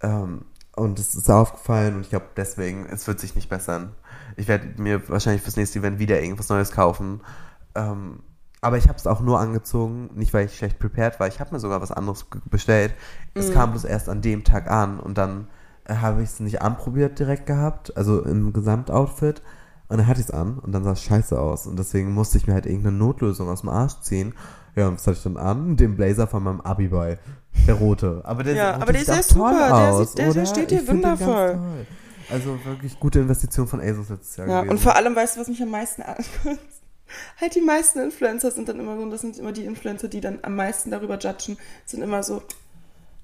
Ähm, 0.00 0.44
Und 0.76 1.00
es 1.00 1.14
ist 1.16 1.28
aufgefallen 1.28 1.96
und 1.96 2.00
ich 2.02 2.10
glaube 2.10 2.26
deswegen, 2.36 2.86
es 2.86 3.08
wird 3.08 3.18
sich 3.18 3.34
nicht 3.34 3.48
bessern. 3.48 3.96
Ich 4.36 4.46
werde 4.46 4.80
mir 4.80 5.08
wahrscheinlich 5.08 5.42
fürs 5.42 5.56
nächste 5.56 5.80
Event 5.80 5.98
wieder 5.98 6.20
irgendwas 6.22 6.48
Neues 6.50 6.70
kaufen. 6.70 7.20
Ähm, 7.74 8.20
aber 8.60 8.76
ich 8.76 8.86
habe 8.88 8.96
es 8.96 9.08
auch 9.08 9.20
nur 9.20 9.40
angezogen, 9.40 10.10
nicht 10.14 10.32
weil 10.34 10.46
ich 10.46 10.56
schlecht 10.56 10.78
prepared 10.78 11.18
war. 11.18 11.26
Ich 11.26 11.40
habe 11.40 11.52
mir 11.52 11.58
sogar 11.58 11.80
was 11.80 11.90
anderes 11.90 12.26
bestellt. 12.44 12.94
Es 13.34 13.52
kam 13.52 13.72
bloß 13.72 13.84
erst 13.84 14.08
an 14.08 14.22
dem 14.22 14.44
Tag 14.44 14.70
an 14.70 15.00
und 15.00 15.18
dann 15.18 15.48
habe 15.88 16.22
ich 16.22 16.28
es 16.30 16.40
nicht 16.40 16.62
anprobiert 16.62 17.18
direkt 17.18 17.46
gehabt, 17.46 17.96
also 17.96 18.22
im 18.22 18.52
Gesamtoutfit. 18.52 19.42
Und 19.90 19.96
dann 19.98 20.06
hatte 20.06 20.20
ich 20.20 20.26
es 20.26 20.32
an 20.32 20.58
und 20.58 20.72
dann 20.72 20.84
sah 20.84 20.92
es 20.92 21.02
scheiße 21.02 21.38
aus. 21.40 21.66
Und 21.66 21.78
deswegen 21.78 22.12
musste 22.12 22.36
ich 22.36 22.46
mir 22.46 22.52
halt 22.54 22.66
irgendeine 22.66 22.96
Notlösung 22.96 23.48
aus 23.48 23.60
dem 23.62 23.70
Arsch 23.70 23.98
ziehen. 24.02 24.34
Ja, 24.76 24.86
und 24.88 24.94
was 24.96 25.06
hatte 25.06 25.16
ich 25.16 25.22
dann 25.22 25.38
an? 25.38 25.76
Den 25.76 25.96
Blazer 25.96 26.26
von 26.26 26.42
meinem 26.44 26.60
Abi-Boy. 26.60 27.16
Der 27.66 27.74
rote. 27.74 28.20
Aber 28.24 28.44
der, 28.44 28.54
Ja, 28.54 28.72
sieht 28.74 28.82
aber 28.82 28.92
der 28.92 29.00
ist 29.00 29.08
ja 29.08 29.14
toll 29.14 29.22
super. 29.24 29.66
Der 29.68 29.74
aus, 29.74 30.08
sieht- 30.12 30.18
der- 30.18 30.32
der 30.34 30.46
steht 30.46 30.68
ganz 30.70 30.88
wundervoll. 30.88 31.54
toll. 31.54 31.86
Also 32.30 32.58
wirklich 32.66 33.00
gute 33.00 33.20
Investition 33.20 33.66
von 33.66 33.80
ASOS 33.80 34.10
letztes 34.10 34.36
Jahr 34.36 34.46
Ja, 34.46 34.56
gewesen. 34.60 34.70
und 34.72 34.78
vor 34.82 34.94
allem, 34.94 35.16
weißt 35.16 35.36
du, 35.36 35.40
was 35.40 35.48
mich 35.48 35.62
am 35.62 35.70
meisten 35.70 36.02
ankotzt? 36.02 36.28
Halt 37.40 37.54
die 37.54 37.62
meisten 37.62 38.00
Influencer 38.00 38.50
sind 38.50 38.68
dann 38.68 38.78
immer 38.78 38.94
so, 38.96 39.02
und 39.02 39.10
das 39.10 39.22
sind 39.22 39.38
immer 39.38 39.52
die 39.52 39.64
Influencer, 39.64 40.08
die 40.08 40.20
dann 40.20 40.40
am 40.42 40.54
meisten 40.54 40.90
darüber 40.90 41.16
judgen, 41.18 41.56
sind 41.86 42.02
immer 42.02 42.22
so 42.22 42.42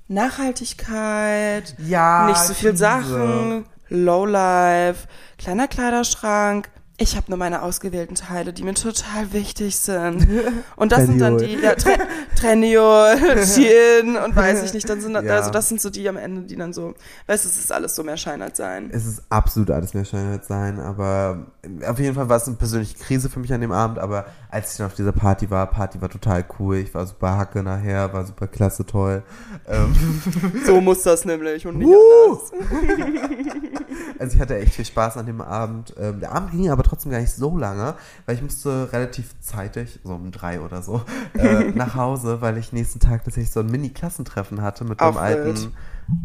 Nachhaltigkeit, 0.09 1.75
Ja, 1.79 2.27
nicht 2.27 2.39
so 2.41 2.55
viel. 2.55 2.77
Sachen, 2.77 3.65
Lowlife, 3.89 5.09
kleiner 5.39 5.69
Kleiderschrank. 5.69 6.71
Ich 6.97 7.17
habe 7.17 7.27
nur 7.29 7.39
meine 7.39 7.63
ausgewählten 7.63 8.15
Teile, 8.15 8.53
die 8.53 8.63
mir 8.63 8.75
total 8.75 9.33
wichtig 9.33 9.77
sind. 9.77 10.29
Und 10.77 10.93
das 10.93 11.07
sind 11.07 11.19
dann 11.21 11.39
die, 11.39 11.55
ja, 11.57 11.75
Tre 11.75 11.99
Trenniol, 12.37 13.17
Shein 13.45 14.17
und 14.17 14.37
weiß 14.37 14.63
ich 14.65 14.75
nicht, 14.75 14.89
dann 14.89 15.01
sind 15.01 15.15
Ja. 15.15 15.37
also 15.37 15.51
das 15.51 15.69
sind 15.69 15.81
so 15.81 15.89
die 15.89 16.07
am 16.09 16.17
Ende, 16.17 16.43
die 16.43 16.57
dann 16.57 16.73
so, 16.73 16.95
weißt 17.27 17.45
du, 17.45 17.49
es 17.49 17.57
ist 17.57 17.73
alles 17.73 17.95
so 17.97 18.05
mehr 18.05 18.17
Schein 18.17 18.43
als 18.43 18.59
sein. 18.59 18.91
Es 18.93 19.07
ist 19.07 19.23
absolut 19.31 19.71
alles 19.71 19.95
mehr 19.95 20.05
Scheinheit 20.05 20.45
sein, 20.45 20.79
aber 20.79 21.47
auf 21.89 21.99
jeden 21.99 22.15
Fall 22.15 22.29
war 22.29 22.37
es 22.37 22.47
eine 22.47 22.57
persönliche 22.57 22.97
Krise 22.99 23.31
für 23.31 23.41
mich 23.41 23.53
an 23.53 23.61
dem 23.61 23.73
Abend, 23.73 23.99
aber 23.99 24.27
als 24.51 24.73
ich 24.73 24.79
dann 24.79 24.87
auf 24.89 24.95
dieser 24.95 25.13
Party 25.13 25.51
war, 25.51 25.67
Party 25.69 26.01
war 26.03 26.09
total 26.11 26.45
cool, 26.59 26.77
ich 26.77 26.93
war 26.95 27.07
super 27.07 27.37
hacke 27.39 27.63
nachher, 27.63 28.13
war 28.13 28.25
super 28.27 28.47
klasse, 28.47 28.85
toll. 28.85 29.23
Ähm, 29.67 29.95
So 30.67 30.81
muss 30.81 31.03
das 31.03 31.25
nämlich 31.25 31.67
und 31.67 31.79
nicht 31.79 31.89
Uh. 31.89 31.95
anders. 32.27 32.53
also 34.19 34.35
ich 34.37 34.41
hatte 34.41 34.57
echt 34.59 34.75
viel 34.75 34.85
Spaß 34.85 35.17
an 35.17 35.27
dem 35.27 35.41
Abend. 35.41 35.95
Ähm, 35.99 36.21
der 36.21 36.33
Abend 36.33 36.51
ging 36.53 36.71
aber 36.71 36.83
trotzdem 36.85 37.11
gar 37.11 37.21
nicht 37.21 37.33
so 37.33 37.57
lange, 37.57 37.95
weil 38.27 38.37
ich 38.37 38.43
musste 38.43 38.93
relativ 38.93 39.35
zeitig, 39.41 40.01
so 40.05 40.15
um 40.15 40.31
drei 40.31 40.61
oder 40.61 40.83
so, 40.83 41.03
äh, 41.35 41.71
nach 41.75 41.95
Hause, 41.95 42.41
weil 42.41 42.59
ich 42.59 42.73
nächsten 42.73 43.01
Tag 43.01 43.25
tatsächlich 43.25 43.51
so 43.51 43.61
ein 43.61 43.67
Mini-Klassentreffen 43.67 44.63
hatte 44.63 44.85
mit 44.85 45.01
meinem 45.01 45.17
alten 45.17 45.47
wild. 45.47 45.71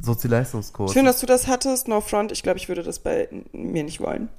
Sozialleistungskurs. 0.01 0.93
Schön, 0.93 1.05
dass 1.05 1.19
du 1.19 1.25
das 1.25 1.47
hattest. 1.47 1.87
No 1.87 2.01
front. 2.01 2.31
Ich 2.31 2.43
glaube, 2.43 2.57
ich 2.57 2.67
würde 2.67 2.83
das 2.83 2.99
bei 2.99 3.29
mir 3.53 3.83
nicht 3.83 4.01
wollen. 4.01 4.29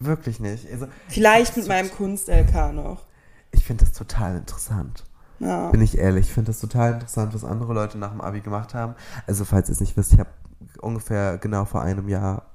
Wirklich 0.00 0.40
nicht. 0.40 0.70
Also, 0.70 0.88
Vielleicht 1.08 1.56
mit 1.56 1.68
meinem 1.68 1.90
Kunst-LK 1.90 2.72
noch. 2.72 3.02
ich 3.52 3.64
finde 3.64 3.84
das 3.84 3.94
total 3.94 4.36
interessant. 4.36 5.04
Ja. 5.38 5.70
Bin 5.70 5.80
ich 5.80 5.98
ehrlich, 5.98 6.26
ich 6.26 6.32
finde 6.32 6.50
das 6.52 6.60
total 6.60 6.94
interessant, 6.94 7.34
was 7.34 7.44
andere 7.44 7.72
Leute 7.72 7.98
nach 7.98 8.10
dem 8.10 8.20
Abi 8.20 8.40
gemacht 8.40 8.74
haben. 8.74 8.94
Also, 9.26 9.44
falls 9.44 9.68
ihr 9.68 9.74
es 9.74 9.80
nicht 9.80 9.96
wisst, 9.96 10.12
ich 10.12 10.18
habe 10.18 10.30
ungefähr 10.80 11.38
genau 11.38 11.64
vor 11.64 11.82
einem 11.82 12.08
Jahr, 12.08 12.46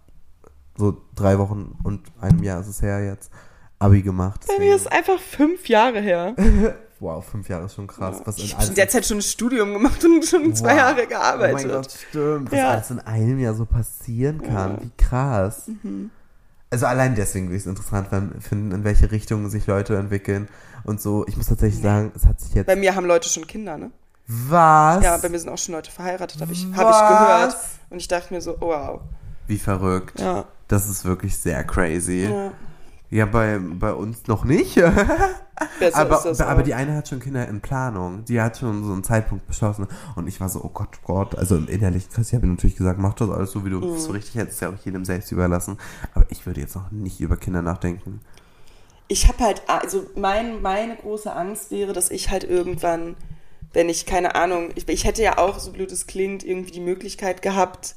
so 0.78 0.98
drei 1.16 1.38
Wochen 1.40 1.78
und 1.84 2.02
einem 2.22 2.44
Jahr 2.44 2.62
ist 2.62 2.68
es 2.68 2.82
her 2.82 3.04
jetzt, 3.04 3.32
Abi 3.80 4.02
gemacht. 4.02 4.46
Bei 4.48 4.60
mir 4.64 4.76
ist 4.76 4.92
einfach 4.92 5.20
fünf 5.20 5.68
Jahre 5.70 6.00
her. 6.00 6.36
wow, 7.00 7.24
fünf 7.24 7.48
Jahre 7.50 7.66
ist 7.66 7.76
schon 7.76 7.88
krass. 7.88 8.22
Was 8.26 8.38
Ich 8.38 8.56
habe 8.56 8.66
in 8.66 8.76
der 8.76 8.90
Zeit 8.90 9.06
schon 9.06 9.18
ein 9.18 9.22
Studium 9.22 9.74
gemacht 9.74 10.04
und 10.04 10.26
schon 10.26 10.56
zwei 10.56 10.72
Wow. 10.72 10.78
Jahre 10.78 10.94
Oh 10.94 10.98
mein 11.02 11.10
gearbeitet. 11.10 11.72
Gott, 11.72 11.92
stimmt. 12.10 12.52
Was 12.52 12.58
Ja. 12.60 12.70
alles 12.72 12.92
in 12.92 13.00
einem 13.00 13.40
Jahr 13.40 13.54
so 13.54 13.66
passieren 13.66 14.42
kann. 14.42 14.78
Wie 14.82 14.92
krass. 14.98 15.70
Mhm. 15.84 16.10
Also 16.70 16.86
allein 16.86 17.16
deswegen 17.16 17.48
würde 17.48 17.56
ich 17.58 17.64
es 17.64 17.68
interessant 17.68 18.10
finden, 18.44 18.72
in 18.72 18.84
welche 18.84 19.12
Richtung 19.12 19.50
sich 19.50 19.68
Leute 19.68 19.96
entwickeln 19.96 20.50
und 20.84 21.00
so. 21.00 21.26
Ich 21.28 21.38
muss 21.38 21.48
tatsächlich 21.48 21.82
sagen, 21.82 22.12
es 22.16 22.26
hat 22.26 22.42
sich 22.42 22.54
jetzt... 22.56 22.68
Bei 22.68 22.76
mir 22.76 22.94
haben 22.96 23.06
Leute 23.06 23.30
schon 23.30 23.48
Kinder, 23.48 23.78
ne? 23.78 23.92
was? 24.28 25.04
Ja, 25.04 25.18
bei 25.18 25.30
mir 25.30 25.40
sind 25.40 25.50
auch 25.50 25.58
schon 25.58 25.74
Leute 25.76 25.90
verheiratet, 25.90 26.42
habe 26.42 26.52
ich, 26.52 26.66
hab 26.76 26.90
ich 26.90 26.98
gehört. 27.10 27.56
Und 27.90 27.98
ich 28.00 28.08
dachte 28.08 28.34
mir 28.34 28.42
so, 28.42 28.58
oh, 28.60 28.68
wow. 28.68 29.02
Wie 29.48 29.58
verrückt. 29.58 30.20
Ja. 30.20 30.46
Das 30.68 30.90
ist 30.90 31.06
wirklich 31.06 31.38
sehr 31.38 31.64
crazy. 31.64 32.26
Ja, 32.30 32.52
ja. 33.10 33.26
bei, 33.26 33.60
bei 33.60 33.94
uns 33.94 34.28
noch 34.28 34.44
nicht. 34.44 34.78
Aber, 35.94 36.24
aber 36.40 36.62
die 36.62 36.76
eine 36.76 36.96
hat 36.96 37.08
schon 37.08 37.20
Kinder 37.20 37.48
in 37.48 37.62
Planung. 37.62 38.24
Die 38.26 38.40
hat 38.40 38.58
schon 38.60 38.84
so 38.84 38.94
einen 38.94 39.04
Zeitpunkt 39.04 39.48
beschlossen. 39.48 39.88
Und 40.16 40.28
ich 40.28 40.40
war 40.40 40.50
so, 40.50 40.64
oh 40.64 40.70
Gott, 40.70 40.90
oh 41.04 41.14
Gott. 41.14 41.36
Also 41.36 41.56
innerlich, 41.56 42.10
Chris, 42.12 42.28
ich 42.30 42.36
habe 42.36 42.46
natürlich 42.46 42.76
gesagt, 42.76 43.00
mach 43.00 43.16
das 43.16 43.32
alles 43.32 43.52
so, 43.54 43.66
wie 43.66 43.72
du 43.72 43.80
Mhm. 43.80 43.98
so 43.98 44.12
richtig 44.12 44.36
hättest. 44.36 44.62
Ja 44.62 44.70
auch 44.70 44.86
jedem 44.86 45.04
selbst 45.04 45.32
überlassen. 45.32 45.78
Aber 46.14 46.28
ich 46.30 46.46
würde 46.46 46.62
jetzt 46.62 46.76
noch 46.76 46.92
nicht 46.92 47.20
über 47.22 47.38
Kinder 47.38 47.64
nachdenken. 47.64 48.22
ich 49.08 49.28
habe 49.28 49.44
halt, 49.44 49.64
also 49.68 50.06
mein, 50.16 50.62
meine 50.62 50.96
große 50.98 51.34
Angst 51.34 51.72
wäre, 51.72 51.94
dass 51.94 52.12
ich 52.12 52.30
halt 52.30 52.44
irgendwann, 52.44 53.16
wenn 53.74 53.90
ich, 53.90 54.06
keine 54.06 54.36
Ahnung, 54.36 54.70
ich, 54.76 54.88
ich 54.88 55.06
hätte 55.06 55.24
ja 55.24 55.40
auch, 55.40 55.58
so 55.60 55.72
blöd 55.72 55.92
es 55.92 56.06
klingt, 56.08 56.44
irgendwie 56.44 56.72
die 56.72 56.82
Möglichkeit 56.82 57.42
gehabt, 57.42 57.96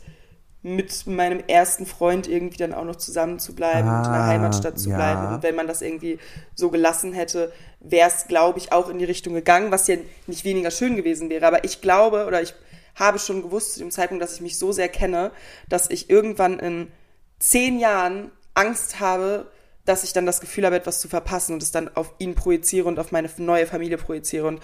mit 0.62 1.07
meinem 1.07 1.42
ersten 1.46 1.87
Freund 1.87 2.29
irgendwie 2.29 2.59
dann 2.59 2.75
auch 2.75 2.85
noch 2.85 2.96
zusammen 2.96 3.38
zu 3.38 3.55
bleiben 3.55 3.88
und 3.88 4.05
in 4.07 4.12
der 4.12 4.20
Ah, 4.20 4.27
Heimatstadt 4.27 4.79
zu 4.79 4.90
ja. 4.90 4.96
bleiben. 4.96 5.35
Und 5.35 5.42
wenn 5.42 5.55
man 5.55 5.66
das 5.66 5.81
irgendwie 5.81 6.18
so 6.55 6.70
gelassen 6.70 7.14
hätte, 7.14 7.51
wäre 7.81 8.09
es, 8.09 8.27
glaube 8.27 8.59
ich, 8.59 8.70
auch 8.73 8.90
in 8.90 8.99
die 8.99 9.07
Richtung 9.07 9.33
gegangen, 9.33 9.70
was 9.73 9.87
ja 9.87 9.96
nicht 10.27 10.44
weniger 10.44 10.70
schön 10.70 10.96
gewesen 10.96 11.31
wäre. 11.31 11.46
Aber 11.46 11.64
ich 11.64 11.81
glaube, 11.81 12.27
oder 12.27 12.42
ich 12.42 12.55
habe 12.94 13.18
schon 13.18 13.42
gewusst 13.42 13.75
zu 13.75 13.81
dem 13.81 13.90
Zeitpunkt, 13.90 14.23
dass 14.23 14.35
ich 14.35 14.42
mich 14.42 14.59
so 14.59 14.73
sehr 14.73 14.88
kenne, 14.88 15.31
dass 15.68 15.88
ich 15.88 16.11
irgendwann 16.11 16.59
in 16.59 16.88
zehn 17.38 17.79
Jahren 17.79 18.31
Angst 18.53 19.01
habe, 19.01 19.51
dass 19.87 20.05
ich 20.05 20.12
dann 20.12 20.27
das 20.27 20.42
Gefühl 20.42 20.66
habe, 20.66 20.77
etwas 20.77 21.01
zu 21.01 21.09
verpassen 21.09 21.55
und 21.55 21.62
es 21.62 21.73
dann 21.73 21.88
auf 21.96 22.12
ihn 22.18 22.35
projiziere 22.35 22.87
und 22.87 22.99
auf 22.99 23.12
meine 23.12 23.31
neue 23.38 23.66
Familie 23.66 23.96
projiziere. 23.96 24.46
Und 24.46 24.61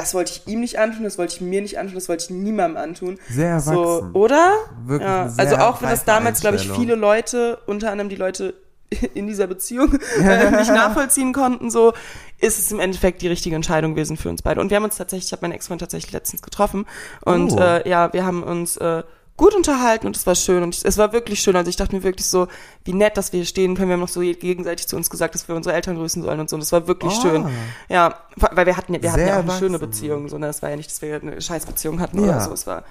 das 0.00 0.14
wollte 0.14 0.32
ich 0.32 0.46
ihm 0.52 0.60
nicht 0.60 0.78
antun, 0.78 1.02
das 1.04 1.18
wollte 1.18 1.34
ich 1.34 1.40
mir 1.40 1.60
nicht 1.60 1.78
antun, 1.78 1.94
das 1.96 2.08
wollte 2.08 2.24
ich 2.24 2.30
niemandem 2.30 2.76
antun. 2.82 3.18
Sehr 3.28 3.58
So, 3.60 3.72
erwachsen. 3.72 4.12
oder? 4.12 4.52
Wirklich 4.86 5.08
ja. 5.08 5.32
Also 5.36 5.56
auch 5.56 5.82
wenn 5.82 5.90
das 5.90 6.04
damals, 6.04 6.40
glaube 6.40 6.56
ich, 6.56 6.70
viele 6.70 6.94
Leute, 6.94 7.58
unter 7.66 7.90
anderem 7.90 8.08
die 8.08 8.16
Leute 8.16 8.54
in 9.14 9.26
dieser 9.26 9.46
Beziehung, 9.48 9.98
äh, 10.22 10.50
nicht 10.52 10.70
nachvollziehen 10.70 11.32
konnten, 11.32 11.70
so 11.70 11.92
ist 12.40 12.58
es 12.60 12.70
im 12.70 12.78
Endeffekt 12.80 13.20
die 13.22 13.28
richtige 13.28 13.56
Entscheidung 13.56 13.94
gewesen 13.94 14.16
für 14.16 14.28
uns 14.28 14.42
beide. 14.42 14.60
Und 14.60 14.70
wir 14.70 14.76
haben 14.76 14.84
uns 14.84 14.96
tatsächlich, 14.96 15.26
ich 15.26 15.32
habe 15.32 15.42
meinen 15.42 15.52
Ex-Freund 15.52 15.80
tatsächlich 15.80 16.12
letztens 16.12 16.40
getroffen 16.42 16.86
und 17.24 17.52
Oh. 17.52 17.58
äh, 17.60 17.88
ja, 17.88 18.12
wir 18.12 18.24
haben 18.24 18.42
uns 18.44 18.76
äh, 18.76 19.02
gut 19.38 19.54
unterhalten 19.54 20.06
und 20.06 20.16
es 20.16 20.26
war 20.26 20.34
schön 20.34 20.62
und 20.62 20.84
es 20.84 20.98
war 20.98 21.14
wirklich 21.14 21.40
schön. 21.40 21.56
Also 21.56 21.70
ich 21.70 21.76
dachte 21.76 21.96
mir 21.96 22.02
wirklich 22.02 22.26
so, 22.28 22.48
wie 22.84 22.92
nett, 22.92 23.16
dass 23.16 23.32
wir 23.32 23.38
hier 23.38 23.46
stehen 23.46 23.74
können. 23.74 23.88
Wir 23.88 23.94
haben 23.94 24.00
noch 24.00 24.08
so 24.08 24.20
gegenseitig 24.20 24.86
zu 24.86 24.96
uns 24.96 25.08
gesagt, 25.08 25.34
dass 25.34 25.48
wir 25.48 25.54
unsere 25.56 25.74
Eltern 25.74 25.96
grüßen 25.96 26.22
sollen 26.22 26.40
und 26.40 26.50
so. 26.50 26.56
Und 26.56 26.62
es 26.62 26.72
war 26.72 26.86
wirklich 26.86 27.14
Oh. 27.18 27.22
schön. 27.22 27.48
Ja, 27.88 28.18
weil 28.36 28.66
wir 28.66 28.76
hatten, 28.76 28.92
ja- 28.94 29.02
wir 29.02 29.10
hatten 29.12 29.26
ja 29.26 29.36
auch 29.38 29.42
eine 29.48 29.52
schöne. 29.58 29.78
Beziehung. 29.78 30.28
So, 30.28 30.36
ne? 30.36 30.48
Es 30.48 30.60
war 30.60 30.68
ja 30.68 30.76
nicht, 30.76 30.90
dass 30.90 31.00
wir 31.00 31.22
eine 31.22 31.40
Scheißbeziehung 31.40 32.00
hatten 32.00 32.18
Ja. 32.18 32.24
oder 32.36 32.40
so. 32.42 32.52
Es 32.52 32.66
war 32.66 32.82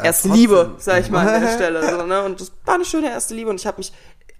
erste. 0.00 0.28
Liebe, 0.28 0.74
sag 0.78 1.00
ich 1.00 1.10
mal 1.10 1.26
an 1.26 1.42
der 1.42 1.48
Stelle. 1.56 1.90
So, 1.90 2.06
ne? 2.06 2.22
Und 2.22 2.40
das 2.40 2.52
war 2.64 2.74
eine 2.76 2.84
schöne 2.84 3.10
erste 3.10 3.34
Liebe 3.34 3.50
und 3.50 3.58
ich 3.58 3.66
habe 3.66 3.78
mich, 3.78 3.92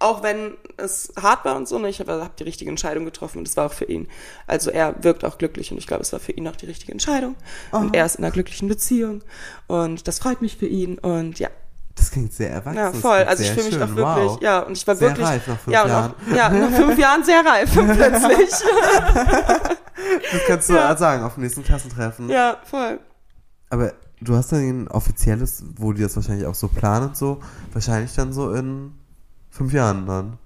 auch 0.05 0.21
wenn 0.23 0.53
es 0.77 1.11
hart 1.21 1.45
war 1.45 1.55
und 1.55 1.67
so, 1.67 1.79
ne, 1.79 1.89
ich 1.89 1.99
habe 1.99 2.21
hab 2.23 2.37
die 2.37 2.43
richtige 2.43 2.69
Entscheidung 2.69 3.05
getroffen 3.05 3.39
und 3.39 3.47
es 3.47 3.57
war 3.57 3.65
auch 3.65 3.73
für 3.73 3.85
ihn. 3.85 4.07
Also 4.45 4.69
er 4.69 5.03
wirkt 5.03 5.25
auch 5.25 5.37
glücklich 5.37 5.71
und 5.71 5.77
ich 5.77 5.87
glaube, 5.87 6.03
es 6.03 6.13
war 6.13 6.19
für 6.19 6.31
ihn 6.31 6.47
auch 6.47 6.55
die 6.55 6.67
richtige 6.67 6.91
Entscheidung. 6.91 7.35
Und 7.71 7.95
er 7.95 8.05
ist 8.05 8.15
in 8.15 8.23
einer 8.23 8.31
glücklichen 8.31 8.67
Beziehung 8.67 9.23
und 9.67 10.07
das 10.07 10.19
freut 10.19 10.41
mich 10.41 10.57
für 10.57 10.67
ihn 10.67 10.99
und 10.99 11.39
ja. 11.39 11.49
Das 11.95 12.11
klingt 12.11 12.33
sehr 12.33 12.51
erwachsen. 12.51 12.77
Ja, 12.77 12.91
voll. 12.91 13.23
Also 13.23 13.43
ich 13.43 13.51
fühle 13.51 13.65
mich 13.65 13.75
auch 13.75 13.95
wirklich, 13.95 14.31
wow. 14.31 14.41
ja, 14.41 14.59
und 14.59 14.77
ich 14.77 14.85
war 14.85 14.95
Sehr 14.97 15.09
wirklich, 15.09 15.27
reif 15.27 15.47
nach 15.47 15.59
fünf 15.59 15.73
ja, 15.73 15.87
Jahren. 15.87 16.11
Auch, 16.11 16.35
ja, 16.35 16.49
nach 16.49 16.71
fünf 16.71 16.99
Jahren 16.99 17.23
sehr 17.23 17.45
reif 17.45 17.71
plötzlich. 17.73 18.49
Das 20.31 20.41
kannst 20.45 20.69
du 20.69 20.73
Ja. 20.73 20.95
sagen 20.97 21.23
auf 21.23 21.35
dem 21.35 21.43
nächsten 21.43 21.63
Klassentreffen. 21.63 22.29
ja, 22.29 22.57
voll. 22.65 22.99
Aber 23.69 23.93
du 24.21 24.35
hast 24.35 24.51
dann 24.51 24.59
ein 24.59 24.87
offizielles, 24.89 25.63
wo 25.77 25.93
die 25.93 26.01
das 26.01 26.15
wahrscheinlich 26.15 26.45
auch 26.45 26.53
so 26.53 26.67
planen 26.67 27.07
und 27.07 27.17
so, 27.17 27.39
wahrscheinlich 27.71 28.13
dann 28.13 28.33
so 28.33 28.51
in 28.51 28.91
fünf 29.55 29.73
Jahren 29.73 30.05
dann. 30.05 30.37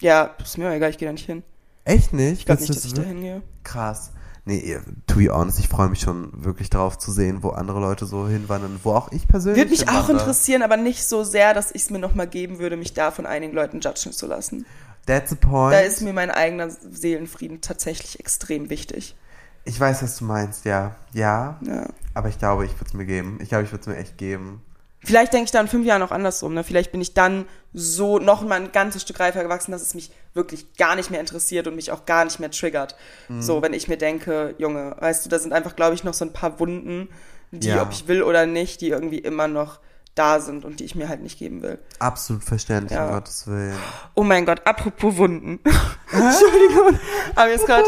Ja, 0.00 0.34
ist 0.42 0.58
mir 0.58 0.72
egal, 0.74 0.90
ich 0.90 0.98
gehe 0.98 1.08
da 1.08 1.12
nicht 1.12 1.26
hin. 1.26 1.42
Echt 1.84 2.12
nicht? 2.12 2.40
Ich 2.40 2.46
glaube 2.46 2.60
nicht, 2.60 2.74
dass 2.74 2.84
ich 2.84 2.94
da 2.94 3.02
hingehe. 3.02 3.42
Krass. 3.62 4.10
Nee, 4.44 4.78
to 5.08 5.16
be 5.16 5.28
honest, 5.28 5.58
ich 5.58 5.68
freue 5.68 5.88
mich 5.88 6.00
schon 6.00 6.44
wirklich 6.44 6.70
darauf 6.70 6.98
zu 6.98 7.10
sehen, 7.10 7.42
wo 7.42 7.48
andere 7.50 7.80
Leute 7.80 8.06
so 8.06 8.28
hinwandern, 8.28 8.78
wo 8.84 8.92
auch 8.92 9.10
ich 9.10 9.26
persönlich 9.26 9.58
Würde 9.60 9.70
mich 9.72 9.88
auch 9.88 10.08
interessieren, 10.08 10.62
aber 10.62 10.76
nicht 10.76 11.04
so 11.04 11.24
sehr, 11.24 11.52
dass 11.52 11.72
ich 11.72 11.82
es 11.82 11.90
mir 11.90 11.98
nochmal 11.98 12.28
geben 12.28 12.58
würde, 12.60 12.76
mich 12.76 12.94
da 12.94 13.10
von 13.10 13.26
einigen 13.26 13.52
Leuten 13.54 13.80
judgen 13.80 14.12
zu 14.12 14.26
lassen. 14.26 14.64
That's 15.06 15.30
the 15.30 15.36
point. 15.36 15.74
Da 15.74 15.80
ist 15.80 16.00
mir 16.00 16.12
mein 16.12 16.30
eigener 16.30 16.70
Seelenfrieden 16.70 17.60
tatsächlich 17.60 18.20
extrem 18.20 18.70
wichtig. 18.70 19.16
ich 19.64 19.78
weiß, 19.80 20.02
was 20.04 20.16
du 20.18 20.24
meinst, 20.24 20.64
ja. 20.64 20.94
Ja, 21.12 21.58
Ja. 21.62 21.88
aber 22.14 22.28
ich 22.28 22.38
glaube, 22.38 22.64
ich 22.66 22.72
würde 22.74 22.86
es 22.86 22.94
mir 22.94 23.04
geben. 23.06 23.38
Ich 23.42 23.48
glaube, 23.48 23.64
ich 23.64 23.72
würde 23.72 23.80
es 23.82 23.86
mir 23.88 23.96
echt 23.96 24.16
geben. 24.16 24.62
Vielleicht 25.06 25.32
denke 25.32 25.44
ich 25.44 25.50
da 25.52 25.60
in 25.60 25.68
fünf 25.68 25.86
Jahren 25.86 26.02
auch 26.02 26.10
andersrum. 26.10 26.52
Ne? 26.54 26.64
Vielleicht 26.64 26.90
bin 26.90 27.00
ich 27.00 27.14
dann 27.14 27.46
so 27.72 28.18
noch 28.18 28.42
mal 28.42 28.56
ein 28.60 28.72
ganzes 28.72 29.02
Stück 29.02 29.20
reifer 29.20 29.42
gewachsen, 29.44 29.70
dass 29.70 29.82
es 29.82 29.94
mich 29.94 30.10
wirklich 30.34 30.74
gar 30.76 30.96
nicht 30.96 31.10
mehr 31.10 31.20
interessiert 31.20 31.66
und 31.68 31.76
mich 31.76 31.92
auch 31.92 32.06
gar 32.06 32.24
nicht 32.24 32.40
mehr 32.40 32.50
triggert. 32.50 32.96
Mhm. 33.28 33.40
So, 33.42 33.62
wenn 33.62 33.72
ich 33.72 33.86
mir 33.86 33.96
denke, 33.98 34.54
Junge, 34.58 34.96
weißt 34.98 35.24
du, 35.24 35.28
da 35.28 35.38
sind 35.38 35.52
einfach, 35.52 35.76
glaube 35.76 35.94
ich, 35.94 36.02
noch 36.02 36.14
so 36.14 36.24
ein 36.24 36.32
paar 36.32 36.58
Wunden, 36.58 37.08
die, 37.52 37.68
Ja. 37.68 37.82
ob 37.82 37.92
ich 37.92 38.08
will 38.08 38.22
oder 38.22 38.46
nicht, 38.46 38.80
die 38.80 38.88
irgendwie 38.88 39.18
immer 39.18 39.46
noch 39.46 39.78
da 40.16 40.40
sind 40.40 40.64
und 40.64 40.80
die 40.80 40.84
ich 40.84 40.94
mir 40.94 41.08
halt 41.08 41.22
nicht 41.22 41.38
geben 41.38 41.62
will. 41.62 41.78
Absolut 41.98 42.42
verständlich, 42.42 42.96
Ja. 42.98 43.06
um 43.06 43.12
Gottes 43.14 43.46
Willen. 43.46 43.76
Oh 44.14 44.24
mein 44.24 44.44
Gott, 44.46 44.62
apropos 44.66 45.16
Wunden. 45.18 45.60
Entschuldigung, 46.10 46.98
aber 47.34 47.50
jetzt 47.50 47.66
gerade. 47.66 47.84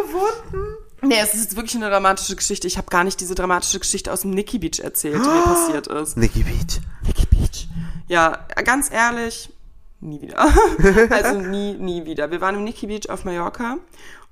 Nee, 1.03 1.17
es 1.23 1.35
ist 1.35 1.43
jetzt 1.45 1.57
wirklich 1.57 1.77
eine 1.77 1.89
dramatische 1.91 2.35
Geschichte. 2.37 2.67
Ich 2.67 2.77
habe 2.77 2.89
gar 2.91 3.05
nicht 3.05 3.21
diese 3.21 3.35
dramatische 3.35 3.79
Geschichte 3.79 4.13
aus 4.13 4.23
dem 4.23 4.31
Nikki 4.33 4.59
Beach 4.59 4.81
erzählt, 4.81 5.17
die 5.25 5.29
mir 5.29 5.43
passiert 5.45 5.87
ist. 5.87 6.17
Nikki 6.17 6.43
Beach. 6.43 6.81
Nikki 7.07 7.27
Beach. 7.27 7.69
Ja, 8.09 8.39
ganz 8.65 8.91
ehrlich, 8.91 9.53
nie 10.01 10.21
wieder. 10.23 10.39
also 11.11 11.41
nie, 11.41 11.75
nie 11.75 12.05
wieder. 12.05 12.31
Wir 12.31 12.41
waren 12.41 12.57
im 12.57 12.65
Nikki 12.65 12.87
Beach 12.89 13.09
auf 13.11 13.25
Mallorca 13.25 13.77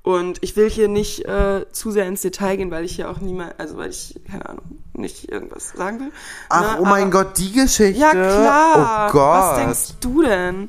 und 0.02 0.38
ich 0.42 0.56
will 0.56 0.68
hier 0.70 0.88
nicht 0.88 1.24
äh, 1.26 1.66
zu 1.72 1.90
sehr 1.90 2.06
ins 2.06 2.22
Detail 2.22 2.56
gehen, 2.56 2.70
weil 2.70 2.84
ich 2.84 2.96
hier 2.96 3.10
auch 3.10 3.18
niemand, 3.18 3.54
also 3.58 3.76
weil 3.76 3.90
ich, 3.90 4.18
keine 4.30 4.48
Ahnung, 4.48 4.78
nicht 4.94 5.30
irgendwas 5.30 5.70
sagen 5.76 6.00
will. 6.00 6.12
Ach, 6.48 6.60
Ne, 6.76 6.80
oh 6.80 6.84
mein 6.84 7.08
aber- 7.12 7.24
Gott, 7.24 7.38
die 7.38 7.52
Geschichte. 7.52 7.98
Ja, 8.00 8.10
klar. 8.10 9.06
Oh 9.08 9.12
Gott. 9.12 9.40
Was 9.40 9.56
denkst 9.58 10.00
du 10.00 10.22
denn? 10.22 10.68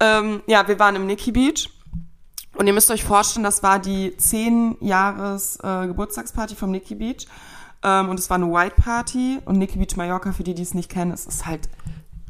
Ähm, 0.00 0.42
ja, 0.46 0.66
wir 0.68 0.78
waren 0.78 0.96
im 0.96 1.06
Nikki 1.06 1.32
Beach. 1.32 1.70
Und 2.58 2.66
ihr 2.66 2.72
müsst 2.72 2.90
euch 2.90 3.04
vorstellen, 3.04 3.44
das 3.44 3.62
war 3.62 3.78
die 3.78 4.16
10 4.16 4.78
Jahres 4.80 5.60
äh, 5.62 5.86
Geburtstagsparty 5.86 6.56
vom 6.56 6.72
Nikki 6.72 6.96
Beach. 6.96 7.28
Ähm, 7.84 8.08
und 8.08 8.18
es 8.18 8.28
war 8.30 8.34
eine 8.34 8.52
White 8.52 8.74
Party. 8.76 9.38
Und 9.44 9.58
Nikki 9.58 9.78
Beach 9.78 9.96
Mallorca, 9.96 10.32
für 10.32 10.42
die, 10.42 10.54
die 10.54 10.62
es 10.62 10.74
nicht 10.74 10.90
kennen, 10.90 11.12
es 11.12 11.24
ist 11.24 11.46
halt 11.46 11.68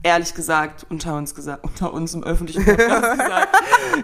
ehrlich 0.02 0.34
gesagt, 0.34 0.86
unter 0.90 1.16
uns 1.16 1.34
gesagt, 1.34 1.64
unter 1.64 1.92
uns 1.92 2.14
im 2.14 2.22
öffentlichen 2.24 2.64
Podcast 2.64 3.18
gesagt, 3.18 3.56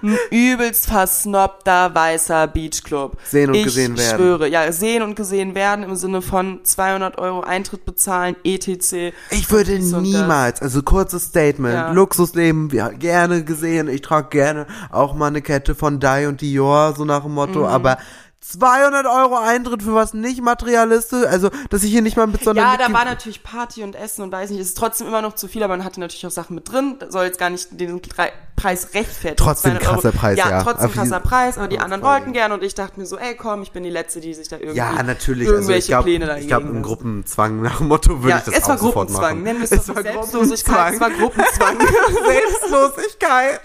ein 0.03 0.19
übelst 0.31 0.87
versnobter 0.87 1.95
weißer 1.95 2.47
Beachclub. 2.49 3.17
Sehen 3.25 3.51
und 3.51 3.55
ich 3.57 3.65
gesehen 3.65 3.97
werden. 3.97 4.17
schwöre, 4.19 4.49
ja, 4.49 4.71
sehen 4.73 5.03
und 5.03 5.15
gesehen 5.17 5.55
werden 5.55 5.85
im 5.85 5.97
Sinne 5.97 6.21
von 6.23 6.61
200 6.65 7.19
Euro 7.19 7.41
Eintritt 7.43 7.85
bezahlen, 7.85 8.37
etc. 8.45 9.13
Ich 9.31 9.51
würde 9.51 9.79
niemals, 9.79 10.61
also 10.63 10.83
kurzes 10.83 11.25
Statement, 11.27 11.75
Ja. 11.75 11.93
Luxusleben, 11.93 12.71
ja, 12.73 12.89
gerne 12.89 13.45
gesehen, 13.45 13.89
ich 13.89 14.03
trage 14.03 14.29
gerne 14.31 14.67
auch 14.91 15.15
mal 15.15 15.29
eine 15.29 15.43
Kette 15.43 15.75
von 15.75 16.01
Die 16.01 16.27
und 16.27 16.41
Dior, 16.41 16.95
so 16.97 17.05
nach 17.05 17.23
dem 17.23 17.33
Motto, 17.35 17.61
Mhm. 17.61 17.65
aber 17.67 17.99
200 18.47 19.07
Euro 19.07 19.37
Eintritt 19.39 19.83
für 19.83 19.95
was 19.95 20.13
nicht 20.15 20.43
materialistisch, 20.43 21.27
also, 21.27 21.51
dass 21.71 21.83
ich 21.83 21.91
hier 21.91 22.03
nicht 22.03 22.17
mal 22.17 22.27
mit 22.27 22.45
so 22.45 22.51
einer 22.51 22.61
Ja, 22.61 22.77
da 22.77 22.93
war 22.93 23.05
natürlich 23.05 23.43
Party 23.43 23.83
und 23.83 23.95
Essen 23.97 24.23
und 24.23 24.31
weiß 24.33 24.51
nicht, 24.51 24.61
es 24.61 24.69
ist 24.69 24.79
trotzdem 24.79 25.07
immer 25.07 25.23
noch 25.23 25.35
zu 25.35 25.49
viel, 25.49 25.63
aber 25.63 25.77
man 25.77 25.85
hatte 25.85 25.99
natürlich 26.01 26.27
auch 26.27 26.31
Sachen 26.31 26.55
mit 26.55 26.71
drin. 26.71 26.99
Soll 27.09 27.25
jetzt 27.25 27.39
gar 27.39 27.51
nicht 27.51 27.69
den 27.81 28.03
Pre- 28.03 28.33
Preis 28.57 28.89
rechtfertigen. 28.95 29.37
Trotzdem 29.37 29.73
200 29.73 29.87
Euro. 29.87 29.95
krasser 30.01 30.13
Preis, 30.13 30.39
ja. 30.39 30.51
Ja, 30.51 30.63
trotzdem 30.63 30.93
krasser 30.93 31.21
Preis, 31.21 31.59
aber 31.59 31.69
die 31.69 31.79
anderen 31.81 32.03
Fall. 32.03 32.21
wollten 32.21 32.33
gerne 32.33 32.55
und 32.55 32.63
ich 32.63 32.75
dachte 32.75 32.99
mir 33.01 33.07
so, 33.07 33.19
ey 33.19 33.35
komm, 33.35 33.63
ich 33.63 33.73
bin 33.73 33.83
die 33.83 33.91
Letzte, 33.91 34.21
die 34.21 34.33
sich 34.33 34.49
da 34.49 34.57
irgendwie 34.57 34.77
Ja, 34.77 35.03
natürlich. 35.03 35.49
Also 35.49 35.55
irgendwelche 35.59 35.79
ich 35.81 35.87
glaube, 35.89 36.05
Pläne 36.05 36.39
ich 36.41 36.47
glaube, 36.47 36.69
im. 36.69 36.83
Gruppenzwang 36.83 37.63
nach 37.63 37.79
dem 37.79 37.89
Motto 37.89 38.19
würde 38.23 38.31
Ja, 38.31 38.39
ich 38.39 38.45
das 38.45 38.55
es 38.55 38.69
war 38.69 38.75
auch 38.77 38.79
sofort 38.79 39.09
Gruppenzwang. 39.09 39.23
machen. 39.35 39.43
Nennen 39.43 39.59
wir 39.61 39.65
es 39.79 39.87
doch 39.87 39.95
war 39.97 40.03
Selbstlosigkeit, 40.03 40.95
es 40.95 41.01
war 41.01 41.11
Gruppenzwang. 41.11 41.77
Selbstlosigkeit. 42.27 43.61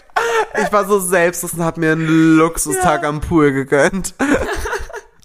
Ich 0.65 0.71
war 0.73 0.85
so 0.85 0.99
selbstlos 0.99 1.53
und 1.53 1.63
habe 1.63 1.79
mir 1.79 1.91
einen 1.93 2.37
Luxustag 2.37 3.03
am 3.05 3.21
Pool 3.21 3.51
gegönnt. 3.51 4.15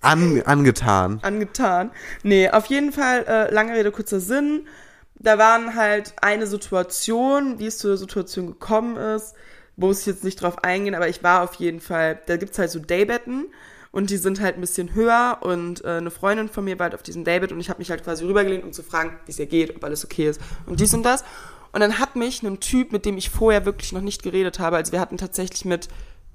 An, 0.00 0.42
angetan. 0.44 1.18
angetan. 1.22 1.90
Nee, 2.22 2.50
auf 2.50 2.66
jeden 2.66 2.92
Fall, 2.92 3.24
äh, 3.26 3.52
lange 3.54 3.72
Rede, 3.74 3.90
kurzer 3.90 4.20
Sinn. 4.20 4.66
Da 5.14 5.38
waren 5.38 5.74
halt 5.74 6.12
eine 6.20 6.46
Situation, 6.46 7.58
wie 7.58 7.66
es 7.66 7.78
zu 7.78 7.88
der 7.88 7.96
Situation 7.96 8.46
gekommen 8.46 8.96
ist, 8.98 9.34
muss 9.76 10.00
ich 10.00 10.06
jetzt 10.06 10.24
nicht 10.24 10.40
drauf 10.40 10.62
eingehen, 10.62 10.94
aber 10.94 11.08
ich 11.08 11.22
war 11.22 11.42
auf 11.42 11.54
jeden 11.54 11.80
Fall, 11.80 12.20
da 12.26 12.36
gibt's 12.36 12.58
halt 12.58 12.70
so 12.70 12.78
Daybetten 12.78 13.46
und 13.90 14.10
die 14.10 14.16
sind 14.16 14.40
halt 14.40 14.56
ein 14.56 14.60
bisschen 14.60 14.94
höher 14.94 15.38
und 15.40 15.84
äh, 15.84 15.98
eine 15.98 16.10
Freundin 16.10 16.48
von 16.48 16.64
mir 16.64 16.78
war 16.78 16.84
halt 16.84 16.94
auf 16.94 17.02
diesem 17.02 17.24
Daybed 17.24 17.52
und 17.52 17.60
ich 17.60 17.70
habe 17.70 17.78
mich 17.78 17.90
halt 17.90 18.02
quasi 18.02 18.24
rübergelehnt, 18.24 18.64
um 18.64 18.72
zu 18.72 18.82
fragen, 18.82 19.18
wie 19.26 19.30
es 19.30 19.38
ihr 19.38 19.46
geht, 19.46 19.74
ob 19.76 19.84
alles 19.84 20.04
okay 20.04 20.28
ist 20.28 20.40
und 20.66 20.80
dies 20.80 20.94
und 20.94 21.04
das. 21.04 21.24
Und 21.72 21.80
dann 21.80 21.98
hat 21.98 22.14
mich 22.14 22.42
ein 22.42 22.60
Typ, 22.60 22.92
mit 22.92 23.04
dem 23.04 23.16
ich 23.16 23.30
vorher 23.30 23.64
wirklich 23.64 23.92
noch 23.92 24.00
nicht 24.00 24.22
geredet 24.22 24.58
habe, 24.58 24.76
also 24.76 24.92
wir 24.92 25.00
hatten 25.00 25.16
tatsächlich 25.16 25.64
mit 25.64 25.88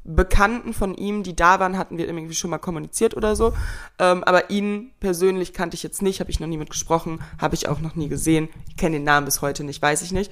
Bekannten 0.06 0.74
von 0.74 0.96
ihm, 0.96 1.24
die 1.24 1.36
da 1.36 1.60
waren, 1.60 1.78
hatten 1.78 1.98
wir 1.98 2.08
irgendwie 2.08 2.34
schon 2.34 2.50
mal 2.50 2.58
kommuniziert 2.58 3.16
oder 3.16 3.36
so. 3.36 3.54
Ähm, 4.00 4.24
aber 4.24 4.50
ihn 4.50 4.92
persönlich 5.00 5.54
kannte 5.54 5.76
ich 5.76 5.84
jetzt 5.84 6.02
nicht, 6.02 6.20
habe 6.22 6.32
ich 6.32 6.40
noch 6.40 6.48
nie 6.48 6.58
mit 6.58 6.70
gesprochen, 6.70 7.20
habe 7.40 7.56
ich 7.56 7.68
auch 7.68 7.80
noch 7.80 7.96
nie 7.96 8.08
gesehen. 8.08 8.48
Ich 8.70 8.78
kenne 8.78 8.96
den 8.96 9.04
Namen 9.04 9.26
bis 9.26 9.42
heute 9.42 9.64
nicht, 9.64 9.82
weiß 9.82 10.02
ich 10.02 10.12
nicht. 10.12 10.32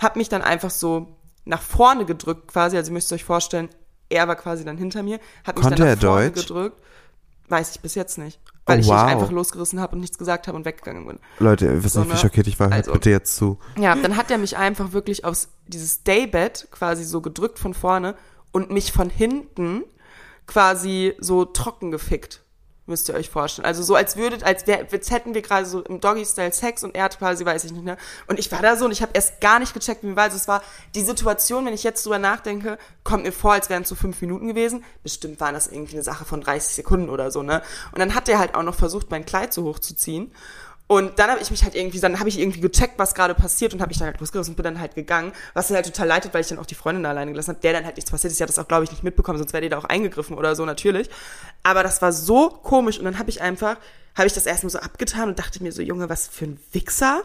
Hab 0.00 0.16
mich 0.16 0.28
dann 0.30 0.42
einfach 0.42 0.70
so 0.70 1.14
nach 1.44 1.62
vorne 1.62 2.04
gedrückt 2.04 2.48
quasi, 2.48 2.76
also 2.76 2.90
ihr 2.90 2.94
müsst 2.94 3.12
euch 3.12 3.24
vorstellen, 3.24 3.68
er 4.08 4.28
war 4.28 4.36
quasi 4.36 4.64
dann 4.64 4.76
hinter 4.76 5.02
mir, 5.02 5.18
hat 5.44 5.56
mich 5.56 5.62
Konnte 5.64 5.82
dann 5.84 5.94
nach 5.94 6.00
vorne 6.00 6.30
Deutsch? 6.30 6.46
gedrückt. 6.46 6.82
Weiß 7.48 7.70
ich 7.74 7.80
bis 7.80 7.94
jetzt 7.94 8.16
nicht. 8.18 8.40
Weil 8.64 8.78
Oh, 8.78 8.80
ich 8.80 8.86
wow. 8.86 9.02
mich 9.02 9.12
einfach 9.12 9.30
losgerissen 9.30 9.80
habe 9.80 9.94
und 9.96 10.00
nichts 10.00 10.16
gesagt 10.16 10.46
habe 10.48 10.56
und 10.56 10.64
weggegangen 10.64 11.06
bin. 11.06 11.18
Leute, 11.38 11.66
ihr 11.66 11.82
wisst 11.84 11.94
So, 11.94 12.00
nicht, 12.00 12.10
wie 12.10 12.14
ne? 12.14 12.18
schockiert 12.20 12.46
ich 12.46 12.58
war. 12.60 12.68
Hört 12.68 12.74
Also- 12.76 12.92
bitte 12.92 13.10
jetzt 13.10 13.36
zu. 13.36 13.58
Ja, 13.76 13.94
dann 13.96 14.16
hat 14.16 14.30
er 14.30 14.38
mich 14.38 14.56
einfach 14.56 14.92
wirklich 14.92 15.24
aufs 15.24 15.48
dieses 15.66 16.04
Daybed 16.04 16.68
quasi 16.70 17.04
so 17.04 17.20
gedrückt 17.20 17.58
von 17.58 17.74
vorne 17.74 18.14
und 18.52 18.70
mich 18.70 18.92
von 18.92 19.10
hinten 19.10 19.82
quasi 20.46 21.14
so 21.18 21.44
trocken 21.44 21.90
gefickt. 21.90 22.41
Müsst 22.84 23.08
ihr 23.08 23.14
euch 23.14 23.30
vorstellen. 23.30 23.64
Also 23.64 23.84
so 23.84 23.94
als 23.94 24.16
würdet, 24.16 24.42
als, 24.42 24.66
wär, 24.66 24.88
als 24.90 25.10
hätten 25.12 25.34
wir 25.34 25.42
gerade 25.42 25.66
so 25.66 25.82
im 25.82 26.00
Doggy-Style 26.00 26.52
Sex 26.52 26.82
und 26.82 26.96
er 26.96 27.04
hat 27.04 27.16
quasi, 27.16 27.44
weiß 27.44 27.62
ich 27.62 27.70
nicht, 27.70 27.84
ne? 27.84 27.96
Und 28.26 28.40
ich 28.40 28.50
war 28.50 28.60
da 28.60 28.76
so 28.76 28.86
und 28.86 28.90
ich 28.90 29.02
habe 29.02 29.12
erst 29.14 29.40
gar 29.40 29.60
nicht 29.60 29.72
gecheckt, 29.72 30.02
wie 30.02 30.08
mir 30.08 30.16
war. 30.16 30.24
Also 30.24 30.36
es 30.36 30.48
war 30.48 30.62
die 30.96 31.02
Situation, 31.02 31.64
wenn 31.64 31.74
ich 31.74 31.84
jetzt 31.84 32.04
drüber 32.04 32.18
nachdenke, 32.18 32.78
kommt 33.04 33.22
mir 33.22 33.30
vor, 33.30 33.52
als 33.52 33.70
wären 33.70 33.84
es 33.84 33.88
so 33.88 33.94
fünf 33.94 34.20
Minuten 34.20 34.48
gewesen. 34.48 34.84
Bestimmt 35.04 35.38
waren 35.38 35.54
das 35.54 35.68
irgendwie 35.68 35.94
eine 35.94 36.02
Sache 36.02 36.24
von 36.24 36.40
30 36.40 36.74
Sekunden 36.74 37.08
oder 37.08 37.30
so, 37.30 37.44
ne? 37.44 37.62
Und 37.92 38.00
dann 38.00 38.16
hat 38.16 38.28
er 38.28 38.40
halt 38.40 38.56
auch 38.56 38.64
noch 38.64 38.74
versucht, 38.74 39.12
mein 39.12 39.24
Kleid 39.24 39.54
so 39.54 39.62
hochzuziehen. 39.62 40.32
Und 40.86 41.18
dann 41.18 41.30
habe 41.30 41.40
ich 41.40 41.50
mich 41.50 41.62
halt 41.62 41.74
irgendwie, 41.74 42.00
dann 42.00 42.18
habe 42.18 42.28
ich 42.28 42.38
irgendwie 42.38 42.60
gecheckt, 42.60 42.98
was 42.98 43.14
gerade 43.14 43.34
passiert 43.34 43.72
und 43.72 43.80
habe 43.80 43.92
ich 43.92 43.98
dann 43.98 44.08
halt 44.08 44.20
losgerissen 44.20 44.52
und 44.52 44.56
bin 44.56 44.64
dann 44.64 44.80
halt 44.80 44.94
gegangen, 44.94 45.32
was 45.54 45.70
mir 45.70 45.76
halt 45.76 45.86
total 45.86 46.06
leidet, 46.06 46.34
weil 46.34 46.42
ich 46.42 46.48
dann 46.48 46.58
auch 46.58 46.66
die 46.66 46.74
Freundin 46.74 47.06
alleine 47.06 47.30
gelassen 47.30 47.50
habe, 47.50 47.60
der 47.60 47.72
dann 47.72 47.84
halt 47.84 47.96
nichts 47.96 48.10
passiert 48.10 48.30
ist. 48.30 48.38
Sie 48.38 48.42
hat 48.42 48.50
das 48.50 48.58
auch, 48.58 48.68
glaube 48.68 48.84
ich, 48.84 48.90
nicht 48.90 49.02
mitbekommen, 49.02 49.38
sonst 49.38 49.52
wäre 49.54 49.62
die 49.62 49.70
da 49.70 49.78
auch 49.78 49.84
eingegriffen 49.84 50.36
oder 50.36 50.54
so, 50.54 50.66
natürlich. 50.66 51.08
Aber 51.62 51.82
das 51.82 52.02
war 52.02 52.12
so 52.12 52.50
komisch 52.50 52.98
und 52.98 53.06
dann 53.06 53.18
habe 53.18 53.30
ich 53.30 53.40
einfach, 53.40 53.76
habe 54.14 54.26
ich 54.26 54.34
das 54.34 54.44
erstmal 54.44 54.70
so 54.70 54.80
abgetan 54.80 55.30
und 55.30 55.38
dachte 55.38 55.62
mir 55.62 55.72
so, 55.72 55.80
Junge, 55.80 56.10
was 56.10 56.28
für 56.28 56.44
ein 56.44 56.60
Wichser. 56.72 57.22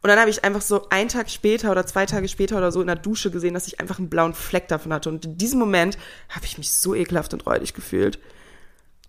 Und 0.00 0.08
dann 0.08 0.20
habe 0.20 0.30
ich 0.30 0.44
einfach 0.44 0.62
so 0.62 0.88
einen 0.90 1.08
Tag 1.08 1.28
später 1.28 1.72
oder 1.72 1.84
zwei 1.86 2.06
Tage 2.06 2.28
später 2.28 2.56
oder 2.56 2.70
so 2.70 2.80
in 2.80 2.86
der 2.86 2.94
Dusche 2.94 3.32
gesehen, 3.32 3.54
dass 3.54 3.66
ich 3.66 3.80
einfach 3.80 3.98
einen 3.98 4.08
blauen 4.08 4.32
Fleck 4.32 4.68
davon 4.68 4.92
hatte. 4.92 5.08
Und 5.08 5.24
in 5.24 5.38
diesem 5.38 5.58
Moment 5.58 5.98
habe 6.28 6.46
ich 6.46 6.56
mich 6.56 6.72
so 6.72 6.94
ekelhaft 6.94 7.32
und 7.32 7.46
räudig 7.46 7.74
gefühlt. 7.74 8.20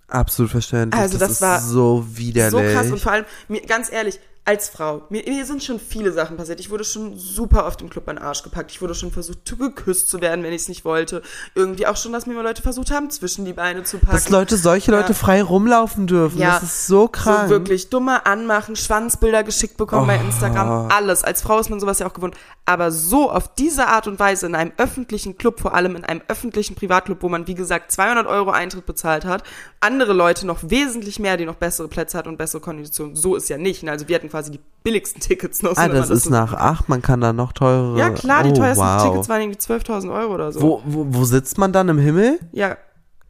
Absolut 0.10 0.52
verständlich. 0.52 1.00
Also 1.00 1.17
das 1.17 1.32
ist 1.32 1.41
war 1.41 1.60
so 1.60 2.06
widerlich. 2.08 2.52
So 2.52 2.60
krass 2.60 2.91
und 2.91 3.00
vor 3.00 3.12
allem, 3.12 3.26
mir, 3.48 3.62
ganz 3.62 3.91
ehrlich, 3.91 4.19
als 4.45 4.69
Frau, 4.69 5.04
mir, 5.10 5.21
mir 5.28 5.45
sind 5.45 5.63
schon 5.63 5.80
viele 5.80 6.12
Sachen 6.12 6.36
passiert. 6.36 6.60
Ich 6.60 6.71
wurde 6.71 6.84
schon 6.84 7.17
super 7.19 7.65
oft 7.67 7.82
im 7.82 7.89
Club 7.89 8.08
an 8.10 8.15
den 8.15 8.25
Arsch 8.25 8.41
gepackt. 8.41 8.71
Ich 8.71 8.82
wurde 8.82 8.95
schon 8.95 9.12
versucht, 9.12 9.39
geküsst 9.60 10.10
zu 10.10 10.21
werden, 10.21 10.43
wenn 10.43 10.54
ich 10.54 10.63
es 10.63 10.67
nicht 10.69 10.86
wollte. 10.86 11.21
Irgendwie 11.54 11.86
auch 11.86 11.95
schon, 11.97 12.13
dass 12.13 12.25
mir 12.25 12.34
mal 12.34 12.41
Leute 12.43 12.62
versucht 12.63 12.89
haben, 12.89 13.12
zwischen 13.12 13.45
die 13.45 13.54
Beine 13.54 13.84
zu 13.84 13.99
packen. 13.99 14.12
Dass 14.13 14.30
Leute, 14.30 14.58
solche 14.58 14.89
Leute 14.91 15.10
Ja. 15.10 15.13
frei 15.13 15.43
rumlaufen 15.43 16.08
dürfen. 16.08 16.39
Ja. 16.39 16.54
Das 16.56 16.63
ist 16.63 16.88
so 16.88 17.08
krank. 17.08 17.43
So 17.43 17.49
wirklich 17.52 17.89
dumme 17.91 18.25
Anmachen, 18.25 18.75
Schwanzbilder 18.75 19.43
geschickt 19.43 19.78
bekommen 19.78 20.08
bei 20.08 20.19
Oh. 20.19 20.25
Instagram, 20.25 20.89
alles. 20.91 21.23
Als 21.23 21.41
Frau 21.43 21.60
ist 21.60 21.69
man 21.69 21.80
sowas 21.80 21.99
ja 21.99 22.08
auch 22.08 22.13
gewohnt. 22.13 22.36
Aber 22.65 22.91
so 22.91 23.30
auf 23.32 23.54
diese 23.54 23.88
Art 23.88 24.08
und 24.08 24.19
Weise 24.19 24.45
in 24.47 24.56
einem 24.56 24.71
öffentlichen 24.78 25.38
Club, 25.38 25.60
vor 25.60 25.73
allem 25.75 25.95
in 25.95 26.06
einem 26.06 26.21
öffentlichen 26.28 26.75
Privatclub, 26.75 27.21
wo 27.21 27.30
man, 27.30 27.45
wie 27.47 27.56
gesagt, 27.56 27.91
200 27.91 28.25
Euro 28.28 28.52
Eintritt 28.52 28.86
bezahlt 28.86 29.25
hat, 29.25 29.43
andere 29.80 30.13
Leute 30.13 30.45
noch 30.47 30.60
wesentlich 30.63 31.19
mehr, 31.19 31.38
die 31.38 31.45
noch 31.45 31.56
bessere 31.56 31.88
Plätze 31.88 32.17
hat 32.17 32.28
und 32.28 32.38
bessere 32.38 32.62
Konditionen. 32.62 33.15
So 33.15 33.36
ist 33.36 33.49
ja 33.49 33.58
nicht. 33.58 33.84
ne? 33.84 33.91
Also 33.91 34.08
wir 34.08 34.15
hatten 34.15 34.29
quasi 34.30 34.52
die 34.52 34.60
billigsten 34.84 35.22
Tickets 35.22 35.62
noch. 35.62 35.76
so 35.76 35.82
ah, 35.82 35.88
das 35.88 36.10
ist 36.10 36.26
so 36.26 36.30
nach 36.30 36.54
acht, 36.54 36.89
man 36.89 37.02
kann 37.02 37.22
da 37.22 37.34
noch 37.34 37.52
teurere. 37.52 37.98
Ja 37.98 38.10
klar, 38.10 38.44
die 38.44 38.52
oh, 38.52 38.56
teuersten 38.56 38.86
wow. 38.86 39.04
Tickets 39.04 39.30
waren 39.30 39.42
irgendwie 39.42 39.60
12.000 39.60 40.13
Euro 40.13 40.34
oder 40.34 40.52
so. 40.52 40.62
Wo, 40.62 40.82
wo, 40.86 41.06
wo 41.10 41.26
sitzt 41.26 41.58
man 41.58 41.74
dann 41.74 41.89
im 41.89 41.98
Himmel? 41.98 42.39
Ja. 42.52 42.78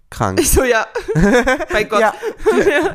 Krank. 0.10 0.40
Ich 0.40 0.50
so, 0.50 0.64
ja. 0.64 0.88
Bei 1.72 1.84
Gott. 1.84 2.00
Ja. 2.00 2.14
ja. 2.68 2.94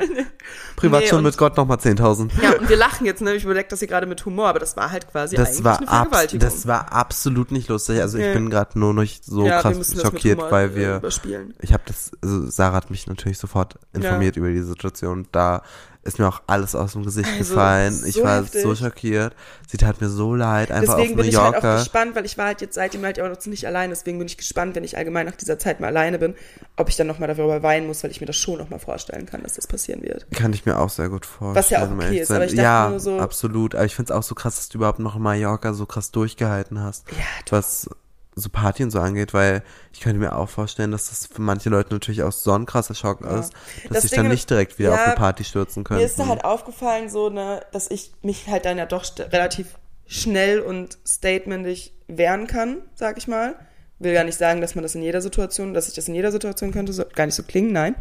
Privatstunde 0.77 1.19
und- 1.19 1.25
mit 1.25 1.39
Gott 1.39 1.57
nochmal 1.57 1.79
10.000. 1.79 2.31
Ja, 2.43 2.53
und 2.59 2.69
wir 2.69 2.77
lachen 2.77 3.07
jetzt, 3.07 3.23
ne? 3.23 3.35
Ich 3.35 3.45
überlege 3.45 3.67
das 3.69 3.79
hier 3.79 3.89
gerade 3.89 4.07
mit 4.07 4.25
Humor, 4.27 4.49
aber 4.49 4.59
das 4.59 4.77
war 4.77 4.91
halt 4.91 5.11
quasi 5.11 5.37
Das 5.37 5.49
eigentlich 5.51 5.65
war, 5.65 5.79
eine 5.79 5.87
Vergewaltigung. 5.89 6.41
das 6.49 6.67
war 6.67 6.93
absolut 6.93 7.53
nicht 7.53 7.69
lustig. 7.69 8.01
Also 8.01 8.19
ich 8.19 8.25
Nee. 8.25 8.35
bin 8.35 8.51
gerade 8.51 8.79
nur 8.79 8.93
noch 8.95 9.05
so 9.23 9.47
ja, 9.47 9.61
krass 9.61 9.95
schockiert, 10.01 10.41
weil 10.51 10.71
äh, 10.71 10.75
wir 10.77 10.97
überspielen. 10.97 11.55
ich 11.61 11.73
habe 11.73 11.83
das, 11.87 12.11
also 12.23 12.49
Sarah 12.51 12.77
hat 12.77 12.91
mich 12.91 13.07
natürlich 13.07 13.39
sofort 13.39 13.77
informiert 13.93 14.37
über 14.37 14.49
die 14.49 14.63
Situation. 14.63 15.27
Da 15.33 15.63
ist 16.07 16.19
mir 16.19 16.29
auch 16.29 16.43
alles 16.47 16.75
aus 16.75 16.93
dem 16.93 17.03
Gesicht 17.03 17.31
Also, 17.39 17.55
gefallen. 17.55 18.03
Ich 18.07 18.17
so 18.17 18.25
war 18.25 18.43
heftig. 18.43 18.61
so 18.61 18.75
schockiert. 18.75 19.35
Sie 19.67 19.79
tat 19.79 20.03
mir 20.03 20.11
so 20.11 20.35
leid, 20.35 20.71
einfach 20.71 20.97
Deswegen 20.97 21.13
auf 21.13 21.17
bin 21.17 21.25
New 21.25 21.31
ich 21.33 21.37
halt 21.39 21.47
auch 21.49 21.53
Yorker. 21.63 21.79
gespannt, 21.79 22.15
weil 22.15 22.27
ich 22.27 22.37
war 22.37 22.45
halt 22.45 22.61
jetzt 22.61 22.75
seitdem 22.75 23.03
halt 23.07 23.19
auch 23.21 23.29
noch 23.31 23.47
nicht 23.47 23.67
allein. 23.67 23.89
Deswegen 23.89 24.19
bin 24.19 24.27
ich 24.27 24.37
gespannt, 24.37 24.75
wenn 24.77 24.85
ich 24.85 24.99
allgemein 24.99 25.25
nach 25.25 25.35
dieser 25.35 25.59
Zeit 25.59 25.81
mal 25.81 25.87
alleine 25.87 26.19
bin, 26.19 26.35
ob 26.77 26.91
ich 26.91 26.97
dann 26.97 27.07
nochmal 27.07 27.35
darüber 27.35 27.63
weinen 27.63 27.87
muss, 27.87 28.05
weil 28.05 28.11
ich 28.11 28.21
mir 28.21 28.27
das 28.27 28.37
schon 28.37 28.59
nochmal 28.59 28.81
vorstellen 28.81 29.25
kann, 29.25 29.43
dass 29.45 29.55
das 29.55 29.67
passieren 29.67 30.03
wird. 30.03 30.27
Kann 30.31 30.53
ich 30.53 30.64
mir 30.67 30.79
auch 30.79 30.91
sehr 30.91 31.09
gut 31.09 31.27
vorstellen. 31.27 31.57
Was 31.57 31.71
ja 31.71 31.85
auch 31.87 31.91
okay 31.91 32.19
ist, 32.21 32.31
aber 32.31 32.45
ich 32.45 32.53
dachte 32.53 32.63
ja, 32.63 32.89
nur 32.91 33.01
so- 33.01 33.19
absolut. 33.19 33.75
Aber 33.75 33.85
ich 33.85 33.95
finde 33.95 34.13
es 34.13 34.19
auch 34.19 34.23
so 34.23 34.35
krass, 34.35 34.57
dass 34.57 34.69
du 34.69 34.79
überhaupt 34.79 34.99
noch 34.99 35.17
in 35.17 35.23
Mallorca 35.23 35.73
so 35.75 35.87
krass 35.87 36.11
durchgehalten 36.11 36.83
hast. 36.83 37.11
Ja, 37.13 37.17
was 37.51 37.89
so 38.37 38.49
Party 38.49 38.83
und 38.83 38.91
so 38.91 38.99
angeht, 38.99 39.33
weil 39.33 39.63
ich 39.93 40.01
könnte 40.01 40.19
mir 40.19 40.35
auch 40.37 40.49
vorstellen, 40.49 40.91
dass 40.91 41.09
das 41.09 41.27
für 41.27 41.41
manche 41.41 41.69
Leute 41.71 41.95
natürlich 41.95 42.25
auch 42.25 42.33
so 42.33 42.53
ein 42.53 42.67
krasser 42.67 42.95
Schock 42.95 43.21
ist, 43.21 43.53
dass 43.85 43.93
Das 43.93 44.03
sich 44.03 44.11
dann 44.11 44.27
nicht 44.29 44.51
direkt 44.51 44.79
wieder 44.81 44.91
auf 44.93 44.99
ja, 44.99 45.05
eine 45.05 45.15
Party 45.15 45.45
stürzen 45.45 45.85
können. 45.85 46.01
Mir 46.01 46.07
ist 46.07 46.19
da 46.19 46.27
halt 46.27 46.45
aufgefallen, 46.45 47.09
so, 47.09 47.31
ne, 47.31 47.61
dass 47.71 47.89
ich 47.91 48.13
mich 48.23 48.49
halt 48.49 48.65
dann 48.65 48.77
ja 48.77 48.87
doch 48.87 49.05
relativ 49.19 49.79
schnell 50.07 50.59
und 50.61 50.99
statementig 51.07 51.93
wehren 52.09 52.47
kann, 52.47 52.79
sag 52.95 53.19
ich 53.19 53.29
mal. 53.29 53.55
Will 54.01 54.13
gar 54.13 54.25
nicht 54.25 54.37
sagen, 54.37 54.61
dass 54.61 54.75
man 54.75 54.83
das 54.83 54.97
in 54.97 55.03
jeder 55.03 55.21
Situation, 55.21 55.73
dass 55.73 55.87
ich 55.89 55.95
das 55.95 56.09
in 56.09 56.15
jeder 56.17 56.33
Situation 56.33 56.73
könnte, 56.73 56.93
so, 56.93 57.05
gar 57.15 57.27
nicht 57.27 57.37
so 57.37 57.45
klingen, 57.45 57.73
nein. 57.73 57.95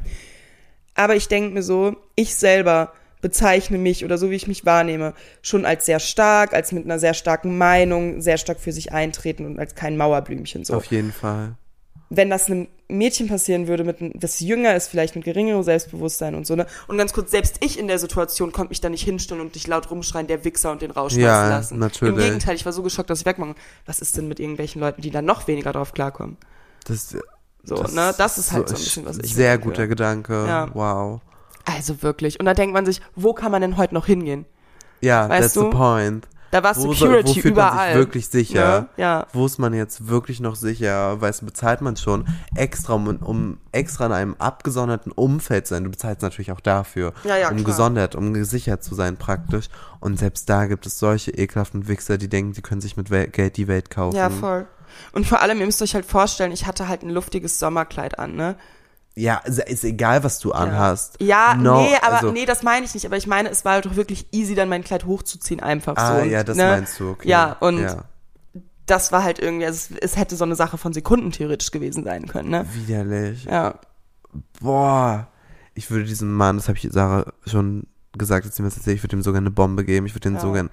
Aber 0.96 1.16
ich 1.16 1.28
denke 1.28 1.54
mir 1.54 1.64
so, 1.64 1.96
ich 2.16 2.36
selber 2.36 2.94
bezeichne 3.22 3.78
mich 3.78 4.04
oder 4.04 4.18
so 4.18 4.30
wie 4.30 4.36
ich 4.36 4.48
mich 4.48 4.66
wahrnehme, 4.66 5.14
schon 5.42 5.66
als 5.66 5.86
sehr 5.86 6.00
stark, 6.00 6.54
als 6.54 6.72
mit 6.74 6.84
einer 6.84 7.00
sehr 7.00 7.14
starken 7.14 7.58
Meinung, 7.58 8.22
sehr 8.22 8.38
stark 8.38 8.60
für 8.60 8.74
sich 8.74 8.92
eintreten 8.92 9.46
und 9.46 9.60
als 9.60 9.76
kein 9.76 9.96
Mauerblümchen 9.98 10.66
so. 10.66 10.74
Auf 10.76 10.86
jeden 10.86 11.14
Fall. 11.14 11.56
Wenn 12.10 12.30
das 12.30 12.48
einem 12.48 12.68
Mädchen 12.90 13.28
passieren 13.28 13.68
würde, 13.68 13.86
mit, 13.86 13.98
das 14.14 14.42
jünger 14.42 14.76
ist, 14.76 14.90
vielleicht 14.90 15.16
mit 15.16 15.24
geringerem 15.24 15.64
Selbstbewusstsein 15.64 16.36
und 16.36 16.46
so, 16.46 16.56
ne? 16.56 16.68
Und 16.88 16.98
ganz 16.98 17.14
kurz, 17.14 17.32
selbst 17.32 17.58
ich 17.62 17.80
in 17.80 17.88
der 17.88 17.98
Situation 17.98 18.52
konnte 18.52 18.70
mich 18.70 18.82
da 18.82 18.90
nicht 18.90 19.04
hinstellen 19.04 19.42
und 19.42 19.56
dich 19.56 19.66
laut 19.68 19.90
rumschreien, 19.90 20.28
der 20.28 20.44
Wichser 20.44 20.72
und 20.72 20.82
den 20.82 20.92
rausschmeißen 20.92 21.26
Ja, 21.26 21.50
lassen. 21.50 21.80
natürlich. 21.80 22.14
Im 22.14 22.20
Gegenteil, 22.20 22.56
ich 22.56 22.66
war 22.66 22.74
so 22.74 22.84
geschockt, 22.84 23.10
dass 23.10 23.22
ich 23.22 23.26
wegmache. 23.26 23.56
Was 23.86 24.00
ist 24.00 24.18
denn 24.18 24.28
mit 24.28 24.40
irgendwelchen 24.40 24.80
Leuten, 24.82 25.02
die 25.02 25.10
dann 25.10 25.26
noch 25.26 25.48
weniger 25.48 25.72
drauf 25.72 25.94
klarkommen? 25.94 26.38
Das, 26.86 27.16
So, 27.64 27.76
ne? 27.76 28.14
Das 28.18 28.38
ist 28.38 28.52
halt 28.52 28.68
so 28.70 28.76
ein 28.76 28.80
bisschen, 28.82 29.06
was 29.06 29.18
ich 29.20 29.34
Sehr 29.34 29.58
guter 29.58 29.88
Gedanke. 29.88 30.46
Ja. 30.46 30.68
Wow. 30.74 31.22
Also 31.66 32.02
wirklich. 32.02 32.40
Und 32.40 32.46
da 32.46 32.54
denkt 32.54 32.74
man 32.74 32.86
sich, 32.86 33.02
wo 33.16 33.34
kann 33.34 33.52
man 33.52 33.62
denn 33.62 33.78
heute 33.78 33.94
noch 33.94 34.06
hingehen? 34.06 34.46
Ja, 35.02 35.30
Weißt 35.30 35.42
that's 35.42 35.54
du? 35.54 35.62
the 35.64 35.70
point. 35.70 36.28
Da 36.52 36.62
war 36.62 36.76
Wo, 36.76 36.94
Security 36.94 37.30
wo 37.30 37.34
fühlt 37.34 37.46
überall. 37.46 37.76
man 37.76 37.88
sich 37.88 37.96
wirklich 37.96 38.28
sicher? 38.28 38.82
Ne? 38.82 38.88
Ja. 38.98 39.26
Wo 39.34 39.44
ist 39.48 39.58
man 39.58 39.74
jetzt 39.74 40.08
wirklich 40.08 40.40
noch 40.40 40.56
sicher? 40.56 41.20
Weißt 41.20 41.42
du, 41.42 41.46
bezahlt 41.48 41.82
man 41.82 41.98
schon 41.98 42.28
extra, 42.56 42.94
um, 42.94 43.08
um 43.08 43.58
extra 43.72 44.06
in 44.06 44.12
einem 44.12 44.36
abgesonderten 44.38 45.12
Umfeld 45.12 45.66
zu 45.66 45.74
sein. 45.74 45.84
Du 45.84 45.90
bezahlst 45.90 46.22
natürlich 46.22 46.52
auch 46.52 46.60
dafür, 46.60 47.14
Ja, 47.24 47.38
ja, 47.38 47.50
um 47.50 47.56
klar. 47.56 47.66
gesondert, 47.66 48.14
um 48.16 48.36
gesichert 48.36 48.84
zu 48.84 48.94
sein 48.94 49.18
praktisch. 49.18 49.66
Und 50.00 50.20
selbst 50.20 50.48
da 50.48 50.68
gibt 50.68 50.86
es 50.86 51.00
solche 51.00 51.32
ekelhaften 51.32 51.88
Wichser, 51.88 52.20
die 52.20 52.28
denken, 52.30 52.54
sie 52.54 52.62
können 52.62 52.82
sich 52.82 52.98
mit 52.98 53.10
Wel 53.10 53.28
Geld 53.30 53.58
die 53.58 53.68
Welt 53.68 53.90
kaufen. 53.90 54.16
Ja, 54.16 54.30
voll. 54.30 54.68
Und 55.12 55.26
vor 55.28 55.42
allem, 55.42 55.60
ihr 55.60 55.66
müsst 55.66 55.82
euch 55.82 55.96
halt 55.96 56.06
vorstellen, 56.06 56.52
ich 56.52 56.66
hatte 56.66 56.88
halt 56.88 57.04
ein 57.04 57.10
luftiges 57.10 57.60
Sommerkleid 57.60 58.20
an, 58.20 58.36
ne? 58.36 58.56
Ja, 59.16 59.38
ist, 59.46 59.84
egal, 59.84 60.24
was 60.24 60.40
du 60.40 60.54
anhast. 60.54 61.18
Ja, 61.22 61.54
No, 61.56 61.84
nee, 61.84 61.96
aber 62.02 62.16
also- 62.16 62.32
nee, 62.32 62.46
das 62.48 62.64
meine 62.64 62.86
ich 62.86 62.94
nicht. 62.96 63.06
Aber 63.06 63.16
ich 63.18 63.28
meine, 63.28 63.50
es 63.50 63.64
war 63.64 63.74
halt 63.74 63.86
doch 63.86 63.96
wirklich 63.96 64.28
easy, 64.32 64.56
dann 64.56 64.70
mein 64.70 64.84
Kleid 64.84 65.06
hochzuziehen, 65.06 65.60
einfach 65.60 65.96
so. 65.98 66.02
Ah, 66.14 66.24
ja, 66.24 66.44
das 66.44 66.58
ne? 66.58 66.66
meinst 66.66 67.00
du, 67.00 67.12
okay. 67.12 67.30
Ja, 67.30 67.54
und 67.60 67.80
Ja. 67.80 68.06
das 68.88 69.12
war 69.12 69.24
halt 69.24 69.38
irgendwie, 69.38 69.66
also 69.68 69.94
es, 69.94 70.00
es 70.14 70.18
hätte 70.18 70.36
so 70.36 70.44
eine 70.46 70.56
Sache 70.56 70.80
von 70.80 70.94
Sekunden 70.94 71.32
theoretisch 71.32 71.70
gewesen 71.70 72.04
sein 72.04 72.28
können, 72.28 72.50
ne? 72.50 72.66
Widerlich. 72.74 73.44
Ja. 73.46 73.76
Boah. 74.60 75.28
Ich 75.76 75.92
würde 75.92 76.06
diesem 76.06 76.34
Mann, 76.34 76.58
das 76.58 76.68
habe 76.68 76.78
ich 76.80 76.88
Sarah 76.92 77.32
schon 77.46 77.86
gesagt, 78.18 78.46
als 78.48 78.56
sie 78.56 78.64
mir 78.64 78.70
das 78.70 78.78
erzählt, 78.78 78.98
ich 78.98 79.04
würde 79.04 79.16
ihm 79.16 79.22
sogar 79.22 79.42
eine 79.42 79.52
Bombe 79.52 79.84
geben. 79.86 80.06
Ich 80.08 80.14
würde 80.16 80.30
den 80.30 80.36
Ja. 80.36 80.42
sogar 80.42 80.70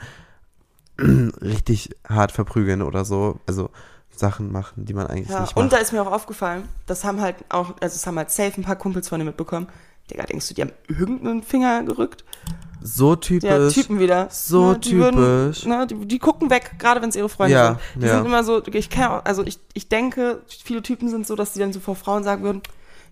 richtig 1.43 1.91
hart 2.09 2.33
verprügeln 2.33 2.83
oder 2.83 3.05
so. 3.05 3.41
Also 3.47 3.71
Sachen 4.14 4.52
machen, 4.52 4.84
die 4.84 4.92
man 4.94 5.06
eigentlich 5.06 5.28
ja. 5.28 5.40
nicht 5.40 5.56
Und 5.56 5.64
macht. 5.64 5.72
da 5.72 5.76
ist 5.78 5.92
mir 5.92 6.02
auch 6.02 6.12
aufgefallen, 6.12 6.68
das 6.86 7.04
haben 7.04 7.20
halt 7.20 7.36
auch, 7.48 7.74
also 7.80 7.94
es 7.96 8.06
haben 8.06 8.16
halt 8.18 8.30
safe 8.30 8.52
ein 8.61 8.64
paar 8.64 8.76
Kumpels 8.76 9.08
von 9.08 9.18
dir 9.18 9.24
mitbekommen. 9.24 9.68
Digga, 10.11 10.24
denkst 10.24 10.48
du, 10.48 10.54
die 10.54 10.62
haben 10.62 10.72
irgendeinen 10.88 11.42
Finger 11.42 11.82
gerückt? 11.84 12.24
so 12.82 13.14
typisch. 13.14 13.48
Ja, 13.50 13.68
Typen 13.68 13.98
wieder. 14.00 14.28
So 14.30 14.72
ne, 14.72 14.78
die 14.78 14.96
Würden, 14.96 15.50
typisch. 15.52 15.66
ne, 15.66 15.86
die, 15.86 16.06
die 16.06 16.18
gucken 16.18 16.48
weg, 16.48 16.72
gerade 16.78 17.02
wenn 17.02 17.11
es 17.11 17.16
ihre 17.16 17.28
Freunde 17.28 17.52
Ja, 17.54 17.66
sind. 17.92 18.02
Die 18.02 18.06
ja. 18.06 18.14
sind 18.16 18.24
immer 18.24 18.42
so, 18.42 18.64
ich 18.66 18.88
kann 18.88 19.11
auch, 19.11 19.24
also 19.26 19.44
ich, 19.44 19.58
ich 19.74 19.88
denke, 19.90 20.40
viele 20.48 20.82
Typen 20.82 21.11
sind 21.11 21.26
so, 21.26 21.36
dass 21.36 21.52
die 21.52 21.58
dann 21.58 21.74
so 21.74 21.80
vor 21.80 21.94
Frauen 21.94 22.24
sagen 22.24 22.42
würden, 22.42 22.62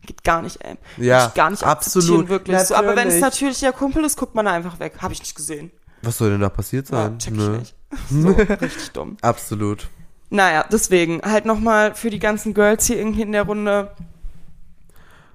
geht 0.07 0.25
gar 0.25 0.41
nicht, 0.41 0.65
ey. 0.65 0.77
Ja, 0.97 1.31
gar 1.35 1.51
nicht 1.51 1.63
absolut. 1.65 2.29
wirklich. 2.31 2.59
So, 2.61 2.75
aber 2.75 2.97
wenn 2.97 3.09
es 3.09 3.21
Natürlich. 3.21 3.61
der 3.61 3.73
Kumpel 3.73 4.05
ist, 4.05 4.17
guckt 4.17 4.35
man 4.35 4.47
da 4.47 4.53
einfach 4.53 4.81
weg. 4.81 4.95
Habe 5.01 5.13
ich 5.13 5.21
nicht 5.21 5.35
gesehen. 5.35 5.71
Was 6.03 6.17
soll 6.17 6.31
denn 6.31 6.41
da 6.41 6.49
passiert 6.49 6.89
Ja, 6.89 7.05
sein? 7.05 7.19
check 7.19 7.35
ich 7.35 7.39
Nö. 7.39 7.59
nicht. 7.59 7.75
So, 8.11 8.29
richtig 8.29 8.91
dumm. 8.93 9.17
Absolut. 9.23 9.89
Naja, 10.31 10.65
deswegen, 10.71 11.23
halt 11.23 11.47
nochmal 11.47 11.95
für 11.95 12.11
die 12.11 12.19
ganzen 12.19 12.53
Girls 12.55 12.87
hier 12.87 12.99
irgendwie 12.99 13.23
in 13.23 13.33
der 13.33 13.43
Runde, 13.45 13.91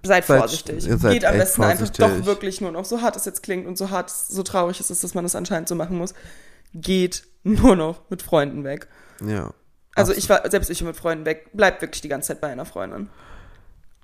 seid 0.03 0.25
Seid- 0.25 0.39
vorsichtig. 0.39 0.85
ihr 0.85 0.97
seid 0.97 1.13
Geht 1.13 1.25
am 1.25 1.37
besten 1.37 1.63
einfach 1.63 1.85
vorsichtig. 1.87 2.19
doch 2.19 2.25
wirklich 2.25 2.61
nur 2.61 2.71
noch, 2.71 2.85
so 2.85 3.01
hart 3.01 3.15
es 3.15 3.25
jetzt 3.25 3.41
klingt 3.41 3.65
und 3.65 3.77
so 3.77 3.89
hart, 3.89 4.09
so 4.11 4.43
traurig 4.43 4.79
es 4.79 4.91
ist, 4.91 5.03
dass 5.03 5.13
man 5.13 5.23
das 5.23 5.35
anscheinend 5.35 5.67
so 5.69 5.75
machen 5.75 5.97
muss, 5.97 6.13
geht 6.73 7.23
nur 7.43 7.75
noch 7.75 8.01
mit 8.09 8.21
Freunden 8.21 8.63
weg. 8.63 8.87
Ja. 9.25 9.51
Also 9.95 10.11
ich 10.13 10.29
war, 10.29 10.49
selbst 10.49 10.69
ich 10.69 10.81
war 10.81 10.87
mit 10.87 10.97
Freunden 10.97 11.25
weg, 11.25 11.49
bleibt 11.53 11.81
wirklich 11.81 12.01
die 12.01 12.07
ganze 12.09 12.29
Zeit 12.29 12.41
bei 12.41 12.47
einer 12.51 12.65
Freundin. 12.65 13.09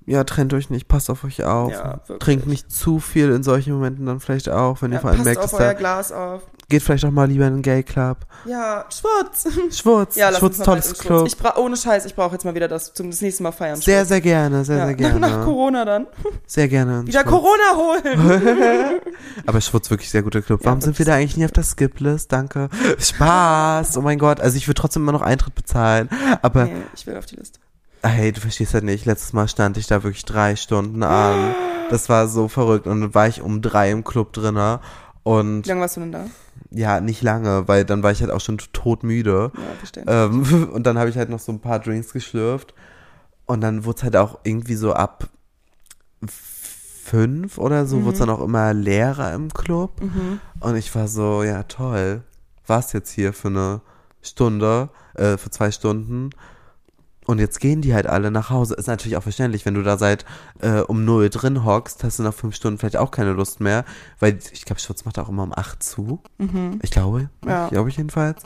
Ja, 0.06 0.24
trennt 0.24 0.54
euch 0.54 0.70
nicht, 0.70 0.88
passt 0.88 1.10
auf 1.10 1.24
euch 1.24 1.44
auf. 1.44 1.72
Ja. 1.72 2.00
Trinkt 2.20 2.48
nicht 2.48 2.72
zu 2.72 3.00
viel 3.00 3.30
in 3.32 3.44
solchen 3.44 3.74
Momenten 3.74 4.06
dann 4.06 4.20
vielleicht 4.20 4.50
auch, 4.50 4.82
wenn 4.82 4.92
ihr 4.92 4.96
Ja, 4.96 5.02
vor 5.02 5.10
allem 5.12 5.18
passt 5.20 5.26
merkt, 5.26 5.44
dass 5.44 5.52
da, 5.52 5.74
Glas 5.74 6.12
auf. 6.12 6.42
Geht 6.70 6.84
vielleicht 6.84 7.04
auch 7.06 7.12
mal 7.12 7.28
lieber 7.28 7.48
in 7.48 7.54
einen 7.54 7.62
Gay 7.62 7.84
Club. 7.84 8.20
Ja, 8.46 8.86
Schwurz. 8.90 9.48
Schwurz, 9.76 10.16
Ja, 10.16 10.32
Schwurz, 10.34 10.58
tolles 10.60 10.94
Club. 10.98 11.28
Ich 11.28 11.36
bra 11.38 11.56
ohne 11.58 11.76
Scheiß, 11.76 12.06
ich 12.06 12.16
brauche 12.16 12.34
jetzt 12.34 12.46
mal 12.46 12.56
wieder 12.56 12.68
das 12.68 12.94
zum 12.94 13.10
das 13.10 13.22
nächste 13.22 13.44
Mal 13.44 13.52
feiern. 13.52 13.76
Sehr, 13.76 13.98
Schwurz. 14.00 14.08
sehr 14.10 14.22
gerne, 14.22 14.64
sehr, 14.64 14.78
ja. 14.78 14.86
sehr 14.86 14.96
gerne. 14.96 15.20
Nach 15.20 15.44
Corona 15.44 15.84
dann. 15.84 16.08
Sehr 16.46 16.68
gerne. 16.68 17.06
Wieder 17.06 17.22
Schwurz. 17.22 17.32
Corona 17.32 17.76
holen. 17.76 19.02
Aber 19.46 19.60
Schwurz 19.62 19.90
wirklich 19.90 20.10
sehr 20.10 20.22
guter 20.24 20.42
Club. 20.42 20.62
Warum 20.64 20.80
Ja, 20.80 20.86
sind 20.86 20.98
wir 21.00 21.06
da 21.06 21.16
eigentlich 21.16 21.38
nie 21.38 21.46
auf 21.46 21.52
der 21.52 21.64
Skip-List? 21.64 22.32
Danke. 22.32 22.70
Spaß. 22.98 23.98
Oh 23.98 24.02
mein 24.02 24.20
Gott. 24.20 24.40
Also 24.40 24.58
ich 24.58 24.68
würde 24.68 24.80
trotzdem 24.80 25.04
immer 25.04 25.12
noch 25.12 25.22
Eintritt 25.22 25.56
bezahlen. 25.56 26.10
Aber 26.42 26.66
nee, 26.66 26.74
ich 26.96 27.06
will 27.08 27.18
auf 27.18 27.26
die 27.26 27.36
Liste. 27.36 27.60
hey, 28.04 28.32
du 28.32 28.40
verstehst 28.42 28.74
halt 28.74 28.84
nicht. 28.84 29.06
Letztes 29.06 29.34
Mal 29.34 29.48
stand 29.48 29.78
ich 29.78 29.88
da 29.88 30.04
wirklich 30.04 30.26
drei 30.26 30.56
Stunden 30.56 31.04
an. 31.04 31.56
Das 31.90 32.08
war 32.10 32.28
so 32.28 32.48
verrückt. 32.48 32.88
Und 32.88 33.02
dann 33.02 33.16
war 33.16 33.28
ich 33.28 33.42
um 33.42 33.62
drei 33.62 33.92
im 33.92 34.04
Club 34.04 34.34
drinne. 34.34 34.80
Und 35.24 35.66
Wie 35.66 35.70
lange 35.70 35.82
warst 35.82 35.98
du 35.98 36.02
denn 36.02 36.12
da? 36.12 36.26
Ja, 36.72 37.00
nicht 37.00 37.22
lange, 37.22 37.68
weil 37.68 37.86
dann 37.86 38.04
war 38.04 38.12
ich 38.12 38.22
halt 38.22 38.32
auch 38.32 38.42
schon 38.42 38.58
todmüde. 38.58 39.52
Ja, 39.56 39.62
verstehen. 39.78 40.06
Ähm, 40.08 40.70
und 40.74 40.84
dann 40.84 40.98
habe 40.98 41.10
ich 41.10 41.18
halt 41.18 41.30
noch 41.30 41.40
so 41.40 41.52
ein 41.52 41.60
paar 41.60 41.80
Drinks 41.80 42.14
geschlürft. 42.14 42.74
Und 43.46 43.62
dann 43.62 43.86
wurde 43.86 43.98
es 43.98 44.04
halt 44.04 44.16
auch 44.16 44.40
irgendwie 44.44 44.76
so 44.76 44.94
ab 44.94 45.28
fünf 46.28 47.58
oder 47.58 47.88
so, 47.88 48.04
wurde 48.04 48.14
es 48.14 48.20
dann 48.20 48.30
auch 48.30 48.42
immer 48.42 48.74
leerer 48.74 49.34
im 49.34 49.52
Club. 49.52 50.00
Und 50.60 50.76
ich 50.76 50.94
war 50.94 51.08
so, 51.08 51.42
ja 51.42 51.64
toll, 51.64 52.24
war's 52.68 52.94
jetzt 52.94 53.12
hier 53.12 53.34
für 53.34 53.48
eine 53.48 53.82
Stunde, 54.22 54.90
äh, 55.16 55.38
für 55.38 55.50
zwei 55.50 55.72
Stunden. 55.72 56.30
Und 57.30 57.38
jetzt 57.38 57.60
gehen 57.60 57.82
die 57.84 57.94
halt 57.94 58.08
alle 58.08 58.32
nach 58.32 58.50
Hause. 58.50 58.74
Ist 58.74 58.88
natürlich 58.88 59.16
auch 59.16 59.22
verständlich, 59.22 59.64
wenn 59.64 59.76
du 59.76 59.84
da 59.84 60.00
seit 60.00 60.26
äh, 60.62 60.80
um 60.80 61.06
null 61.06 61.30
drin 61.30 61.64
hockst, 61.64 62.04
hast 62.04 62.18
du 62.18 62.24
nach 62.24 62.34
fünf 62.34 62.56
Stunden 62.56 62.80
vielleicht 62.80 62.98
auch 62.98 63.12
keine 63.12 63.34
Lust 63.34 63.60
mehr. 63.60 63.86
Weil 64.20 64.40
ich 64.52 64.66
glaube, 64.66 64.82
Schutz 64.82 65.06
macht 65.06 65.20
auch 65.20 65.30
immer 65.30 65.44
um 65.44 65.54
acht 65.56 65.84
zu. 65.84 66.22
Ich 66.82 66.90
glaube, 66.90 67.30
Ja. 67.46 67.66
ich 67.66 67.72
glaube 67.72 67.90
ich 67.90 67.98
jedenfalls. 67.98 68.42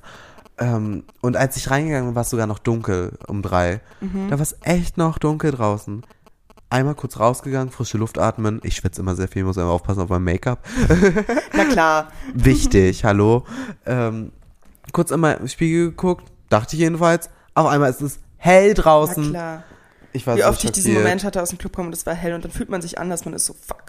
Ähm, 0.58 1.06
und 1.22 1.38
als 1.38 1.56
ich 1.56 1.72
reingegangen 1.72 2.08
bin, 2.10 2.16
war 2.16 2.24
es 2.24 2.30
sogar 2.30 2.46
noch 2.46 2.60
dunkel 2.60 3.18
um 3.26 3.42
drei. 3.42 3.80
Da 4.30 4.32
war 4.38 4.42
es 4.42 4.58
echt 4.64 4.98
noch 4.98 5.18
dunkel 5.18 5.52
draußen. 5.52 6.04
Einmal 6.70 6.96
kurz 6.96 7.18
rausgegangen, 7.20 7.72
frische 7.72 7.98
Luft 7.98 8.20
atmen. 8.20 8.60
Ich 8.64 8.76
schwitze 8.76 9.00
immer 9.02 9.16
sehr 9.16 9.30
viel, 9.30 9.46
muss 9.46 9.56
immer 9.56 9.68
aufpassen 9.70 10.02
auf 10.02 10.10
mein 10.10 10.26
Make-up. 10.26 10.60
Na 11.56 11.64
klar. 11.66 12.08
Wichtig, 12.34 13.06
hallo. 13.06 13.46
Ähm, 13.86 14.34
kurz 14.92 15.10
einmal 15.14 15.36
im 15.36 15.48
Spiegel 15.48 15.92
geguckt, 15.92 16.30
dachte 16.50 16.76
ich 16.76 16.82
jedenfalls. 16.82 17.30
Auf 17.56 17.68
einmal 17.68 17.90
ist 17.90 18.02
es 18.02 18.20
hell 18.44 18.74
Na 18.76 18.82
draußen. 18.82 19.30
klar. 19.30 19.64
Ich 20.12 20.28
war 20.28 20.36
Wie 20.38 20.42
so 20.42 20.48
oft 20.48 20.64
ich 20.64 20.72
diesen 20.72 20.92
schockiert. 20.92 21.04
Moment 21.04 21.24
hatte 21.24 21.42
aus 21.42 21.50
dem 21.50 21.58
Club 21.58 21.74
kommen 21.76 21.88
und 21.88 21.94
es 21.94 22.06
war 22.06 22.14
hell 22.14 22.34
und 22.34 22.44
dann 22.44 22.52
fühlt 22.52 22.70
man 22.70 22.82
sich 22.82 23.00
anders, 23.00 23.26
man 23.26 23.34
ist 23.34 23.46
so 23.46 23.54
fuck. 23.54 23.82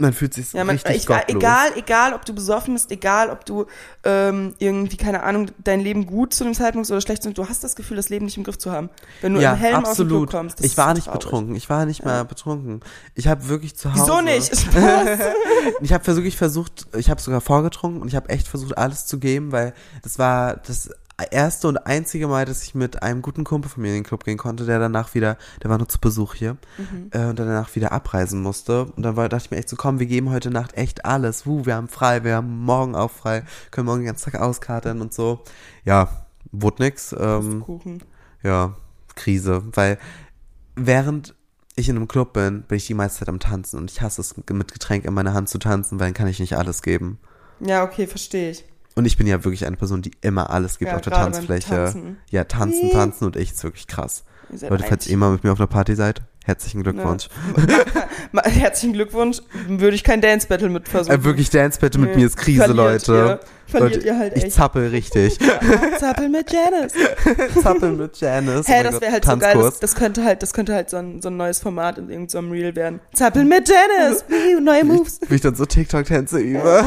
Man 0.00 0.12
fühlt 0.12 0.32
sich 0.32 0.52
Ja, 0.52 0.62
man, 0.62 0.76
richtig 0.76 0.94
ich, 0.94 1.08
war- 1.08 1.18
gottlos. 1.22 1.42
egal, 1.42 1.66
egal, 1.74 2.14
ob 2.14 2.24
du 2.24 2.32
besoffen 2.32 2.74
bist, 2.74 2.92
egal, 2.92 3.30
ob 3.30 3.44
du 3.44 3.66
ähm, 4.04 4.54
irgendwie, 4.58 4.96
keine 4.96 5.24
Ahnung, 5.24 5.50
dein 5.64 5.80
Leben 5.80 6.06
gut 6.06 6.32
zu 6.32 6.44
dem 6.44 6.54
Zeitpunkt 6.54 6.86
ist 6.86 6.92
oder 6.92 7.00
schlecht, 7.00 7.24
du 7.36 7.48
hast 7.48 7.64
das 7.64 7.74
Gefühl, 7.74 7.96
das 7.96 8.08
Leben 8.08 8.26
nicht 8.26 8.36
im 8.36 8.44
Griff 8.44 8.58
zu 8.58 8.70
haben. 8.70 8.90
Wenn 9.22 9.34
du 9.34 9.40
ja, 9.40 9.54
im 9.54 9.58
Hellen 9.58 9.74
aus 9.74 9.82
dem 9.82 9.90
absolut. 10.06 10.30
Club 10.30 10.40
kommst. 10.40 10.60
das 10.60 10.66
ich 10.66 10.76
war 10.76 10.90
so 10.90 10.94
nicht 10.94 11.04
traurig. 11.06 11.20
betrunken. 11.24 11.56
Ich 11.56 11.68
war 11.68 11.84
nicht 11.84 12.04
mal 12.04 12.24
betrunken. 12.24 12.80
Ich 13.16 13.26
habe 13.26 13.48
wirklich 13.48 13.74
zu 13.74 13.92
Hause. 13.92 14.02
Wieso 14.04 14.20
nicht? 14.20 14.52
Ich 15.80 15.92
habe 15.92 16.06
wirklich 16.06 16.36
versucht, 16.36 16.86
ich 16.96 17.10
habe 17.10 17.20
sogar 17.20 17.40
vorgetrunken 17.40 18.00
und 18.00 18.06
ich 18.06 18.14
habe 18.14 18.28
echt 18.28 18.46
versucht, 18.46 18.78
alles 18.78 19.06
zu 19.06 19.18
geben, 19.18 19.50
weil 19.50 19.74
das 20.02 20.16
war 20.20 20.58
das 20.58 20.90
erste 21.24 21.68
und 21.68 21.78
einzige 21.78 22.28
Mal, 22.28 22.44
dass 22.44 22.62
ich 22.62 22.74
mit 22.74 23.02
einem 23.02 23.22
guten 23.22 23.44
Kumpel 23.44 23.68
von 23.70 23.82
mir 23.82 23.88
in 23.88 23.94
den 23.94 24.02
Club 24.04 24.24
gehen 24.24 24.38
konnte, 24.38 24.64
der 24.66 24.78
danach 24.78 25.14
wieder, 25.14 25.36
der 25.62 25.70
war 25.70 25.78
nur 25.78 25.88
zu 25.88 25.98
Besuch 26.00 26.34
hier, 26.34 26.56
Mhm. 26.78 27.10
äh, 27.12 27.26
und 27.26 27.38
danach 27.38 27.74
wieder 27.74 27.92
abreisen 27.92 28.40
musste. 28.42 28.84
Und 28.84 29.02
dann 29.02 29.16
war, 29.16 29.28
dachte 29.28 29.46
ich 29.46 29.50
mir 29.50 29.56
echt 29.58 29.68
so, 29.68 29.76
komm, 29.76 29.98
wir 29.98 30.06
geben 30.06 30.30
heute 30.30 30.50
Nacht 30.50 30.74
echt 30.76 31.04
alles. 31.04 31.46
Wuh, 31.46 31.66
wir 31.66 31.74
haben 31.74 31.88
frei, 31.88 32.24
wir 32.24 32.36
haben 32.36 32.58
morgen 32.64 32.94
auch 32.94 33.10
frei, 33.10 33.44
können 33.70 33.86
morgen 33.86 34.00
den 34.00 34.06
ganzen 34.06 34.30
Tag 34.30 34.40
auskatern 34.40 35.00
und 35.00 35.12
so. 35.12 35.40
Ja, 35.84 36.26
wurde 36.52 36.82
nix. 36.84 37.14
Ähm, 37.18 37.62
Kuchen. 37.64 38.02
ja, 38.42 38.74
Krise, 39.16 39.62
weil 39.74 39.98
während 40.76 41.34
ich 41.74 41.88
in 41.88 41.96
einem 41.96 42.08
Club 42.08 42.32
bin, 42.32 42.62
bin 42.62 42.76
ich 42.76 42.86
die 42.86 42.94
meiste 42.94 43.20
Zeit 43.20 43.28
am 43.28 43.38
Tanzen 43.40 43.78
und 43.78 43.90
ich 43.90 44.00
hasse 44.02 44.20
es, 44.20 44.34
mit 44.50 44.72
Getränk 44.72 45.04
in 45.04 45.14
meiner 45.14 45.32
Hand 45.34 45.48
zu 45.48 45.58
tanzen, 45.58 45.98
weil 46.00 46.08
dann 46.08 46.14
kann 46.14 46.26
ich 46.28 46.40
nicht 46.40 46.56
alles 46.56 46.82
geben. 46.82 47.18
Ja, 47.60 47.84
okay, 47.84 48.06
verstehe 48.06 48.50
ich. 48.50 48.64
Und 48.98 49.04
ich 49.04 49.16
bin 49.16 49.28
ja 49.28 49.44
wirklich 49.44 49.64
eine 49.64 49.76
Person, 49.76 50.02
die 50.02 50.10
immer 50.22 50.50
alles 50.50 50.78
gibt 50.78 50.90
Ja, 50.90 50.96
auf 50.96 51.02
der 51.02 51.12
Tanzfläche. 51.12 51.68
Tanzen. 51.68 52.16
Ja, 52.30 52.42
tanzen, 52.42 52.88
Wie? 52.88 52.92
tanzen 52.92 53.26
und 53.26 53.36
ich 53.36 53.52
ist 53.52 53.62
wirklich 53.62 53.86
krass. 53.86 54.24
Leute, 54.68 54.82
falls 54.88 55.06
ihr 55.06 55.16
mal 55.16 55.30
mit 55.30 55.44
mir 55.44 55.52
auf 55.52 55.60
einer 55.60 55.68
Party 55.68 55.94
seid, 55.94 56.20
Herzlichen 56.44 56.82
Glückwunsch. 56.82 57.28
Ma- 58.32 58.42
Herzlichen 58.42 58.94
Glückwunsch. 58.94 59.42
Würde 59.68 59.94
ich 59.94 60.02
kein 60.02 60.22
Dance 60.22 60.46
Battle 60.48 60.70
mit 60.70 60.88
versuchen. 60.88 61.14
Äh, 61.20 61.22
wirklich 61.22 61.50
Dance 61.50 61.78
Battle 61.78 62.00
mit 62.00 62.12
Nee. 62.12 62.16
mir 62.16 62.26
ist 62.26 62.38
Krise, 62.38 62.64
Verliert 62.64 62.76
Leute. 63.06 63.12
Ihr. 63.12 63.40
Verliert 63.66 63.94
Leute, 63.96 64.06
ihr 64.06 64.18
halt 64.18 64.36
ich 64.38 64.44
echt. 64.44 64.54
zappel 64.54 64.88
richtig. 64.88 65.38
Zappel 66.00 66.30
mit 66.30 66.50
Janice. 66.50 66.94
zappel 67.62 67.92
mit 67.92 68.16
Janice. 68.18 68.66
Hä, 68.66 68.72
Oh 68.80 68.82
mein 68.82 68.84
das 68.92 69.00
wäre 69.02 69.12
halt 69.12 69.24
so 69.26 69.30
geil. 69.36 69.38
Das, 69.40 69.52
Tanzkurs. 69.52 69.80
das 69.80 69.94
könnte 69.94 70.24
halt, 70.24 70.42
das 70.42 70.52
könnte 70.54 70.74
halt 70.74 70.88
so 70.88 70.96
ein, 70.96 71.20
so 71.20 71.28
ein 71.28 71.36
neues 71.36 71.58
Format 71.58 71.98
in 71.98 72.08
irgendeinem 72.08 72.50
Reel 72.50 72.74
werden. 72.74 73.00
Zappel 73.12 73.44
mit 73.44 73.68
Janice. 73.68 74.24
Neue 74.62 74.84
Moves. 74.86 75.20
Wie 75.28 75.34
ich 75.34 75.42
dann 75.42 75.54
so 75.54 75.66
TikTok-Tänze 75.66 76.38
übe. 76.38 76.82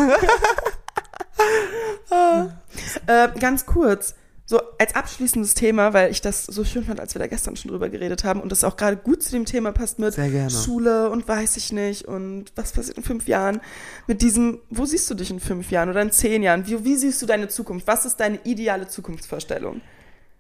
Äh, 3.08 3.40
ganz 3.40 3.66
kurz, 3.66 4.16
so 4.46 4.60
als 4.78 4.96
abschließendes 4.96 5.54
Thema, 5.54 5.94
weil 5.94 6.12
ich 6.12 6.20
das 6.20 6.46
so 6.46 6.66
schön 6.66 6.84
fand, 6.84 7.00
als 7.00 7.16
wir 7.16 7.20
da 7.20 7.28
gestern 7.28 7.56
schon 7.56 7.72
drüber 7.72 7.88
geredet 7.88 8.26
haben 8.26 8.42
und 8.42 8.52
das 8.52 8.66
auch 8.66 8.76
gerade 8.76 8.98
gut 8.98 9.24
zu 9.24 9.32
dem 9.32 9.46
Thema 9.46 9.72
passt 9.72 9.98
mit. 9.98 10.14
Schule 10.52 11.10
und 11.10 11.26
weiß 11.26 11.56
ich 11.56 11.72
nicht 11.72 12.06
und 12.06 12.52
was 12.56 12.74
passiert 12.74 12.98
in 12.98 13.04
fünf 13.04 13.28
Jahren. 13.30 13.62
Mit 14.08 14.22
diesem, 14.22 14.60
wo 14.70 14.86
siehst 14.86 15.10
du 15.10 15.14
dich 15.14 15.32
in 15.32 15.40
fünf 15.40 15.72
Jahren 15.72 15.90
oder 15.90 16.02
in 16.02 16.12
zehn 16.12 16.44
Jahren? 16.44 16.68
Wie, 16.68 16.84
wie 16.84 16.96
siehst 16.96 17.22
du 17.22 17.26
deine 17.26 17.48
Zukunft? 17.48 17.88
Was 17.88 18.06
ist 18.06 18.18
deine 18.18 18.40
ideale 18.44 18.90
Zukunftsvorstellung? 18.90 19.80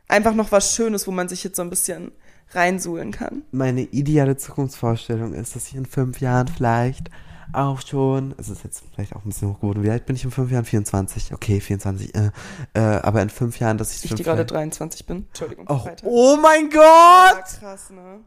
Einfach 0.09 0.35
noch 0.35 0.51
was 0.51 0.75
Schönes, 0.75 1.07
wo 1.07 1.11
man 1.11 1.29
sich 1.29 1.45
jetzt 1.45 1.55
so 1.55 1.61
ein 1.61 1.69
bisschen 1.69 2.11
reinsuhlen 2.51 3.11
kann. 3.11 3.43
Meine 3.51 3.83
ideale 3.83 4.35
Zukunftsvorstellung 4.35 5.33
ist, 5.33 5.55
dass 5.55 5.67
ich 5.67 5.75
in 5.75 5.85
fünf 5.85 6.19
Jahren 6.19 6.49
vielleicht 6.49 7.09
auch 7.53 7.81
schon, 7.81 8.33
es 8.37 8.49
ist 8.49 8.63
jetzt 8.63 8.83
vielleicht 8.93 9.15
auch 9.15 9.23
ein 9.23 9.29
bisschen 9.29 9.49
hochgeboten, 9.49 9.83
wie 9.83 9.89
alt 9.89 10.05
bin 10.05 10.15
ich 10.15 10.23
in 10.23 10.31
fünf 10.31 10.51
Jahren? 10.51 10.65
24, 10.65 11.33
okay, 11.33 11.59
24, 11.59 12.15
äh, 12.15 12.31
äh, 12.73 12.79
aber 12.79 13.21
in 13.21 13.29
fünf 13.29 13.59
Jahren, 13.59 13.77
dass 13.77 13.93
ich, 13.95 14.05
Ich, 14.05 14.13
die 14.15 14.23
gerade 14.23 14.39
Jahre- 14.39 14.45
23 14.53 15.05
bin. 15.05 15.25
Entschuldigung. 15.27 15.65
Oh, 15.69 15.81
oh 16.03 16.37
mein 16.41 16.69
Ja, 16.71 17.33
Gott! 17.33 17.59
krass, 17.59 17.89
ne? 17.89 18.19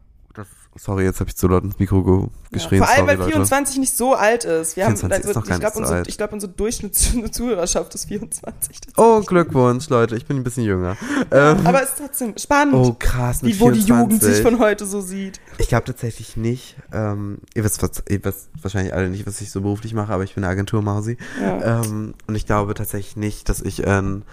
Sorry, 0.77 1.05
jetzt 1.05 1.21
habe 1.21 1.29
ich 1.29 1.37
zu 1.37 1.47
laut 1.47 1.63
ins 1.63 1.79
Mikro 1.79 2.03
ge 2.03 2.27
geschrien. 2.51 2.79
Vor 2.83 2.89
allem, 2.89 3.05
sorry, 3.05 3.07
weil 3.07 3.17
Leute. 3.17 3.31
24 3.31 3.77
nicht 3.77 3.95
so 3.95 4.13
alt 4.13 4.43
ist. 4.43 4.75
Wir 4.75 4.85
haben, 4.85 4.97
24 4.97 5.27
also, 5.27 5.39
ist 5.39 5.47
ich 5.49 5.59
glaube, 5.59 5.77
unsere, 5.77 6.03
ich 6.05 6.17
glaub, 6.17 6.33
unsere 6.33 6.51
Durchschnittszuhörerschaft 6.51 7.95
ist 7.95 8.05
24. 8.05 8.81
Das 8.81 8.93
Oh, 8.97 9.19
ist 9.19 9.27
Glückwunsch, 9.27 9.87
Leute, 9.89 10.17
ich 10.17 10.25
bin 10.25 10.37
ein 10.37 10.43
bisschen 10.43 10.63
jünger. 10.65 10.97
Ähm, 11.31 11.65
Aber 11.65 11.81
es 11.81 11.89
ist 11.91 11.97
trotzdem 11.99 12.37
spannend, 12.37 12.75
oh, 12.75 12.95
krass, 12.99 13.41
mit 13.41 13.55
wie, 13.55 13.59
wo 13.61 13.71
die 13.71 13.81
24. 13.81 13.89
Jugend 13.89 14.21
sich 14.21 14.41
von 14.43 14.59
heute 14.59 14.85
so 14.85 14.99
sieht. 14.99 15.39
Ich 15.59 15.69
glaube 15.69 15.85
tatsächlich 15.85 16.35
nicht. 16.35 16.75
Ähm, 16.91 17.37
ihr, 17.53 17.63
wisst, 17.63 17.81
ihr 18.09 18.23
wisst 18.25 18.49
wahrscheinlich 18.61 18.93
alle 18.93 19.09
nicht, 19.09 19.25
was 19.25 19.39
ich 19.39 19.51
so 19.51 19.61
beruflich 19.61 19.93
mache, 19.93 20.11
aber 20.11 20.23
ich 20.23 20.35
bin 20.35 20.43
eine 20.43 20.51
Agenturmausi. 20.51 21.17
Ja. 21.41 21.81
Ähm, 21.81 22.15
und 22.27 22.35
ich 22.35 22.45
glaube 22.45 22.73
tatsächlich 22.73 23.15
nicht, 23.15 23.47
dass 23.47 23.61
ich 23.61 23.83
in 23.83 24.23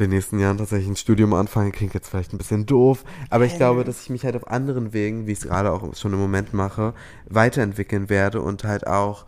den 0.00 0.10
nächsten 0.10 0.38
Jahren 0.38 0.58
tatsächlich 0.58 0.88
ein 0.88 0.96
Studium 0.96 1.34
anfange. 1.34 1.72
Klingt 1.72 1.94
jetzt 1.94 2.08
vielleicht 2.08 2.32
ein 2.32 2.38
bisschen 2.38 2.66
doof, 2.66 3.04
aber 3.30 3.44
ich 3.44 3.56
glaube, 3.56 3.84
dass 3.84 4.02
ich 4.02 4.10
mich 4.10 4.24
halt 4.24 4.36
auf 4.36 4.48
anderen 4.48 4.92
Wegen, 4.92 5.26
wie 5.26 5.32
ich 5.32 5.38
es 5.38 5.46
gerade 5.46 5.72
auch 5.72 5.94
schon 5.94 6.12
im 6.12 6.18
Moment 6.18 6.54
mache, 6.54 6.94
weiterentwickeln 7.28 8.08
werde 8.08 8.40
und 8.40 8.64
halt 8.64 8.86
auch 8.86 9.26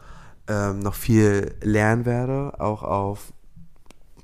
ähm, 0.48 0.80
noch 0.80 0.94
viel 0.94 1.54
lernen 1.62 2.04
werde, 2.04 2.58
auch 2.58 2.82
auf 2.82 3.32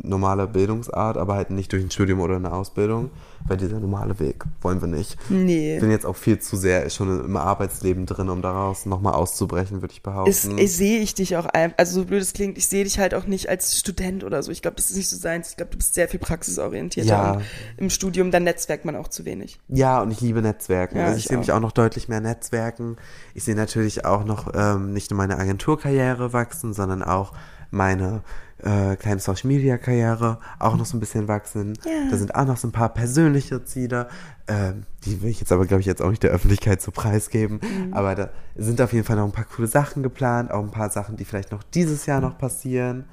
normale 0.09 0.47
Bildungsart, 0.47 1.17
aber 1.17 1.35
halt 1.35 1.51
nicht 1.51 1.73
durch 1.73 1.83
ein 1.83 1.91
Studium 1.91 2.21
oder 2.21 2.37
eine 2.37 2.53
Ausbildung, 2.53 3.11
weil 3.47 3.57
dieser 3.57 3.81
normale 3.81 4.19
Weg 4.19 4.45
wollen 4.63 4.81
wir 4.81 4.89
nicht. 4.89 5.17
Nee. 5.29 5.75
Ich 5.75 5.81
bin 5.81 5.91
jetzt 5.91 6.07
auch 6.07 6.17
viel 6.17 6.39
zu 6.39 6.57
sehr 6.57 6.89
schon 6.91 7.25
im 7.25 7.37
Arbeitsleben 7.37 8.07
drin, 8.07 8.29
um 8.29 8.43
daraus 8.43 8.87
nochmal 8.87 9.15
auszubrechen, 9.15 9.83
würde 9.83 9.93
ich 9.93 10.03
behaupten. 10.03 10.31
Ist, 10.31 10.47
ich 10.47 10.77
sehe 10.77 11.01
ich 11.01 11.15
dich 11.15 11.37
auch 11.37 11.47
ein, 11.47 11.75
also 11.77 12.01
so 12.01 12.07
blöd 12.07 12.23
es 12.23 12.33
klingt, 12.33 12.59
ich 12.59 12.67
sehe 12.67 12.85
dich 12.85 12.99
halt 12.99 13.15
auch 13.15 13.27
nicht 13.27 13.49
als 13.49 13.79
Student 13.79 14.25
oder 14.25 14.43
so. 14.43 14.51
Ich 14.53 14.63
glaube, 14.63 14.77
das 14.77 14.91
ist 14.91 14.97
nicht 14.97 15.09
so 15.09 15.17
seins. 15.17 15.51
Ich 15.51 15.57
glaube, 15.57 15.73
du 15.73 15.79
bist 15.79 15.95
sehr 15.95 16.09
viel 16.09 16.21
praxisorientierter. 16.21 17.09
Ja. 17.09 17.33
Und 17.33 17.43
Im 17.77 17.91
Studium, 17.91 18.31
dann 18.31 18.45
netzwerkt 18.45 18.85
man 18.85 18.97
auch 18.97 19.09
zu 19.09 19.25
wenig. 19.25 19.59
Ja, 19.69 20.01
und 20.01 20.11
ich 20.11 20.21
liebe 20.21 20.43
Netzwerken. 20.43 20.99
Ja, 20.99 21.07
also 21.07 21.17
ich, 21.17 21.25
ich 21.25 21.29
sehe 21.29 21.39
mich 21.39 21.53
auch. 21.53 21.57
auch 21.57 21.61
noch 21.61 21.73
deutlich 21.73 22.09
mehr 22.09 22.21
Netzwerken. 22.21 22.97
Ich 23.35 23.45
sehe 23.45 23.55
natürlich 23.55 24.05
auch 24.05 24.25
noch 24.25 24.53
ähm, 24.55 24.93
nicht 24.93 25.11
nur 25.11 25.19
meine 25.19 25.39
Agenturkarriere 25.39 26.33
wachsen, 26.33 26.73
sondern 26.73 27.03
auch 27.03 27.33
meine 27.71 28.23
äh, 28.59 28.97
kleine 28.97 29.21
Social 29.21 29.49
Media 29.49 29.77
Karriere 29.77 30.39
auch 30.59 30.77
noch 30.77 30.87
so 30.87 30.97
ein 30.97 31.01
bisschen 31.01 31.29
wachsen. 31.29 31.75
Ja. 31.85 32.11
Da 32.11 32.17
sind 32.17 32.35
auch 32.35 32.47
noch 32.47 32.57
so 32.57 32.69
ein 32.69 32.73
paar 32.73 32.89
persönliche 32.89 33.65
Ziele. 33.65 34.09
Ähm, 34.49 34.85
die 35.05 35.23
will 35.23 35.31
ich 35.31 35.41
jetzt 35.41 35.53
aber, 35.53 35.67
glaube 35.67 35.81
ich, 35.81 35.87
jetzt 35.87 36.03
auch 36.03 36.11
nicht 36.11 36.23
der 36.23 36.31
Öffentlichkeit 36.31 36.81
so 36.81 36.91
preisgeben. 36.91 37.61
Mhm. 37.61 37.95
Aber 37.95 38.15
da 38.15 38.31
sind 38.57 38.81
auf 38.81 38.93
jeden 38.93 39.05
Fall 39.05 39.17
noch 39.17 39.25
ein 39.25 39.33
paar 39.33 39.45
coole 39.45 39.69
Sachen 39.69 40.03
geplant, 40.03 40.51
auch 40.51 40.63
ein 40.63 40.71
paar 40.71 40.91
Sachen, 40.91 41.17
die 41.17 41.25
vielleicht 41.25 41.53
noch 41.53 41.63
dieses 41.63 42.07
Jahr 42.07 42.21
noch 42.21 42.39
passieren. 42.39 43.05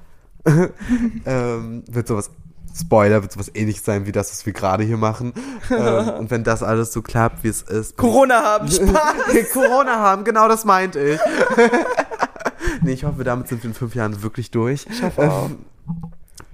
ähm, 1.26 1.84
wird 1.90 2.08
sowas, 2.08 2.30
Spoiler, 2.76 3.22
wird 3.22 3.32
sowas 3.32 3.50
ähnliches 3.54 3.84
sein 3.84 4.04
wie 4.04 4.12
das, 4.12 4.32
was 4.32 4.46
wir 4.46 4.52
gerade 4.52 4.82
hier 4.82 4.96
machen. 4.96 5.32
ähm, 5.70 6.08
und 6.18 6.30
wenn 6.30 6.42
das 6.42 6.62
alles 6.62 6.92
so 6.92 7.02
klappt, 7.02 7.44
wie 7.44 7.48
es 7.48 7.62
ist. 7.62 7.96
Corona 7.96 8.42
haben, 8.42 8.68
Spaß. 8.70 9.52
Corona 9.52 9.98
haben, 9.98 10.24
genau 10.24 10.48
das 10.48 10.64
meinte 10.64 11.00
ich. 11.00 11.20
nee, 12.82 12.92
ich 12.92 13.04
hoffe, 13.04 13.24
damit 13.24 13.48
sind 13.48 13.62
wir 13.62 13.68
in 13.70 13.74
fünf 13.74 13.94
Jahren 13.94 14.22
wirklich 14.22 14.50
durch. 14.50 14.86
Ich 14.90 15.02
hoffe 15.02 15.30
auch. 15.30 15.50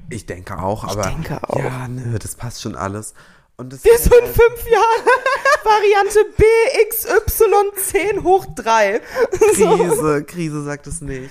Ich 0.08 0.26
denke 0.26 0.58
auch, 0.58 0.84
aber. 0.84 1.02
denke 1.02 1.40
auch. 1.48 1.56
Ja, 1.58 1.86
nö, 1.88 2.18
das 2.18 2.34
passt 2.34 2.62
schon 2.62 2.74
alles. 2.76 3.14
Und 3.56 3.72
das 3.72 3.84
Wir 3.84 3.96
sind 3.98 4.12
in 4.14 4.26
fünf 4.26 4.68
Jahren 4.70 5.06
Variante 5.64 6.18
BXY10 7.04 8.22
hoch 8.24 8.46
3. 8.54 9.00
So. 9.56 9.76
Krise, 9.76 10.24
Krise 10.24 10.64
sagt 10.64 10.86
es 10.86 11.00
nicht. 11.00 11.30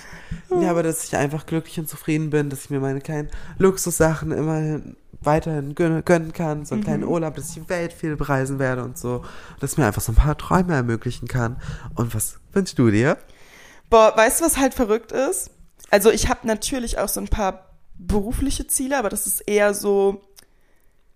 Ja, 0.49 0.69
aber 0.71 0.84
dass 0.84 1.03
ich 1.05 1.15
einfach 1.15 1.45
glücklich 1.45 1.80
und 1.80 1.89
zufrieden 1.89 2.30
bin, 2.30 2.49
dass 2.49 2.65
ich 2.65 2.69
mir 2.69 2.80
meine 2.80 3.01
kleinen 3.01 3.30
Luxussachen 3.57 4.32
immerhin 4.32 4.95
weiterhin 5.21 5.75
gönnen, 5.75 6.32
kann, 6.34 6.65
so 6.65 6.75
einen 6.75 6.84
kleinen 6.84 7.03
Mhm. 7.03 7.09
Urlaub, 7.09 7.36
dass 7.36 7.49
ich 7.49 7.55
die 7.63 7.69
Welt 7.69 7.91
viel 7.91 8.15
bereisen 8.15 8.57
werde 8.59 8.84
und 8.84 8.97
so, 8.97 9.23
dass 9.59 9.75
mir 9.77 9.86
einfach 9.86 10.01
so 10.01 10.11
ein 10.13 10.15
paar 10.15 10.38
Träume 10.38 10.73
ermöglichen 10.75 11.27
kann. 11.27 11.57
Und 11.95 12.15
was 12.15 12.39
wünschst 12.53 12.80
du 12.80 12.89
dir? 12.89 13.17
Boah, 13.90 14.16
weißt 14.16 14.40
du, 14.42 14.46
was 14.46 14.58
halt 14.58 14.74
verrückt 14.74 15.12
ist? 15.12 15.52
Also 15.90 16.12
ich 16.12 16.30
habe 16.30 16.46
natürlich 16.46 16.98
auch 17.00 17.10
so 17.10 17.20
ein 17.20 17.28
paar 17.28 17.78
berufliche 17.98 18.68
Ziele, 18.68 18.98
aber 18.98 19.10
das 19.10 19.28
ist 19.28 19.42
eher 19.42 19.74
so, 19.74 20.22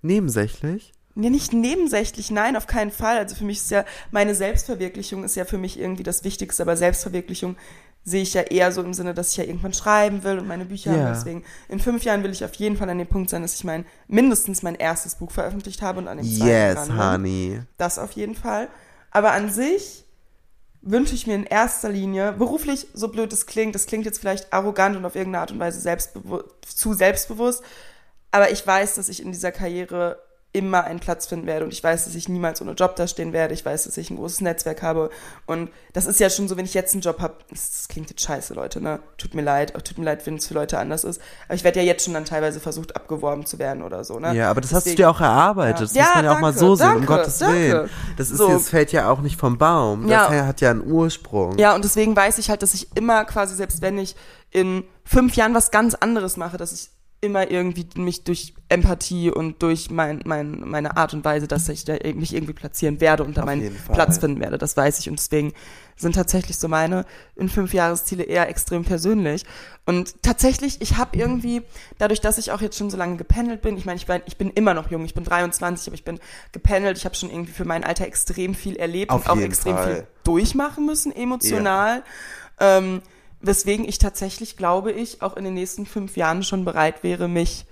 Nebensächlich? 0.01 0.93
ja 1.15 1.29
nicht 1.29 1.53
nebensächlich, 1.53 2.31
nein, 2.31 2.57
auf 2.57 2.67
keinen 2.67 2.91
Fall. 2.91 3.17
Also 3.17 3.35
für 3.35 3.45
mich 3.45 3.57
ist 3.59 3.71
ja, 3.71 3.85
meine 4.11 4.35
Selbstverwirklichung 4.35 5.23
ist 5.23 5.35
ja 5.35 5.45
für 5.45 5.57
mich 5.57 5.79
irgendwie 5.79 6.03
das 6.03 6.23
Wichtigste, 6.23 6.63
aber 6.63 6.75
Selbstverwirklichung 6.75 7.55
sehe 8.03 8.23
ich 8.23 8.33
ja 8.33 8.41
eher 8.41 8.71
so 8.71 8.81
im 8.81 8.93
Sinne, 8.93 9.13
dass 9.13 9.31
ich 9.31 9.37
ja 9.37 9.45
irgendwann 9.45 9.73
schreiben 9.73 10.23
will 10.23 10.39
und 10.39 10.47
meine 10.47 10.65
Bücher 10.65 10.91
habe. 10.91 11.13
Deswegen, 11.13 11.43
in 11.69 11.79
fünf 11.79 12.03
Jahren 12.03 12.23
will 12.23 12.31
ich 12.31 12.43
auf 12.43 12.53
jeden 12.55 12.75
Fall 12.75 12.89
an 12.89 12.97
dem 12.97 13.07
Punkt 13.07 13.29
sein, 13.29 13.43
dass 13.43 13.55
ich 13.55 13.63
mein, 13.63 13.85
mindestens 14.07 14.61
mein 14.61 14.75
erstes 14.75 15.15
Buch 15.15 15.31
veröffentlicht 15.31 15.81
habe 15.81 15.99
und 15.99 16.09
an 16.09 16.17
dem 16.17 16.25
zweiten 16.25 16.49
Yes, 16.49 16.89
honey. 16.89 17.61
Das 17.77 17.99
auf 17.99 18.11
jeden 18.11 18.35
Fall. 18.35 18.67
Aber 19.11 19.31
an 19.31 19.49
sich 19.49 20.03
wünsche 20.83 21.15
ich 21.15 21.25
mir 21.25 21.35
in 21.35 21.45
erster 21.45 21.89
Linie, 21.89 22.33
beruflich, 22.33 22.87
so 22.93 23.07
blöd 23.07 23.31
es 23.33 23.45
klingt, 23.45 23.73
das 23.73 23.85
klingt 23.85 24.05
jetzt 24.05 24.19
vielleicht 24.19 24.51
arrogant 24.51 24.95
und 24.95 25.05
auf 25.05 25.15
irgendeine 25.15 25.41
Art 25.41 25.51
und 25.51 25.59
Weise 25.59 25.79
selbstbewu 25.79 26.43
zu 26.61 26.93
selbstbewusst, 26.93 27.63
aber 28.31 28.51
ich 28.51 28.65
weiß, 28.65 28.95
dass 28.95 29.09
ich 29.09 29.21
in 29.21 29.31
dieser 29.31 29.51
Karriere 29.51 30.21
immer 30.53 30.83
einen 30.83 30.99
Platz 30.99 31.25
finden 31.25 31.47
werde 31.47 31.65
und 31.65 31.73
ich 31.73 31.83
weiß, 31.83 32.05
dass 32.05 32.13
ich 32.15 32.29
niemals 32.29 32.61
ohne 32.61 32.73
Job 32.73 32.95
dastehen 32.95 33.33
werde. 33.33 33.53
Ich 33.55 33.65
weiß, 33.65 33.85
dass 33.85 33.97
ich 33.97 34.09
ein 34.11 34.17
großes 34.17 34.41
Netzwerk 34.41 34.81
habe 34.83 35.09
und 35.47 35.69
das 35.93 36.05
ist 36.05 36.19
ja 36.19 36.29
schon 36.29 36.47
so, 36.47 36.55
wenn 36.57 36.65
ich 36.65 36.73
jetzt 36.75 36.93
einen 36.93 37.01
Job 37.01 37.19
habe, 37.19 37.33
das, 37.49 37.87
klingt 37.89 38.09
jetzt 38.11 38.21
scheiße, 38.21 38.53
Leute, 38.53 38.79
ne? 38.79 38.99
Tut 39.17 39.33
mir 39.33 39.41
leid, 39.41 39.75
auch 39.75 39.81
tut 39.81 39.97
mir 39.97 40.05
leid, 40.05 40.25
wenn 40.27 40.35
es 40.35 40.47
für 40.47 40.53
Leute 40.53 40.77
anders 40.77 41.03
ist, 41.03 41.19
aber 41.47 41.55
ich 41.55 41.63
werde 41.63 41.79
ja 41.79 41.85
jetzt 41.85 42.05
schon 42.05 42.13
dann 42.13 42.25
teilweise 42.25 42.59
versucht, 42.59 42.95
abgeworben 42.95 43.45
zu 43.47 43.57
werden 43.59 43.81
oder 43.81 44.03
so, 44.03 44.19
ne? 44.19 44.33
Ja, 44.35 44.49
aber 44.51 44.61
das 44.61 44.71
hast 44.73 44.85
du 44.85 44.91
Deswegen- 44.91 44.97
dir 44.97 45.09
auch 45.09 45.19
erarbeitet. 45.21 45.81
Das 45.81 45.93
Ja. 45.95 46.03
muss 46.03 46.15
man 46.15 46.23
ja 46.25 46.31
Ja, 46.31 46.37
auch 46.37 46.41
mal 46.41 46.47
danke, 46.51 46.59
so 46.59 46.75
sehen, 46.75 46.85
um 46.87 46.91
danke, 46.93 47.07
Gottes 47.07 47.37
danke. 47.39 47.55
Willen. 47.57 47.89
Das 48.17 48.29
ist 48.31 48.37
So. 48.37 48.47
das 48.49 48.69
fällt 48.69 48.91
ja 48.91 49.09
auch 49.09 49.21
nicht 49.21 49.39
vom 49.39 49.57
Baum. 49.57 50.07
Ja. 50.07 50.29
Das 50.29 50.45
hat 50.45 50.61
ja 50.61 50.69
einen 50.71 50.83
Ursprung. 50.89 51.57
Ja, 51.57 51.73
und 51.73 51.83
deswegen 51.83 52.15
weiß 52.15 52.37
ich 52.37 52.49
halt, 52.51 52.61
dass 52.61 52.73
ich 52.75 52.95
immer 52.95 53.25
quasi, 53.25 53.55
selbst 53.55 53.81
wenn 53.81 53.97
ich 53.97 54.15
in 54.51 54.83
fünf 55.03 55.35
Jahren 55.35 55.55
was 55.55 55.71
ganz 55.71 55.95
anderes 55.95 56.37
mache, 56.37 56.57
dass 56.57 56.71
ich 56.73 56.89
immer 57.23 57.49
irgendwie 57.49 57.87
mich 57.95 58.23
durch 58.23 58.53
Empathie 58.69 59.31
und 59.31 59.61
durch 59.63 59.89
mein, 59.89 60.21
mein, 60.25 60.59
meine 60.65 60.97
Art 60.97 61.13
und 61.13 61.23
Weise, 61.23 61.47
dass 61.47 61.69
ich 61.69 61.85
da 61.85 61.93
mich 62.13 62.33
irgendwie 62.33 62.53
platzieren 62.53 62.99
werde 62.99 63.23
und 63.23 63.37
da 63.37 63.41
Auf 63.41 63.45
meinen. 63.45 63.75
Platz 63.93 64.17
finden 64.17 64.41
werde. 64.41 64.57
Das 64.57 64.75
weiß 64.75 64.99
ich. 64.99 65.09
Und 65.09 65.17
deswegen 65.17 65.53
sind 65.95 66.15
tatsächlich 66.15 66.57
so 66.57 66.67
meine 66.67 67.05
in 67.35 67.49
fünf 67.49 67.73
Jahresziele 67.73 68.23
eher 68.23 68.49
extrem 68.49 68.83
persönlich. 68.83 69.45
Und 69.85 70.21
tatsächlich, 70.21 70.81
ich 70.81 70.97
habe 70.97 71.17
irgendwie, 71.17 71.61
dadurch, 71.97 72.19
dass 72.19 72.37
ich 72.37 72.51
auch 72.51 72.61
jetzt 72.61 72.77
schon 72.77 72.89
so 72.89 72.97
lange 72.97 73.15
gependelt 73.15 73.61
bin, 73.61 73.77
ich 73.77 73.85
meine, 73.85 73.97
ich 73.97 74.05
bin, 74.05 74.21
ich 74.25 74.37
bin 74.37 74.49
immer 74.49 74.73
noch 74.73 74.91
jung, 74.91 75.05
ich 75.05 75.13
bin 75.13 75.23
23, 75.23 75.87
aber 75.87 75.95
ich 75.95 76.03
bin 76.03 76.19
gependelt, 76.51 76.97
ich 76.97 77.05
habe 77.05 77.15
schon 77.15 77.29
irgendwie 77.29 77.53
für 77.53 77.65
mein 77.65 77.83
Alter 77.83 78.05
extrem 78.05 78.55
viel 78.55 78.75
erlebt 78.75 79.11
Auf 79.11 79.25
und 79.25 79.31
auch 79.31 79.37
extrem 79.37 79.75
Fall. 79.75 79.95
viel 79.95 80.07
durchmachen 80.23 80.85
müssen, 80.85 81.15
emotional. 81.15 82.03
Ähm, 82.59 83.01
weswegen 83.43 83.87
ich 83.87 83.99
tatsächlich, 83.99 84.57
glaube 84.57 84.91
ich, 84.91 85.21
auch 85.21 85.35
in 85.37 85.43
den 85.43 85.53
nächsten 85.53 85.85
fünf 85.85 86.17
Jahren 86.17 86.43
schon 86.43 86.65
bereit 86.65 87.03
wäre, 87.03 87.27
mich 87.27 87.65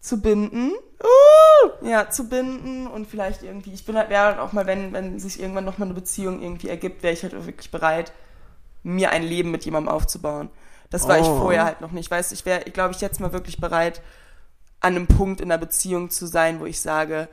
zu 0.00 0.20
binden. 0.20 0.72
Uh, 1.02 1.86
ja, 1.86 2.08
zu 2.10 2.28
binden 2.28 2.86
und 2.86 3.06
vielleicht 3.06 3.42
irgendwie, 3.42 3.72
ich 3.72 3.84
bin 3.84 3.96
halt, 3.96 4.10
wäre 4.10 4.24
halt 4.24 4.38
auch 4.38 4.52
mal, 4.52 4.66
wenn, 4.66 4.92
wenn 4.92 5.18
sich 5.18 5.40
irgendwann 5.40 5.64
nochmal 5.64 5.88
eine 5.88 5.94
Beziehung 5.94 6.40
irgendwie 6.40 6.68
ergibt, 6.68 7.02
wäre 7.02 7.12
ich 7.12 7.22
halt 7.22 7.34
auch 7.34 7.46
wirklich 7.46 7.70
bereit, 7.70 8.12
mir 8.82 9.10
ein 9.10 9.22
Leben 9.22 9.50
mit 9.50 9.64
jemandem 9.64 9.92
aufzubauen. 9.92 10.50
Das 10.90 11.08
war 11.08 11.18
ich 11.18 11.26
Oh. 11.26 11.40
vorher 11.40 11.64
halt 11.64 11.80
noch 11.80 11.90
nicht. 11.90 12.10
Weißt 12.10 12.30
du, 12.30 12.34
ich 12.34 12.46
wäre, 12.46 12.60
glaube 12.70 12.94
ich, 12.94 13.00
jetzt 13.00 13.20
mal 13.20 13.32
wirklich 13.32 13.58
bereit, 13.58 14.00
an 14.80 14.96
einem 14.96 15.06
Punkt 15.06 15.40
in 15.40 15.50
einer 15.50 15.58
Beziehung 15.58 16.10
zu 16.10 16.26
sein, 16.26 16.60
wo 16.60 16.66
ich 16.66 16.80
sage, 16.80 17.28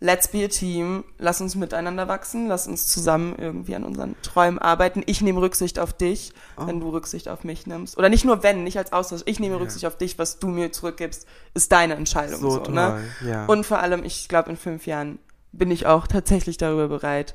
let's 0.00 0.28
be 0.28 0.44
a 0.44 0.48
team, 0.48 1.02
lass 1.18 1.40
uns 1.40 1.54
miteinander 1.56 2.06
wachsen, 2.08 2.46
lass 2.46 2.68
uns 2.68 2.86
zusammen 2.86 3.34
irgendwie 3.36 3.74
an 3.74 3.82
unseren 3.84 4.14
Träumen 4.22 4.58
arbeiten. 4.58 5.02
Ich 5.06 5.20
nehme 5.20 5.40
Rücksicht 5.40 5.78
auf 5.78 5.92
dich, 5.92 6.32
Oh. 6.56 6.66
wenn 6.66 6.78
du 6.80 6.90
Rücksicht 6.90 7.28
auf 7.28 7.42
mich 7.44 7.66
nimmst. 7.66 7.98
Oder 7.98 8.08
nicht 8.08 8.24
nur 8.24 8.42
wenn, 8.44 8.62
nicht 8.64 8.78
als 8.78 8.92
Austausch. 8.92 9.22
Ich 9.26 9.40
nehme 9.40 9.56
Ja. 9.56 9.60
Rücksicht 9.60 9.86
auf 9.86 9.96
dich, 9.98 10.18
was 10.18 10.38
du 10.38 10.46
mir 10.48 10.70
zurückgibst, 10.72 11.26
ist 11.54 11.72
deine 11.72 11.94
Entscheidung. 11.94 12.40
So, 12.40 12.50
So, 12.50 12.58
toll. 12.58 12.74
ne? 12.74 13.02
Ja. 13.26 13.46
Und 13.46 13.64
vor 13.66 13.80
allem, 13.80 14.04
ich 14.04 14.28
glaube, 14.28 14.50
in 14.50 14.56
fünf 14.56 14.86
Jahren 14.86 15.18
bin 15.52 15.70
ich 15.70 15.86
auch 15.86 16.06
tatsächlich 16.06 16.58
darüber 16.58 16.88
bereit, 16.88 17.34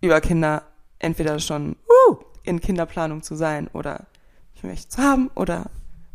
über 0.00 0.20
Kinder 0.20 0.62
entweder 0.98 1.38
schon 1.40 1.76
uh, 2.08 2.16
in 2.44 2.60
Kinderplanung 2.60 3.22
zu 3.22 3.34
sein 3.34 3.68
oder 3.72 4.06
ich 4.54 4.62
möchte 4.62 4.86
es 4.90 4.98
haben 4.98 5.30
oder 5.34 5.66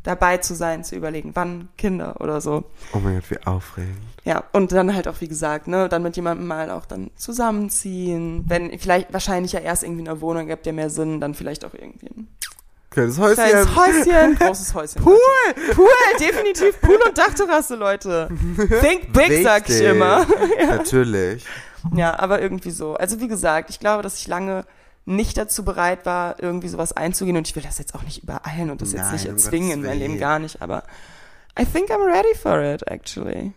dabei 0.08 0.38
zu 0.38 0.55
sein, 0.55 0.84
zu 0.84 0.95
überlegen, 0.95 1.32
wann 1.34 1.70
Kinder 1.78 2.16
oder 2.20 2.41
so. 2.41 2.64
oh 2.93 2.99
mein 2.99 3.16
Gott, 3.16 3.30
wie 3.32 3.45
aufregend. 3.45 3.97
Ja, 4.24 4.43
und 4.53 4.72
dann 4.72 4.93
halt 4.93 5.08
auch, 5.08 5.22
wie 5.22 5.28
gesagt, 5.28 5.68
ne, 5.68 5.88
dann 5.89 6.03
mit 6.03 6.16
jemandem 6.16 6.47
mal 6.47 6.70
auch 6.72 6.86
dann 6.86 7.12
zusammenziehen. 7.16 8.45
Wenn, 8.47 8.78
vielleicht, 8.80 9.14
wahrscheinlich 9.14 9.53
ja 9.53 9.60
erst 9.60 9.84
irgendwie 9.84 10.01
in 10.01 10.08
einer 10.10 10.22
Wohnung, 10.22 10.47
gibt 10.47 10.66
ja 10.66 10.74
mehr 10.74 10.89
Sinn, 10.89 11.22
dann 11.22 11.34
vielleicht 11.34 11.64
auch 11.64 11.74
irgendwie 11.74 12.08
ein 12.08 12.28
Kleines 12.89 13.20
Häuschen. 13.20 13.36
kleines 13.36 13.76
Häuschen, 13.76 14.36
großes 14.36 14.74
Häuschen. 14.74 15.03
Pool. 15.03 15.14
Leute. 15.14 15.76
Pool, 15.76 15.88
definitiv 16.20 16.82
Pool 16.82 16.97
und 17.05 17.18
Dachterrasse, 17.18 17.76
Leute. 17.76 18.28
Think 18.82 19.14
big, 19.14 19.43
sag 19.43 19.70
ich 19.70 19.82
immer. 19.82 20.26
Natürlich. 20.68 21.45
Ja, 21.93 22.18
aber 22.18 22.41
irgendwie 22.41 22.72
so. 22.72 22.95
Also 22.95 23.20
wie 23.20 23.28
gesagt, 23.28 23.70
ich 23.70 23.80
glaube, 23.80 24.01
dass 24.03 24.20
ich 24.20 24.28
lange 24.28 24.66
nicht 25.08 25.38
dazu 25.38 25.64
bereit 25.64 26.05
war, 26.05 26.41
irgendwie 26.41 26.68
sowas 26.68 26.91
einzugehen 26.91 27.38
und 27.38 27.47
ich 27.47 27.55
will 27.55 27.64
das 27.64 27.78
jetzt 27.80 27.95
auch 27.95 28.03
nicht 28.03 28.24
übereilen 28.24 28.70
und 28.70 28.82
das 28.82 28.91
jetzt 28.91 29.03
Nein, 29.03 29.14
nicht 29.14 29.26
um 29.26 29.32
erzwingen 29.32 29.72
in 29.72 29.82
Gottes 29.82 29.89
mein 29.89 29.99
Leben 29.99 30.20
gar 30.20 30.38
nicht, 30.38 30.62
aber 30.62 30.84
I 31.60 31.66
think 31.66 31.89
I'm 31.89 32.05
ready 32.05 32.36
for 32.36 32.62
it, 32.62 32.84
actually. 32.88 33.53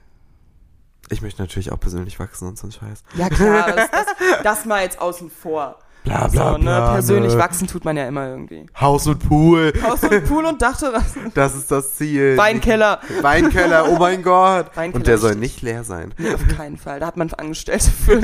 Ich 1.10 1.22
möchte 1.22 1.42
natürlich 1.42 1.72
auch 1.72 1.80
persönlich 1.80 2.20
wachsen 2.20 2.46
und 2.46 2.56
so 2.56 2.68
ein 2.68 2.72
Scheiß. 2.72 3.02
Ja 3.16 3.28
klar, 3.28 3.72
das, 3.72 3.90
das, 3.90 4.06
das 4.44 4.64
mal 4.64 4.82
jetzt 4.84 5.00
außen 5.00 5.28
vor. 5.28 5.80
Bla 6.04 6.30
so, 6.30 6.56
ne? 6.56 6.90
Persönlich 6.92 7.36
wachsen 7.36 7.66
tut 7.66 7.84
man 7.84 7.96
ja 7.96 8.06
immer 8.06 8.28
irgendwie. 8.28 8.66
Haus 8.80 9.06
und 9.06 9.18
Pool. 9.18 9.72
Haus 9.82 10.02
und 10.02 10.24
Pool 10.24 10.46
und 10.46 10.62
Dachterrassen. 10.62 11.30
Das 11.34 11.54
ist 11.54 11.70
das 11.70 11.96
Ziel. 11.96 12.36
Weinkeller. 12.38 13.00
Weinkeller, 13.20 13.90
oh 13.90 13.98
mein 13.98 14.22
Gott. 14.22 14.68
Weinkeller 14.76 14.94
und 14.94 15.06
der 15.06 15.18
soll 15.18 15.34
nicht 15.34 15.60
leer 15.62 15.84
sein. 15.84 16.14
Nee, 16.16 16.32
auf 16.32 16.48
keinen 16.56 16.78
Fall. 16.78 17.00
Da 17.00 17.06
hat 17.06 17.16
man 17.16 17.30
Angestellte 17.34 17.90
für. 17.90 18.20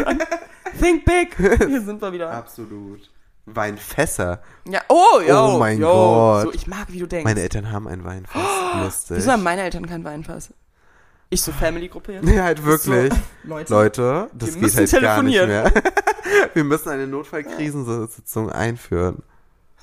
Think 0.81 1.05
big. 1.05 1.37
Hier 1.37 1.83
sind 1.83 2.01
wir 2.01 2.13
wieder. 2.13 2.31
Absolut. 2.31 3.11
Weinfässer. 3.47 4.41
Ja, 4.69 4.81
oh, 4.89 5.21
yo, 5.27 5.55
Oh 5.55 5.59
mein 5.59 5.79
yo. 5.81 5.87
Gott. 5.89 6.43
So, 6.45 6.53
ich 6.53 6.67
mag, 6.67 6.87
wie 6.89 6.99
du 6.99 7.07
denkst. 7.07 7.25
Meine 7.25 7.41
Eltern 7.41 7.71
haben 7.73 7.87
ein 7.89 8.05
Weinfass. 8.05 8.43
Lustig. 8.83 9.17
Wieso 9.19 9.33
haben 9.33 9.43
meine 9.43 9.63
Eltern 9.63 9.87
keinen 9.87 10.05
Weinpass? 10.05 10.53
Ich 11.31 11.43
so 11.43 11.53
Family-Gruppe 11.53 12.13
jetzt? 12.15 12.29
Ja, 12.29 12.45
halt 12.45 12.65
wirklich. 12.65 13.13
So, 13.13 13.49
Leute. 13.49 13.73
Leute, 13.73 14.31
das 14.35 14.55
Wir 14.55 14.63
geht 14.69 14.77
halt 14.77 15.03
gar 15.03 15.23
nicht 15.23 15.37
telefonieren. 15.39 15.49
mehr. 15.49 15.73
Wir 16.55 16.65
müssen 16.65 16.89
eine 16.89 17.07
Notfallkrisensitzung 17.07 18.51
einführen. 18.51 19.23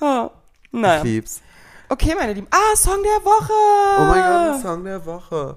Ja. 0.00 0.30
Ich 0.72 0.80
Naja. 0.80 1.02
lieb's. 1.02 1.40
Okay, 1.88 2.14
meine 2.18 2.32
Lieben. 2.32 2.46
Ah, 2.50 2.76
Song 2.76 3.02
der 3.02 3.24
Woche. 3.24 3.52
Oh 3.98 4.04
mein 4.10 4.52
Gott, 4.52 4.62
Song 4.62 4.84
der 4.84 5.04
Woche. 5.06 5.56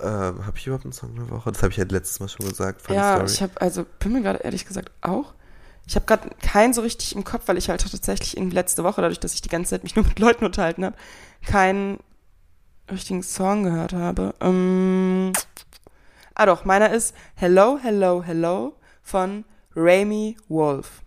Ähm, 0.00 0.46
hab 0.46 0.56
ich 0.56 0.66
überhaupt 0.66 0.84
einen 0.84 0.92
Song 0.92 1.14
der 1.14 1.28
Woche? 1.30 1.50
Das 1.52 1.62
habe 1.62 1.70
ich 1.72 1.76
ja 1.78 1.84
letztes 1.88 2.20
Mal 2.20 2.28
schon 2.28 2.48
gesagt. 2.48 2.82
Funny 2.82 2.98
Ja, 2.98 3.14
Story. 3.16 3.30
ich 3.32 3.42
habe 3.42 3.60
also 3.60 3.84
bin 3.98 4.12
mir 4.12 4.22
gerade 4.22 4.40
ehrlich 4.40 4.66
gesagt 4.66 4.90
auch. 5.00 5.34
Ich 5.86 5.96
habe 5.96 6.06
gerade 6.06 6.30
keinen 6.42 6.72
so 6.72 6.80
richtig 6.80 7.14
im 7.14 7.24
Kopf, 7.24 7.42
weil 7.46 7.58
ich 7.58 7.68
halt 7.68 7.82
tatsächlich 7.90 8.36
in 8.36 8.50
letzte 8.50 8.84
Woche, 8.84 9.02
dadurch, 9.02 9.20
dass 9.20 9.34
ich 9.34 9.42
die 9.42 9.48
ganze 9.50 9.70
Zeit 9.70 9.82
mich 9.84 9.96
nur 9.96 10.04
mit 10.04 10.18
Leuten 10.18 10.44
unterhalten 10.44 10.84
habe, 10.84 10.96
keinen 11.46 11.98
richtigen 12.90 13.22
Song 13.22 13.64
gehört 13.64 13.92
habe. 13.92 14.34
Ähm, 14.40 15.32
ah 16.34 16.46
doch, 16.46 16.64
meiner 16.64 16.90
ist 16.92 17.14
Hello, 17.34 17.78
Hello, 17.82 18.22
Hello 18.22 18.74
von 19.02 19.44
Rami 19.76 20.36
Wolf. 20.48 21.02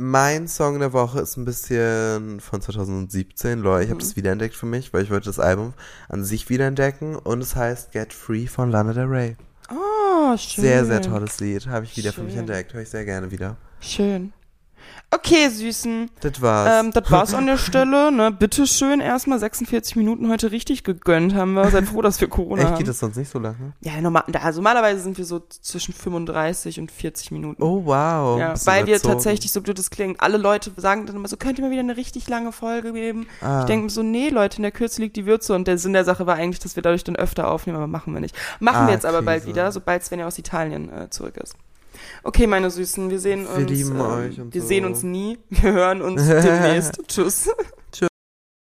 Mein 0.00 0.46
Song 0.46 0.78
der 0.78 0.92
Woche 0.92 1.20
ist 1.20 1.36
ein 1.36 1.44
bisschen 1.44 2.38
von 2.38 2.60
2017. 2.60 3.58
Leute, 3.58 3.82
ich 3.84 3.90
habe 3.90 3.96
Mhm. 3.96 4.04
das 4.04 4.14
wiederentdeckt 4.14 4.54
für 4.54 4.66
mich, 4.66 4.92
weil 4.92 5.02
ich 5.02 5.10
wollte 5.10 5.26
das 5.26 5.40
Album 5.40 5.74
an 6.08 6.24
sich 6.24 6.48
wiederentdecken. 6.48 7.16
Und 7.16 7.40
es 7.42 7.56
heißt 7.56 7.90
Get 7.90 8.12
Free 8.12 8.46
von 8.46 8.70
Lana 8.70 8.92
Del 8.92 9.06
Rey. 9.06 9.36
Oh, 9.72 10.36
schön. 10.36 10.62
Sehr, 10.62 10.84
sehr 10.84 11.02
tolles 11.02 11.40
Lied. 11.40 11.66
Habe 11.66 11.84
ich 11.84 11.96
wieder 11.96 12.12
für 12.12 12.22
mich 12.22 12.32
Schön. 12.34 12.40
entdeckt. 12.40 12.74
Höre 12.74 12.82
ich 12.82 12.90
sehr 12.90 13.04
gerne 13.04 13.32
wieder. 13.32 13.56
Schön. 13.80 14.32
Okay, 15.10 15.48
Süßen. 15.48 16.10
Das 16.20 16.42
war's. 16.42 16.84
Ähm, 16.84 16.90
das 16.92 17.10
war's 17.10 17.32
an 17.32 17.46
der 17.46 17.56
Stelle. 17.56 18.12
Ne? 18.12 18.30
Bitteschön 18.30 19.00
erstmal 19.00 19.38
46 19.38 19.96
Minuten 19.96 20.28
heute 20.28 20.50
richtig 20.50 20.84
gegönnt 20.84 21.34
haben 21.34 21.54
wir. 21.54 21.70
Seid 21.70 21.86
froh, 21.86 22.02
dass 22.02 22.20
wir 22.20 22.28
Corona 22.28 22.60
Echt, 22.60 22.70
haben. 22.72 22.78
geht 22.78 22.88
das 22.88 22.98
sonst 22.98 23.16
nicht 23.16 23.30
so 23.30 23.38
lange? 23.38 23.72
Ja, 23.80 23.98
normal, 24.02 24.24
also 24.42 24.58
normalerweise 24.60 25.00
sind 25.00 25.16
wir 25.16 25.24
so 25.24 25.40
zwischen 25.48 25.94
35 25.94 26.78
und 26.78 26.92
40 26.92 27.30
Minuten. 27.30 27.62
Oh, 27.62 27.86
wow. 27.86 28.38
ja, 28.38 28.52
weil 28.66 28.86
wir 28.86 29.00
tatsächlich, 29.00 29.50
so 29.50 29.62
blöd 29.62 29.78
es 29.78 29.88
klingt, 29.88 30.20
alle 30.20 30.36
Leute 30.36 30.72
sagen 30.76 31.06
dann 31.06 31.16
immer 31.16 31.28
so, 31.28 31.38
könnt 31.38 31.58
ihr 31.58 31.64
mir 31.64 31.70
wieder 31.70 31.80
eine 31.80 31.96
richtig 31.96 32.28
lange 32.28 32.52
Folge 32.52 32.92
geben? 32.92 33.28
Ah. 33.40 33.60
Ich 33.60 33.64
denke 33.66 33.84
mir 33.84 33.90
so, 33.90 34.02
nee, 34.02 34.28
Leute, 34.28 34.58
in 34.58 34.62
der 34.62 34.72
Kürze 34.72 35.00
liegt 35.00 35.16
die 35.16 35.24
Würze 35.24 35.54
und 35.54 35.66
der 35.66 35.78
Sinn 35.78 35.94
der 35.94 36.04
Sache 36.04 36.26
war 36.26 36.34
eigentlich, 36.34 36.58
dass 36.60 36.76
wir 36.76 36.82
dadurch 36.82 37.04
dann 37.04 37.16
öfter 37.16 37.50
aufnehmen, 37.50 37.78
aber 37.78 37.86
machen 37.86 38.12
wir 38.12 38.20
nicht. 38.20 38.36
Machen 38.60 38.82
Ah, 38.82 38.86
wir 38.88 38.92
jetzt 38.92 39.06
aber 39.06 39.22
bald 39.22 39.44
Krise. 39.44 39.54
wieder, 39.54 39.72
sobald 39.72 40.04
Svenja 40.04 40.26
aus 40.26 40.38
Italien 40.38 40.92
äh, 40.92 41.08
zurück 41.08 41.38
ist. 41.38 41.54
Okay, 42.22 42.46
meine 42.46 42.70
Süßen, 42.70 43.10
wir 43.10 43.18
sehen 43.20 43.44
Wir 43.44 43.56
uns. 43.56 43.70
lieben 43.70 43.90
ähm, 43.96 44.00
euch 44.00 44.40
und 44.40 44.54
Wir 44.54 44.62
so. 44.62 44.68
sehen 44.68 44.84
uns 44.84 45.02
nie. 45.02 45.38
Wir 45.50 45.72
hören 45.72 46.02
uns 46.02 46.26
demnächst. 46.26 47.00
Tschüss. 47.08 47.50